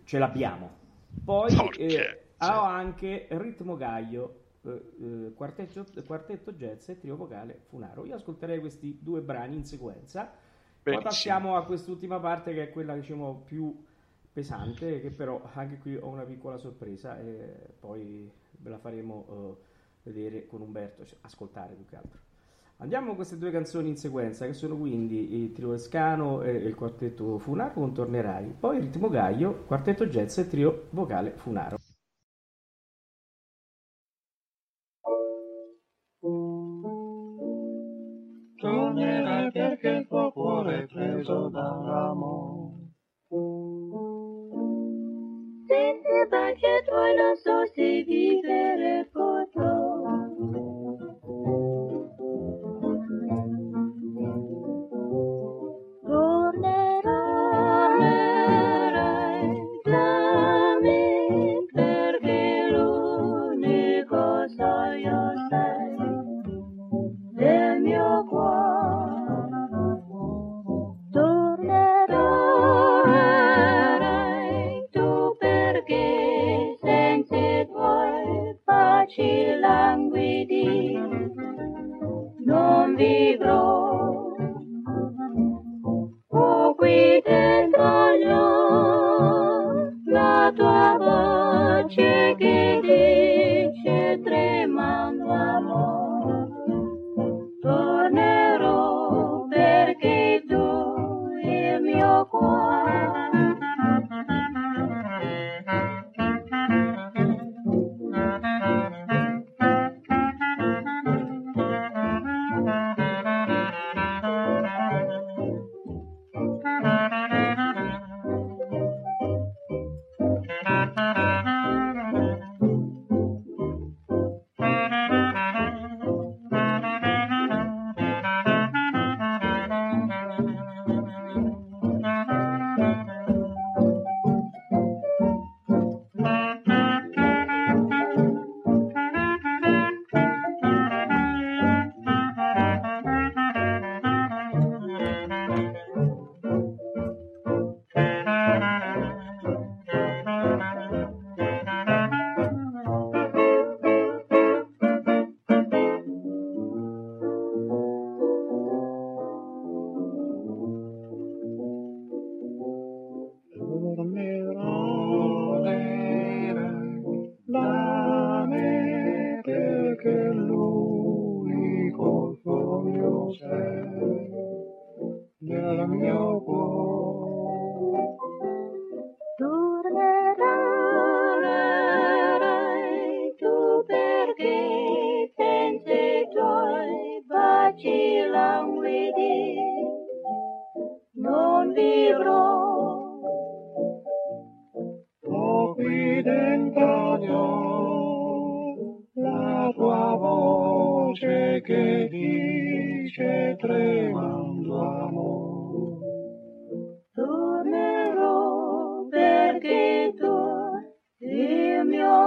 ce 0.05 0.18
l'abbiamo. 0.18 0.78
Poi 1.24 1.72
eh, 1.76 2.20
ho 2.38 2.62
anche 2.62 3.26
Ritmo 3.30 3.76
Gaio, 3.76 4.41
eh, 4.65 4.93
eh, 5.01 5.33
quartetto, 5.35 5.85
quartetto 6.07 6.53
jazz 6.53 6.89
e 6.89 6.99
trio 6.99 7.17
vocale 7.17 7.61
Funaro. 7.69 8.05
Io 8.05 8.15
ascolterei 8.15 8.61
questi 8.61 8.99
due 9.01 9.21
brani 9.21 9.57
in 9.57 9.65
sequenza. 9.65 10.23
Poi 10.23 10.95
Benissimo. 10.95 11.03
passiamo 11.03 11.57
a 11.57 11.65
quest'ultima 11.65 12.19
parte 12.19 12.53
che 12.53 12.65
è 12.65 12.71
quella 12.71 12.95
diciamo 12.95 13.43
più 13.45 13.85
pesante, 14.33 15.01
che 15.01 15.11
però 15.11 15.43
anche 15.53 15.79
qui 15.79 15.97
ho 15.97 16.09
una 16.09 16.25
piccola 16.25 16.59
sorpresa 16.59 17.19
e 17.19 17.75
poi 17.79 18.31
ve 18.51 18.71
la 18.71 18.79
faremo 18.79 19.27
eh, 19.29 20.11
vedere 20.11 20.47
con 20.47 20.61
Umberto, 20.61 21.05
cioè, 21.05 21.19
ascoltare 21.23 21.75
più 21.75 21.85
che 21.85 21.97
altro. 21.97 22.21
Andiamo 22.79 23.09
con 23.09 23.17
queste 23.17 23.39
due 23.39 23.53
canzoni 23.53 23.91
in 23.91 23.97
sequenza 23.97 24.45
che 24.45 24.55
sono 24.55 24.77
quindi 24.77 25.41
il 25.41 25.53
trio 25.53 25.73
Escano 25.73 26.43
e 26.43 26.51
il 26.51 26.75
quartetto 26.75 27.39
Funaro 27.39 27.75
con 27.75 27.95
Tornerai, 27.95 28.57
poi 28.59 28.79
il 28.79 28.83
ritmo 28.83 29.09
Gaio, 29.09 29.65
quartetto 29.67 30.07
jazz 30.07 30.39
e 30.39 30.49
trio 30.49 30.87
vocale 30.91 31.31
Funaro. 31.37 31.82
Cuore 41.23 41.47
è 41.47 41.49
preso 41.49 41.49
dall'amore. 41.49 42.91
Senti 45.66 46.27
perché 46.29 46.85
tu 46.87 46.95
non 46.95 47.37
so 47.37 47.66
se 47.75 48.03
vivere 48.03 49.09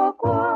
il 0.08 0.55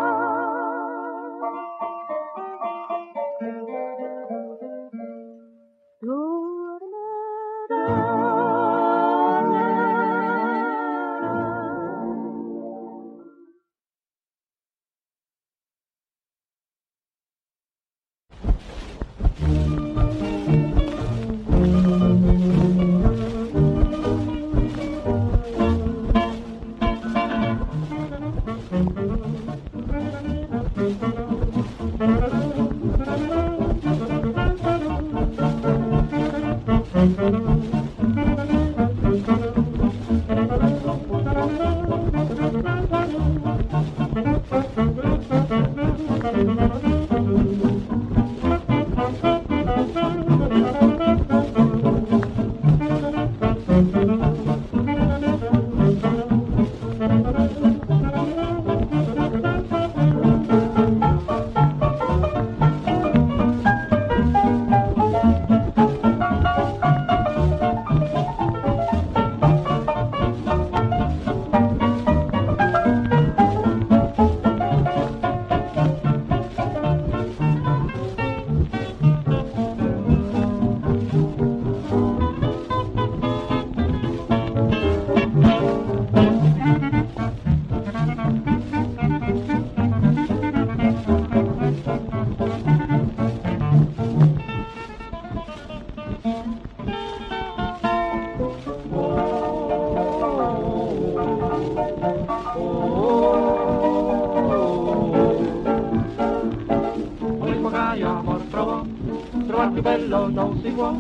più 109.79 109.81
bello 109.81 110.27
non 110.27 110.59
si 110.61 110.69
può. 110.71 110.93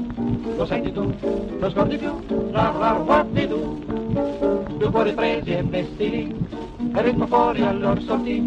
Lo 0.55 0.65
senti 0.65 0.91
tu, 0.91 1.13
lo 1.59 1.69
scordi 1.69 1.97
più, 1.97 2.11
la 2.51 2.73
la 2.77 2.93
guardi 3.03 3.47
tu. 3.47 3.83
Due 4.77 4.89
cuori 4.89 5.13
presi 5.13 5.51
e 5.51 5.61
messi 5.61 6.09
lì, 6.09 6.35
e 6.95 7.01
ritmo 7.01 7.27
fuori 7.27 7.61
allora 7.61 7.99
sortì. 8.01 8.37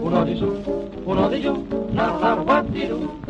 Uno 0.00 0.24
di 0.24 0.36
su, 0.36 0.62
uno 1.04 1.28
di 1.28 1.40
giù, 1.40 1.66
la 1.92 2.16
la 2.18 2.34
guardi 2.42 2.88
tu. 2.88 3.20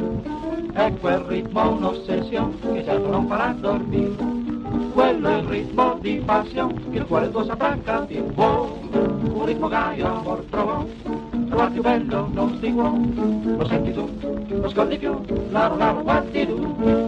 E 0.72 0.94
quel 1.01 1.18
ritmo 1.20 1.72
un'ossessione 1.72 2.55
che 2.72 2.84
certo 2.84 3.09
non 3.09 3.26
farà 3.26 3.55
dormire. 3.59 4.34
Quello 4.92 5.28
è 5.28 5.36
il 5.38 5.44
ritmo 5.44 5.99
di 6.01 6.22
passione 6.24 6.74
che 6.90 6.99
il 6.99 7.07
cuore 7.07 7.30
tuo 7.30 7.44
saprà 7.44 7.76
capire. 7.82 8.24
Oh, 8.36 8.78
un 8.92 9.44
ritmo 9.44 9.68
che 9.68 9.74
amor 9.74 10.44
trovo, 10.51 10.86
trovare 11.57 11.70
più 11.70 11.82
bello 11.82 12.28
non 12.32 12.59
si 12.61 12.70
può. 12.70 13.57
Lo 13.57 13.66
senti 13.66 13.92
tu, 13.92 14.09
lo 14.48 14.68
scordi 14.68 14.98
più, 14.98 15.18
la 15.50 15.68
la 15.68 15.92
guardi 15.92 16.46
tu. 16.46 17.05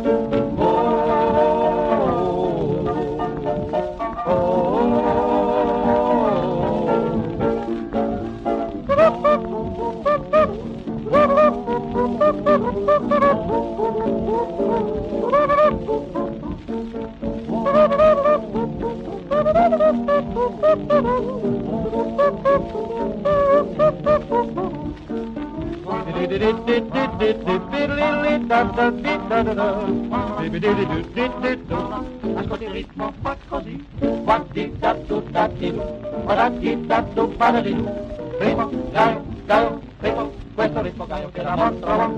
Ascolti 32.35 32.65
il 32.65 32.71
ritmo, 32.71 33.13
fa 33.23 33.37
così. 33.49 33.87
Guardi 33.99 34.75
da 34.79 34.95
tu 35.07 35.23
da 35.31 35.49
di 35.49 35.73
du, 35.73 35.83
guardi 36.25 36.87
da 36.87 37.03
tu 37.03 37.35
para 37.37 37.61
di 37.63 37.75
du. 37.75 37.89
Ritmo, 38.39 38.71
gaio, 38.91 39.25
gaio, 39.47 39.81
ritmo, 40.01 40.33
questo 40.55 40.83
ritmo 40.83 41.07
gaio 41.07 41.31
che 41.31 41.43
l'amor 41.43 41.73
trova. 41.81 42.13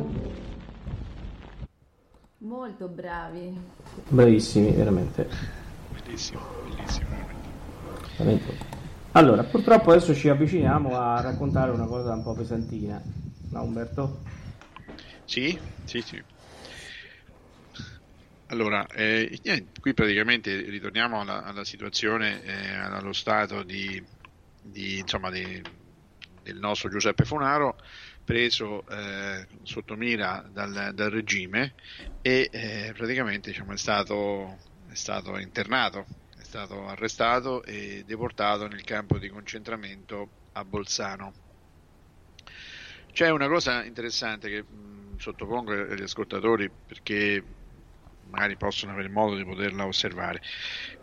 Molto 2.39 2.89
bravi. 2.89 3.61
Bravissimi, 4.09 4.73
veramente. 4.73 5.29
Bellissimo, 5.93 6.41
bellissimo. 6.69 7.07
veramente. 8.17 8.59
Allora, 9.13 9.45
purtroppo 9.45 9.91
adesso 9.93 10.15
ci 10.15 10.29
avviciniamo 10.29 10.99
a 10.99 11.21
raccontare 11.21 11.71
una 11.71 11.87
cosa 11.87 12.13
un 12.13 12.23
po' 12.25 12.33
pesantina. 12.35 13.01
No, 13.51 13.63
Umberto? 13.65 14.25
Sì, 15.25 15.59
sì, 15.85 16.03
sì. 16.03 16.23
Allora, 18.47 18.85
eh, 18.89 19.39
niente, 19.45 19.81
qui 19.81 19.95
praticamente 19.95 20.61
ritorniamo 20.69 21.21
alla, 21.21 21.45
alla 21.45 21.65
situazione, 21.65 22.43
eh, 22.43 22.69
allo 22.75 23.13
stato 23.13 23.63
di, 23.63 24.05
di, 24.61 24.99
insomma, 24.99 25.31
di, 25.31 25.65
del 26.43 26.59
nostro 26.59 26.89
Giuseppe 26.89 27.25
Funaro 27.25 27.77
preso 28.25 28.85
eh, 28.87 29.47
sotto 29.63 29.95
mira 29.97 30.45
dal, 30.51 30.91
dal 30.95 31.11
regime 31.11 31.75
e 32.21 32.49
eh, 32.51 32.93
praticamente 32.97 33.51
diciamo, 33.51 33.73
è, 33.73 33.77
stato, 33.77 34.59
è 34.89 34.95
stato 34.95 35.39
internato, 35.39 36.07
è 36.37 36.43
stato 36.43 36.87
arrestato 36.89 37.63
e 37.63 38.03
deportato 38.05 38.67
nel 38.67 38.83
campo 38.83 39.19
di 39.19 39.29
concentramento 39.29 40.33
a 40.53 40.65
Bolzano. 40.65 41.33
C'è 43.13 43.31
una 43.31 43.49
cosa 43.49 43.85
interessante 43.85 44.49
che 44.49 44.63
mh, 44.63 45.17
sottopongo 45.17 45.73
agli 45.73 46.03
ascoltatori 46.03 46.71
perché 46.87 47.45
magari 48.23 48.57
possono 48.57 48.93
avere 48.93 49.09
modo 49.09 49.37
di 49.37 49.45
poterla 49.45 49.87
osservare. 49.87 50.41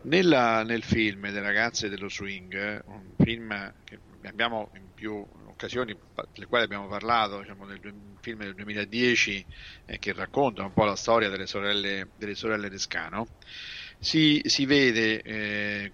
Nella, 0.01 0.63
nel 0.63 0.83
film 0.83 1.29
Le 1.29 1.41
ragazze 1.41 1.89
dello 1.89 2.09
swing, 2.09 2.81
un 2.85 3.13
film 3.17 3.73
che 3.83 3.99
abbiamo 4.23 4.69
in 4.75 4.91
più 4.93 5.15
occasioni 5.47 5.97
delle 6.31 6.47
quali 6.47 6.63
abbiamo 6.63 6.87
parlato, 6.87 7.39
diciamo, 7.39 7.65
nel 7.65 7.79
film 8.21 8.39
del 8.39 8.53
2010 8.53 9.45
eh, 9.85 9.97
che 9.99 10.13
racconta 10.13 10.63
un 10.63 10.73
po' 10.73 10.85
la 10.85 10.95
storia 10.95 11.29
delle 11.29 11.47
sorelle, 11.47 12.11
delle 12.15 12.35
sorelle 12.35 12.69
Descano, 12.69 13.27
si, 13.99 14.41
si 14.45 14.65
vede 14.65 15.21
eh, 15.21 15.93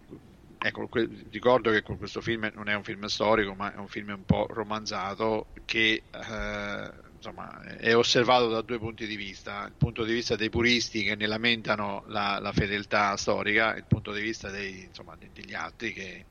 Ecco, 0.66 0.88
ricordo 1.30 1.72
che 1.72 1.82
questo 1.82 2.22
film 2.22 2.49
non 2.53 2.70
è 2.70 2.74
un 2.74 2.84
film 2.84 3.03
storico, 3.07 3.53
ma 3.53 3.74
è 3.74 3.78
un 3.78 3.89
film 3.89 4.11
un 4.16 4.24
po' 4.24 4.45
romanzato 4.49 5.49
che 5.66 6.05
eh, 6.09 6.91
insomma, 7.16 7.61
è 7.76 7.93
osservato 7.93 8.47
da 8.47 8.61
due 8.61 8.80
punti 8.80 9.05
di 9.05 9.18
vista: 9.18 9.66
il 9.68 9.76
punto 9.76 10.05
di 10.05 10.14
vista 10.14 10.38
dei 10.38 10.47
puristi 10.49 11.03
che 11.03 11.16
ne 11.18 11.28
lamentano 11.28 12.05
la, 12.07 12.39
la 12.39 12.53
fedeltà 12.53 13.18
storica, 13.18 13.74
e 13.74 13.80
il 13.80 13.88
punto 13.88 14.14
di 14.14 14.22
vista 14.22 14.49
dei, 14.51 14.86
insomma, 14.86 15.18
degli 15.18 15.53
altri 15.53 15.91
che, 15.91 16.28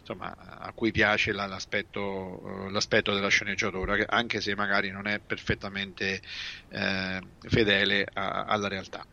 insomma, 0.00 0.34
a 0.36 0.72
cui 0.72 0.90
piace 0.90 1.30
la, 1.32 1.46
l'aspetto, 1.46 2.68
l'aspetto, 2.68 3.14
della 3.14 3.28
sceneggiatura, 3.28 4.04
anche 4.08 4.40
se 4.40 4.56
magari 4.56 4.90
non 4.90 5.06
è 5.06 5.20
perfettamente 5.20 6.20
eh, 6.70 7.20
fedele 7.38 8.04
a, 8.14 8.46
alla 8.46 8.66
realtà. 8.66 9.06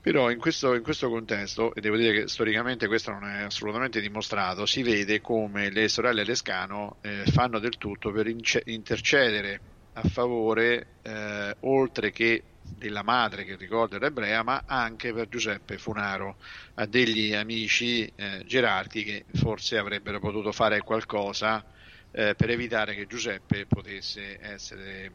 Però 0.00 0.30
in 0.30 0.38
questo, 0.38 0.74
in 0.74 0.82
questo, 0.82 1.08
contesto, 1.08 1.74
e 1.74 1.80
devo 1.80 1.96
dire 1.96 2.20
che 2.20 2.28
storicamente 2.28 2.86
questo 2.86 3.10
non 3.10 3.24
è 3.24 3.42
assolutamente 3.42 4.00
dimostrato, 4.00 4.64
si 4.64 4.82
vede 4.82 5.20
come 5.20 5.70
le 5.70 5.88
sorelle 5.88 6.24
Lescano 6.24 6.98
eh, 7.02 7.24
fanno 7.26 7.58
del 7.58 7.76
tutto 7.78 8.12
per 8.12 8.26
ince- 8.28 8.62
intercedere 8.66 9.60
a 9.92 10.02
favore, 10.08 10.98
eh, 11.02 11.56
oltre 11.60 12.12
che 12.12 12.44
della 12.60 13.02
madre 13.02 13.44
che 13.44 13.56
ricorda 13.56 13.96
era 13.96 14.06
ebrea, 14.06 14.42
ma 14.42 14.62
anche 14.66 15.12
per 15.12 15.28
Giuseppe 15.28 15.78
Funaro, 15.78 16.38
a 16.74 16.86
degli 16.86 17.32
amici 17.34 18.06
eh, 18.14 18.42
gerarchi 18.44 19.02
che 19.04 19.24
forse 19.34 19.78
avrebbero 19.78 20.20
potuto 20.20 20.52
fare 20.52 20.80
qualcosa 20.80 21.64
eh, 22.10 22.34
per 22.34 22.50
evitare 22.50 22.94
che 22.94 23.06
Giuseppe 23.06 23.66
potesse 23.66 24.38
essere 24.40 25.12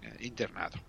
eh, 0.00 0.14
internato 0.20 0.82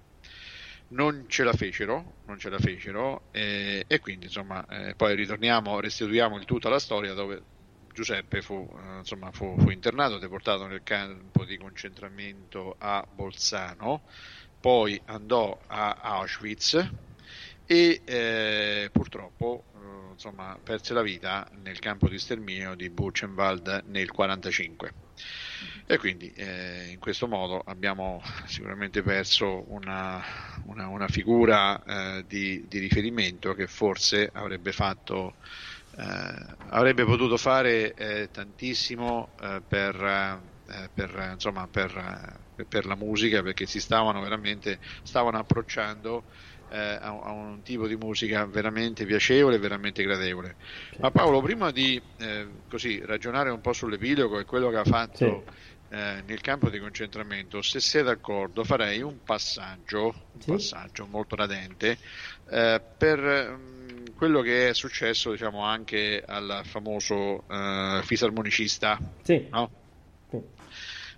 non 0.90 1.26
ce 1.28 1.44
la 1.44 1.54
fecero, 1.54 2.16
non 2.26 2.40
ce 2.40 2.50
la 2.50 2.60
fecero 2.60 3.24
eh, 3.32 3.84
e 3.88 4.00
quindi 4.00 4.26
insomma 4.26 4.66
eh, 4.68 4.96
poi 4.96 5.16
ritorniamo, 5.16 5.80
restituiamo 5.80 6.38
il 6.38 6.46
tutto 6.46 6.68
alla 6.68 6.80
storia 6.80 7.14
dove 7.14 7.42
Giuseppe 7.98 8.42
fu, 8.42 8.70
eh, 8.78 8.98
insomma, 9.00 9.32
fu, 9.32 9.56
fu, 9.58 9.72
internato, 9.72 10.20
deportato 10.20 10.68
nel 10.68 10.84
campo 10.84 11.44
di 11.44 11.58
concentramento 11.58 12.76
a 12.78 13.06
Bolzano, 13.12 14.04
poi 14.60 15.02
andò 15.06 15.60
a 15.66 15.98
Auschwitz 16.00 16.90
e 17.66 18.02
eh, 18.06 18.90
purtroppo 18.92 19.64
insomma, 20.18 20.58
perse 20.62 20.96
la 20.96 21.04
vita 21.04 21.48
nel 21.62 21.78
campo 21.78 22.10
di 22.10 22.18
sterminio 22.18 22.74
di 22.74 22.90
Buchenwald 22.90 23.68
nel 23.86 24.10
1945. 24.12 24.94
E 25.86 25.98
quindi 26.00 26.32
eh, 26.34 26.90
in 26.90 27.00
questo 27.00 27.28
modo 27.28 27.62
abbiamo 27.64 28.22
sicuramente 28.46 29.04
perso 29.04 29.64
una, 29.72 30.22
una, 30.66 30.88
una 30.88 31.08
figura 31.08 31.84
eh, 31.84 32.26
di, 32.28 32.66
di, 32.68 32.80
riferimento 32.80 33.54
che 33.54 33.68
forse 33.68 34.30
avrebbe 34.34 34.72
fatto 34.72 35.36
eh, 35.96 36.56
avrebbe 36.70 37.06
potuto 37.06 37.38
fare 37.38 37.94
eh, 37.94 38.30
tantissimo 38.32 39.30
eh, 39.40 39.62
per, 39.66 39.96
eh, 40.68 40.90
per, 40.94 41.30
insomma, 41.34 41.68
per, 41.68 42.38
per, 42.68 42.86
la 42.86 42.96
musica 42.96 43.42
perché 43.42 43.66
si 43.66 43.80
stavano 43.80 44.20
veramente 44.22 44.80
stavano 45.04 45.38
approcciando 45.38 46.24
a, 46.70 46.98
a, 47.00 47.32
un 47.32 47.62
tipo 47.64 47.88
di 47.88 47.96
musica 47.96 48.46
veramente 48.46 49.06
piacevole 49.06 49.58
veramente 49.58 50.04
gradevole. 50.04 50.58
Ma 51.00 51.12
Paolo, 51.12 51.42
prima 51.42 51.72
di 51.72 52.02
così, 52.68 53.02
ragionare 53.06 53.50
un 53.50 53.62
po' 53.62 53.74
sull'epilogo 53.74 54.40
e 54.40 54.46
quello 54.46 54.70
che 54.70 54.78
ha 54.78 54.84
fatto 54.84 55.46
sì 55.46 55.76
eh, 55.90 56.22
nel 56.26 56.42
campo 56.42 56.70
di 56.70 56.80
concentramento, 56.80 57.62
se 57.62 57.80
sei 57.80 58.04
d'accordo, 58.04 58.64
farei 58.64 59.02
un 59.02 59.20
passaggio, 59.24 60.14
un 60.34 60.42
sì. 60.42 60.52
passaggio 60.52 61.06
molto 61.06 61.36
radente 61.36 61.98
eh, 62.50 62.82
per 62.98 63.20
mh, 63.20 63.62
mm, 63.62 64.06
quello 64.14 64.42
che 64.42 64.70
è 64.70 64.74
successo 64.74 65.32
diciamo, 65.32 65.64
anche 65.64 66.22
al 66.26 66.62
famoso 66.66 67.46
eh, 67.48 68.02
fisarmonicista. 68.04 69.00
Sì. 69.22 69.48
No? 69.50 69.72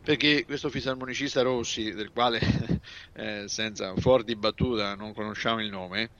Perché 0.01 0.45
questo 0.45 0.69
fisarmonicista 0.69 1.41
Rossi, 1.41 1.91
del 1.93 2.11
quale 2.11 2.39
eh, 3.13 3.47
senza 3.47 3.93
fuori 3.97 4.23
di 4.23 4.35
battuta 4.35 4.95
non 4.95 5.13
conosciamo 5.13 5.61
il 5.61 5.69
nome, 5.69 6.11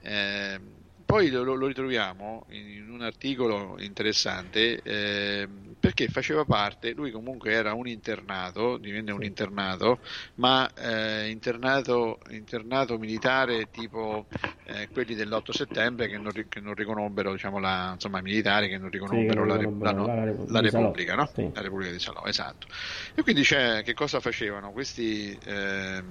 eh, 0.00 0.60
poi 1.08 1.30
lo, 1.30 1.42
lo, 1.42 1.66
ritroviamo 1.66 2.44
in 2.50 2.90
un 2.90 3.00
articolo 3.00 3.76
interessante 3.78 4.78
eh, 4.82 5.48
perché 5.80 6.06
faceva 6.08 6.44
parte, 6.44 6.92
lui 6.92 7.10
comunque 7.10 7.50
era 7.50 7.72
un 7.72 7.88
internato, 7.88 8.76
divenne 8.76 9.12
un 9.12 9.24
internato, 9.24 10.00
ma 10.34 10.70
eh, 10.74 11.30
internato, 11.30 12.18
internato, 12.28 12.98
militare 12.98 13.70
tipo 13.70 14.26
eh, 14.64 14.90
quelli 14.90 15.14
dell'8 15.14 15.50
settembre 15.50 16.08
che 16.08 16.18
non, 16.18 16.30
che 16.46 16.60
non 16.60 16.74
riconobbero, 16.74 17.32
diciamo, 17.32 17.58
la, 17.58 17.92
insomma, 17.94 18.20
militari 18.20 18.68
che 18.68 18.76
non 18.76 18.90
riconobbero 18.90 19.44
sì, 19.44 19.48
la, 19.48 19.92
la, 19.92 19.92
la, 19.92 20.44
la, 20.46 20.60
Repubblica, 20.60 21.14
no? 21.14 21.30
sì. 21.32 21.50
la 21.54 21.62
Repubblica 21.62 21.90
di 21.90 22.00
Salò, 22.00 22.24
esatto. 22.26 22.66
E 23.14 23.22
quindi 23.22 23.44
c'è, 23.44 23.82
che 23.82 23.94
cosa 23.94 24.20
facevano? 24.20 24.72
Questi 24.72 25.38
ehm, 25.42 26.04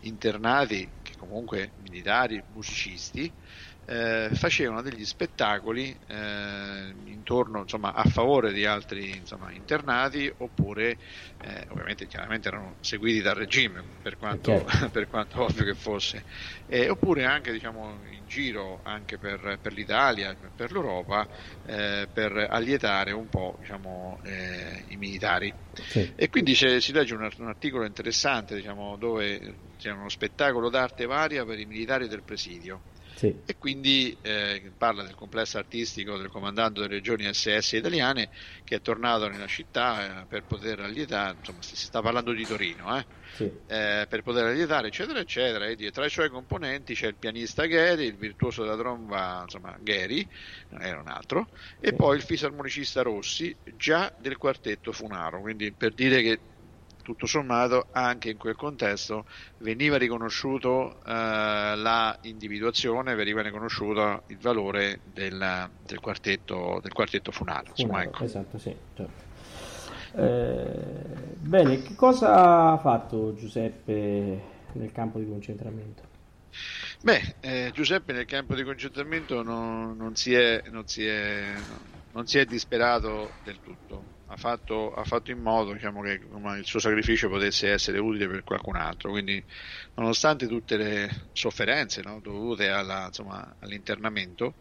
internati, 0.00 0.88
che 1.02 1.12
comunque 1.18 1.72
militari, 1.82 2.42
musicisti, 2.54 3.30
eh, 3.88 4.28
facevano 4.34 4.82
degli 4.82 5.04
spettacoli 5.06 5.96
eh, 6.08 6.94
intorno, 7.06 7.62
insomma, 7.62 7.94
a 7.94 8.04
favore 8.04 8.52
di 8.52 8.66
altri 8.66 9.16
insomma, 9.16 9.50
internati 9.50 10.30
oppure 10.38 10.98
eh, 11.40 11.64
ovviamente 11.68 12.06
chiaramente 12.06 12.48
erano 12.48 12.74
seguiti 12.80 13.22
dal 13.22 13.34
regime 13.34 13.82
per 14.02 14.18
quanto, 14.18 14.52
okay. 14.52 14.90
per 14.92 15.08
quanto 15.08 15.42
ovvio 15.42 15.64
che 15.64 15.74
fosse 15.74 16.22
oppure 16.88 17.24
anche 17.24 17.50
diciamo, 17.50 18.00
in 18.10 18.26
giro 18.26 18.80
anche 18.82 19.16
per, 19.16 19.58
per 19.62 19.72
l'Italia 19.72 20.36
per 20.54 20.70
l'Europa 20.70 21.26
eh, 21.64 22.06
per 22.12 22.46
allietare 22.50 23.12
un 23.12 23.28
po' 23.30 23.56
diciamo, 23.60 24.20
eh, 24.22 24.84
i 24.88 24.96
militari 24.96 25.52
sì. 25.72 26.12
e 26.14 26.28
quindi 26.28 26.54
si 26.54 26.92
legge 26.92 27.14
un, 27.14 27.26
un 27.38 27.46
articolo 27.46 27.86
interessante 27.86 28.54
diciamo, 28.54 28.96
dove 28.96 29.54
c'è 29.78 29.92
uno 29.92 30.10
spettacolo 30.10 30.68
d'arte 30.68 31.06
varia 31.06 31.46
per 31.46 31.58
i 31.58 31.64
militari 31.64 32.06
del 32.06 32.22
presidio 32.22 32.96
sì. 33.18 33.34
e 33.44 33.56
quindi 33.58 34.16
eh, 34.22 34.72
parla 34.76 35.02
del 35.02 35.16
complesso 35.16 35.58
artistico 35.58 36.16
del 36.16 36.28
comandante 36.28 36.80
delle 36.80 36.94
regioni 36.94 37.28
SS 37.32 37.72
italiane 37.72 38.30
che 38.62 38.76
è 38.76 38.80
tornato 38.80 39.28
nella 39.28 39.48
città 39.48 40.22
eh, 40.22 40.26
per 40.26 40.44
poter 40.44 40.78
allietare, 40.78 41.36
insomma 41.38 41.60
si 41.62 41.74
sta 41.74 42.00
parlando 42.00 42.32
di 42.32 42.46
Torino, 42.46 42.96
eh, 42.96 43.06
sì. 43.34 43.44
Eh, 43.66 44.06
per 44.08 44.22
poter 44.22 44.44
allietare 44.44 44.86
eccetera 44.86 45.18
eccetera 45.18 45.66
e 45.66 45.90
tra 45.90 46.06
i 46.06 46.10
suoi 46.10 46.30
componenti 46.30 46.94
c'è 46.94 47.08
il 47.08 47.16
pianista 47.16 47.66
Gary, 47.66 48.06
il 48.06 48.16
virtuoso 48.16 48.62
della 48.62 48.76
tromba 48.76 49.40
insomma 49.42 49.76
Gary, 49.80 50.24
era 50.78 51.00
un 51.00 51.08
altro, 51.08 51.48
e 51.80 51.94
poi 51.94 52.16
il 52.16 52.22
fisarmonicista 52.22 53.02
Rossi 53.02 53.56
già 53.74 54.14
del 54.16 54.36
quartetto 54.36 54.92
Funaro, 54.92 55.40
quindi 55.40 55.72
per 55.72 55.92
dire 55.92 56.22
che 56.22 56.40
tutto 57.08 57.24
sommato 57.24 57.86
anche 57.92 58.28
in 58.28 58.36
quel 58.36 58.54
contesto 58.54 59.24
veniva 59.58 59.96
riconosciuto 59.96 61.00
eh, 61.06 61.74
la 61.74 62.18
individuazione, 62.22 63.14
veniva 63.14 63.40
riconosciuto 63.40 64.24
il 64.26 64.36
valore 64.36 65.00
del, 65.10 65.70
del 65.86 66.00
quartetto, 66.00 66.80
del 66.82 66.92
quartetto 66.92 67.32
funale. 67.32 67.68
Insomma, 67.70 68.02
ecco. 68.02 68.24
Esatto, 68.24 68.58
sì. 68.58 68.76
Certo. 68.94 69.26
Eh, 70.16 71.36
bene, 71.38 71.80
che 71.80 71.94
cosa 71.94 72.72
ha 72.72 72.76
fatto 72.76 73.34
Giuseppe 73.34 74.42
nel 74.72 74.92
campo 74.92 75.18
di 75.18 75.26
concentramento? 75.26 76.02
Beh, 77.00 77.36
eh, 77.40 77.70
Giuseppe 77.72 78.12
nel 78.12 78.26
campo 78.26 78.54
di 78.54 78.64
concentramento 78.64 79.42
non, 79.42 79.96
non, 79.96 80.14
si 80.14 80.34
è, 80.34 80.62
non, 80.68 80.86
si 80.86 81.06
è, 81.06 81.54
non 82.12 82.26
si 82.26 82.36
è 82.36 82.44
disperato 82.44 83.30
del 83.44 83.60
tutto 83.62 84.07
ha 84.30 84.36
fatto, 84.36 84.92
ha 84.94 85.04
fatto 85.04 85.30
in 85.30 85.38
modo 85.40 85.72
diciamo, 85.72 86.02
che 86.02 86.20
il 86.58 86.64
suo 86.64 86.78
sacrificio 86.80 87.28
potesse 87.28 87.70
essere 87.72 87.98
utile 87.98 88.28
per 88.28 88.42
qualcun 88.44 88.76
altro. 88.76 89.10
Quindi, 89.10 89.42
nonostante 89.94 90.46
tutte 90.46 90.76
le 90.76 91.28
sofferenze 91.32 92.02
no, 92.02 92.20
dovute 92.20 92.68
alla, 92.68 93.06
insomma, 93.06 93.56
all'internamento, 93.60 94.56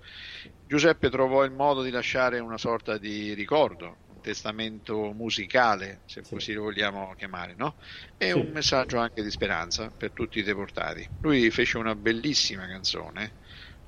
Giuseppe 0.63 1.09
trovò 1.09 1.43
il 1.45 1.51
modo 1.51 1.81
di 1.81 1.91
lasciare 1.91 2.39
una 2.39 2.57
sorta 2.57 2.97
di 2.97 3.33
ricordo, 3.33 4.01
un 4.07 4.19
testamento 4.19 5.13
musicale, 5.13 6.03
se 6.05 6.23
Sì. 6.23 6.29
così 6.29 6.53
lo 6.53 6.63
vogliamo 6.63 7.13
chiamare, 7.15 7.55
no? 7.55 7.75
E 8.17 8.33
Sì. 8.33 8.33
un 8.33 8.49
messaggio 8.51 8.97
anche 8.97 9.23
di 9.23 9.31
speranza 9.31 9.93
per 9.95 10.11
tutti 10.13 10.39
i 10.39 10.43
deportati. 10.43 11.09
Lui 11.19 11.49
fece 11.51 11.77
una 11.77 11.95
bellissima 11.95 12.67
canzone, 12.67 13.35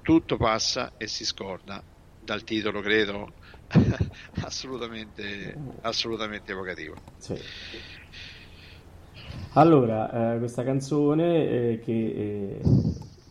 Tutto 0.02 0.38
passa 0.38 0.94
e 0.98 1.08
si 1.08 1.26
scorda, 1.26 1.86
dal 2.18 2.44
titolo 2.44 2.82
credo 2.82 3.36
assolutamente, 4.44 5.56
assolutamente 5.82 6.52
evocativo. 6.52 6.96
Sì. 7.18 7.38
Allora, 9.54 10.34
eh, 10.34 10.38
questa 10.40 10.64
canzone 10.64 11.50
eh, 11.50 11.80
che 11.84 11.92
eh, 11.92 12.62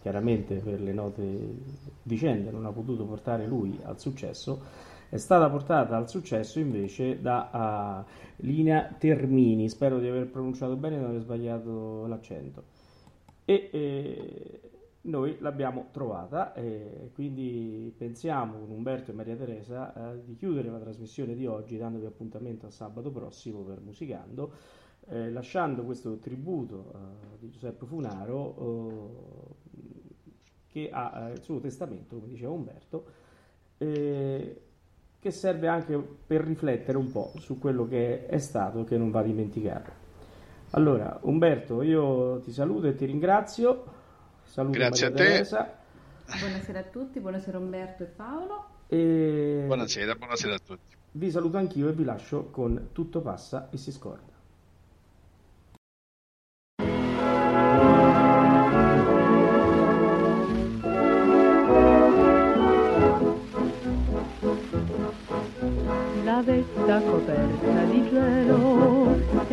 chiaramente 0.00 0.56
per 0.56 0.80
le 0.80 0.92
note 0.92 1.54
vicende 2.02 2.50
non 2.50 2.66
ha 2.66 2.72
potuto 2.72 3.04
portare 3.04 3.46
lui 3.46 3.78
al 3.84 4.00
successo, 4.00 4.62
è 5.08 5.16
stata 5.16 5.48
portata 5.48 5.96
al 5.96 6.08
successo 6.08 6.58
invece 6.58 7.20
da 7.20 7.50
ah, 7.50 8.04
Lina 8.36 8.94
Termini, 8.98 9.68
spero 9.68 9.98
di 9.98 10.08
aver 10.08 10.28
pronunciato 10.28 10.76
bene 10.76 10.96
e 10.96 10.98
non 10.98 11.08
aver 11.10 11.20
sbagliato 11.22 12.06
l'accento. 12.06 12.64
E 13.44 13.70
eh, 13.72 14.60
noi 15.02 15.36
l'abbiamo 15.40 15.88
trovata 15.92 16.52
e 16.54 17.10
quindi 17.14 17.94
pensiamo 17.96 18.58
con 18.58 18.70
Umberto 18.70 19.10
e 19.10 19.14
Maria 19.14 19.36
Teresa 19.36 20.12
eh, 20.12 20.24
di 20.24 20.34
chiudere 20.34 20.70
la 20.70 20.78
trasmissione 20.78 21.34
di 21.34 21.46
oggi 21.46 21.78
dandovi 21.78 22.06
appuntamento 22.06 22.66
a 22.66 22.70
sabato 22.70 23.10
prossimo 23.10 23.60
per 23.60 23.80
Musicando, 23.80 24.52
eh, 25.08 25.30
lasciando 25.30 25.84
questo 25.84 26.18
tributo 26.18 26.92
eh, 26.92 27.38
di 27.38 27.50
Giuseppe 27.50 27.86
Funaro 27.86 28.56
eh, 28.56 29.86
che 30.66 30.90
ha 30.92 31.28
eh, 31.28 31.32
il 31.32 31.42
suo 31.42 31.60
testamento, 31.60 32.16
come 32.16 32.28
diceva 32.28 32.52
Umberto, 32.52 33.26
che 33.78 35.30
serve 35.30 35.68
anche 35.68 35.96
per 35.96 36.42
riflettere 36.42 36.98
un 36.98 37.12
po' 37.12 37.30
su 37.38 37.60
quello 37.60 37.86
che 37.86 38.26
è 38.26 38.38
stato 38.38 38.80
e 38.80 38.84
che 38.84 38.98
non 38.98 39.12
va 39.12 39.22
dimenticato. 39.22 39.92
Allora, 40.70 41.16
Umberto, 41.22 41.82
io 41.82 42.40
ti 42.40 42.50
saluto 42.50 42.88
e 42.88 42.96
ti 42.96 43.04
ringrazio. 43.04 43.97
Saluto 44.48 44.78
Grazie 44.78 45.10
Maria 45.10 45.24
a 45.24 45.26
te. 45.26 45.32
Teresa. 45.32 45.78
Buonasera 46.40 46.78
a 46.80 46.82
tutti, 46.84 47.20
buonasera 47.20 47.58
Umberto 47.58 48.02
e 48.02 48.06
Paolo. 48.06 48.68
E 48.88 49.62
Buonasera, 49.66 50.14
buonasera 50.14 50.54
a 50.54 50.58
tutti. 50.58 50.96
vi 51.12 51.30
saluto 51.30 51.56
anch'io 51.58 51.88
e 51.88 51.92
vi 51.92 52.04
lascio 52.04 52.46
con 52.50 52.88
Tutto 52.92 53.20
passa 53.20 53.68
e 53.70 53.76
si 53.76 53.92
scorda. 53.92 54.27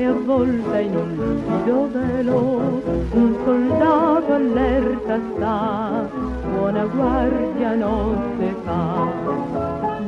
Avvolta 0.06 0.80
in 0.80 0.96
un 0.96 1.10
livido 1.18 1.90
velo, 1.92 2.82
un 3.12 3.36
soldato 3.44 4.34
allerta 4.34 5.20
sta, 5.34 6.10
buona 6.50 6.86
guardia 6.86 7.76
notte 7.76 8.56
fa. 8.64 9.08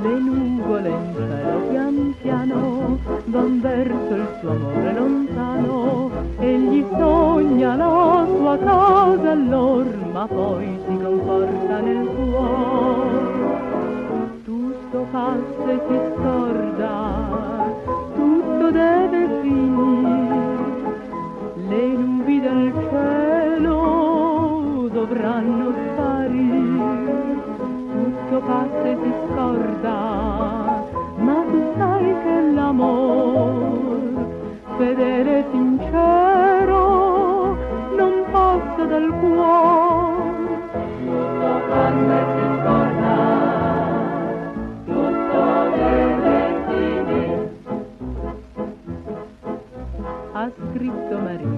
Le 0.02 0.20
nuvole 0.20 0.90
in 0.90 1.14
cielo 1.16 1.60
pian 1.70 2.16
piano 2.22 3.00
van 3.26 3.62
verso 3.62 4.14
il 4.14 4.28
suo 4.40 4.52
amore 4.52 4.94
lontano, 4.94 6.12
egli 6.40 6.86
sogna 6.98 7.76
la 7.76 8.28
sua 8.28 8.58
casa 8.58 9.32
allor, 9.32 9.86
ma 10.12 10.28
poi 10.28 10.80
si 10.88 10.98
conforta 10.98 11.80
nel 11.80 12.08
cuore 12.08 13.37
tutto 14.90 15.06
passa 15.12 15.70
e 15.70 15.80
si 15.88 16.00
scorda, 16.16 16.94
tutto 18.16 18.72
deve 18.72 19.42
finire, 19.42 20.66
le 21.56 21.88
nubi 21.88 22.40
del 22.40 22.74
cielo 22.90 24.88
dovranno 24.90 25.74
sparire, 25.92 27.36
tutto 27.92 28.40
passa 28.46 28.84
e 28.84 28.98
si 29.04 29.14
scorda, 29.30 29.98
ma 31.18 31.44
tu 31.50 31.62
sai 31.76 32.16
che 32.24 32.42
l'amore, 32.54 34.26
fedele 34.78 35.40
e 35.40 35.46
sincero, 35.52 36.17
scritto 50.70 51.18
Maria 51.18 51.57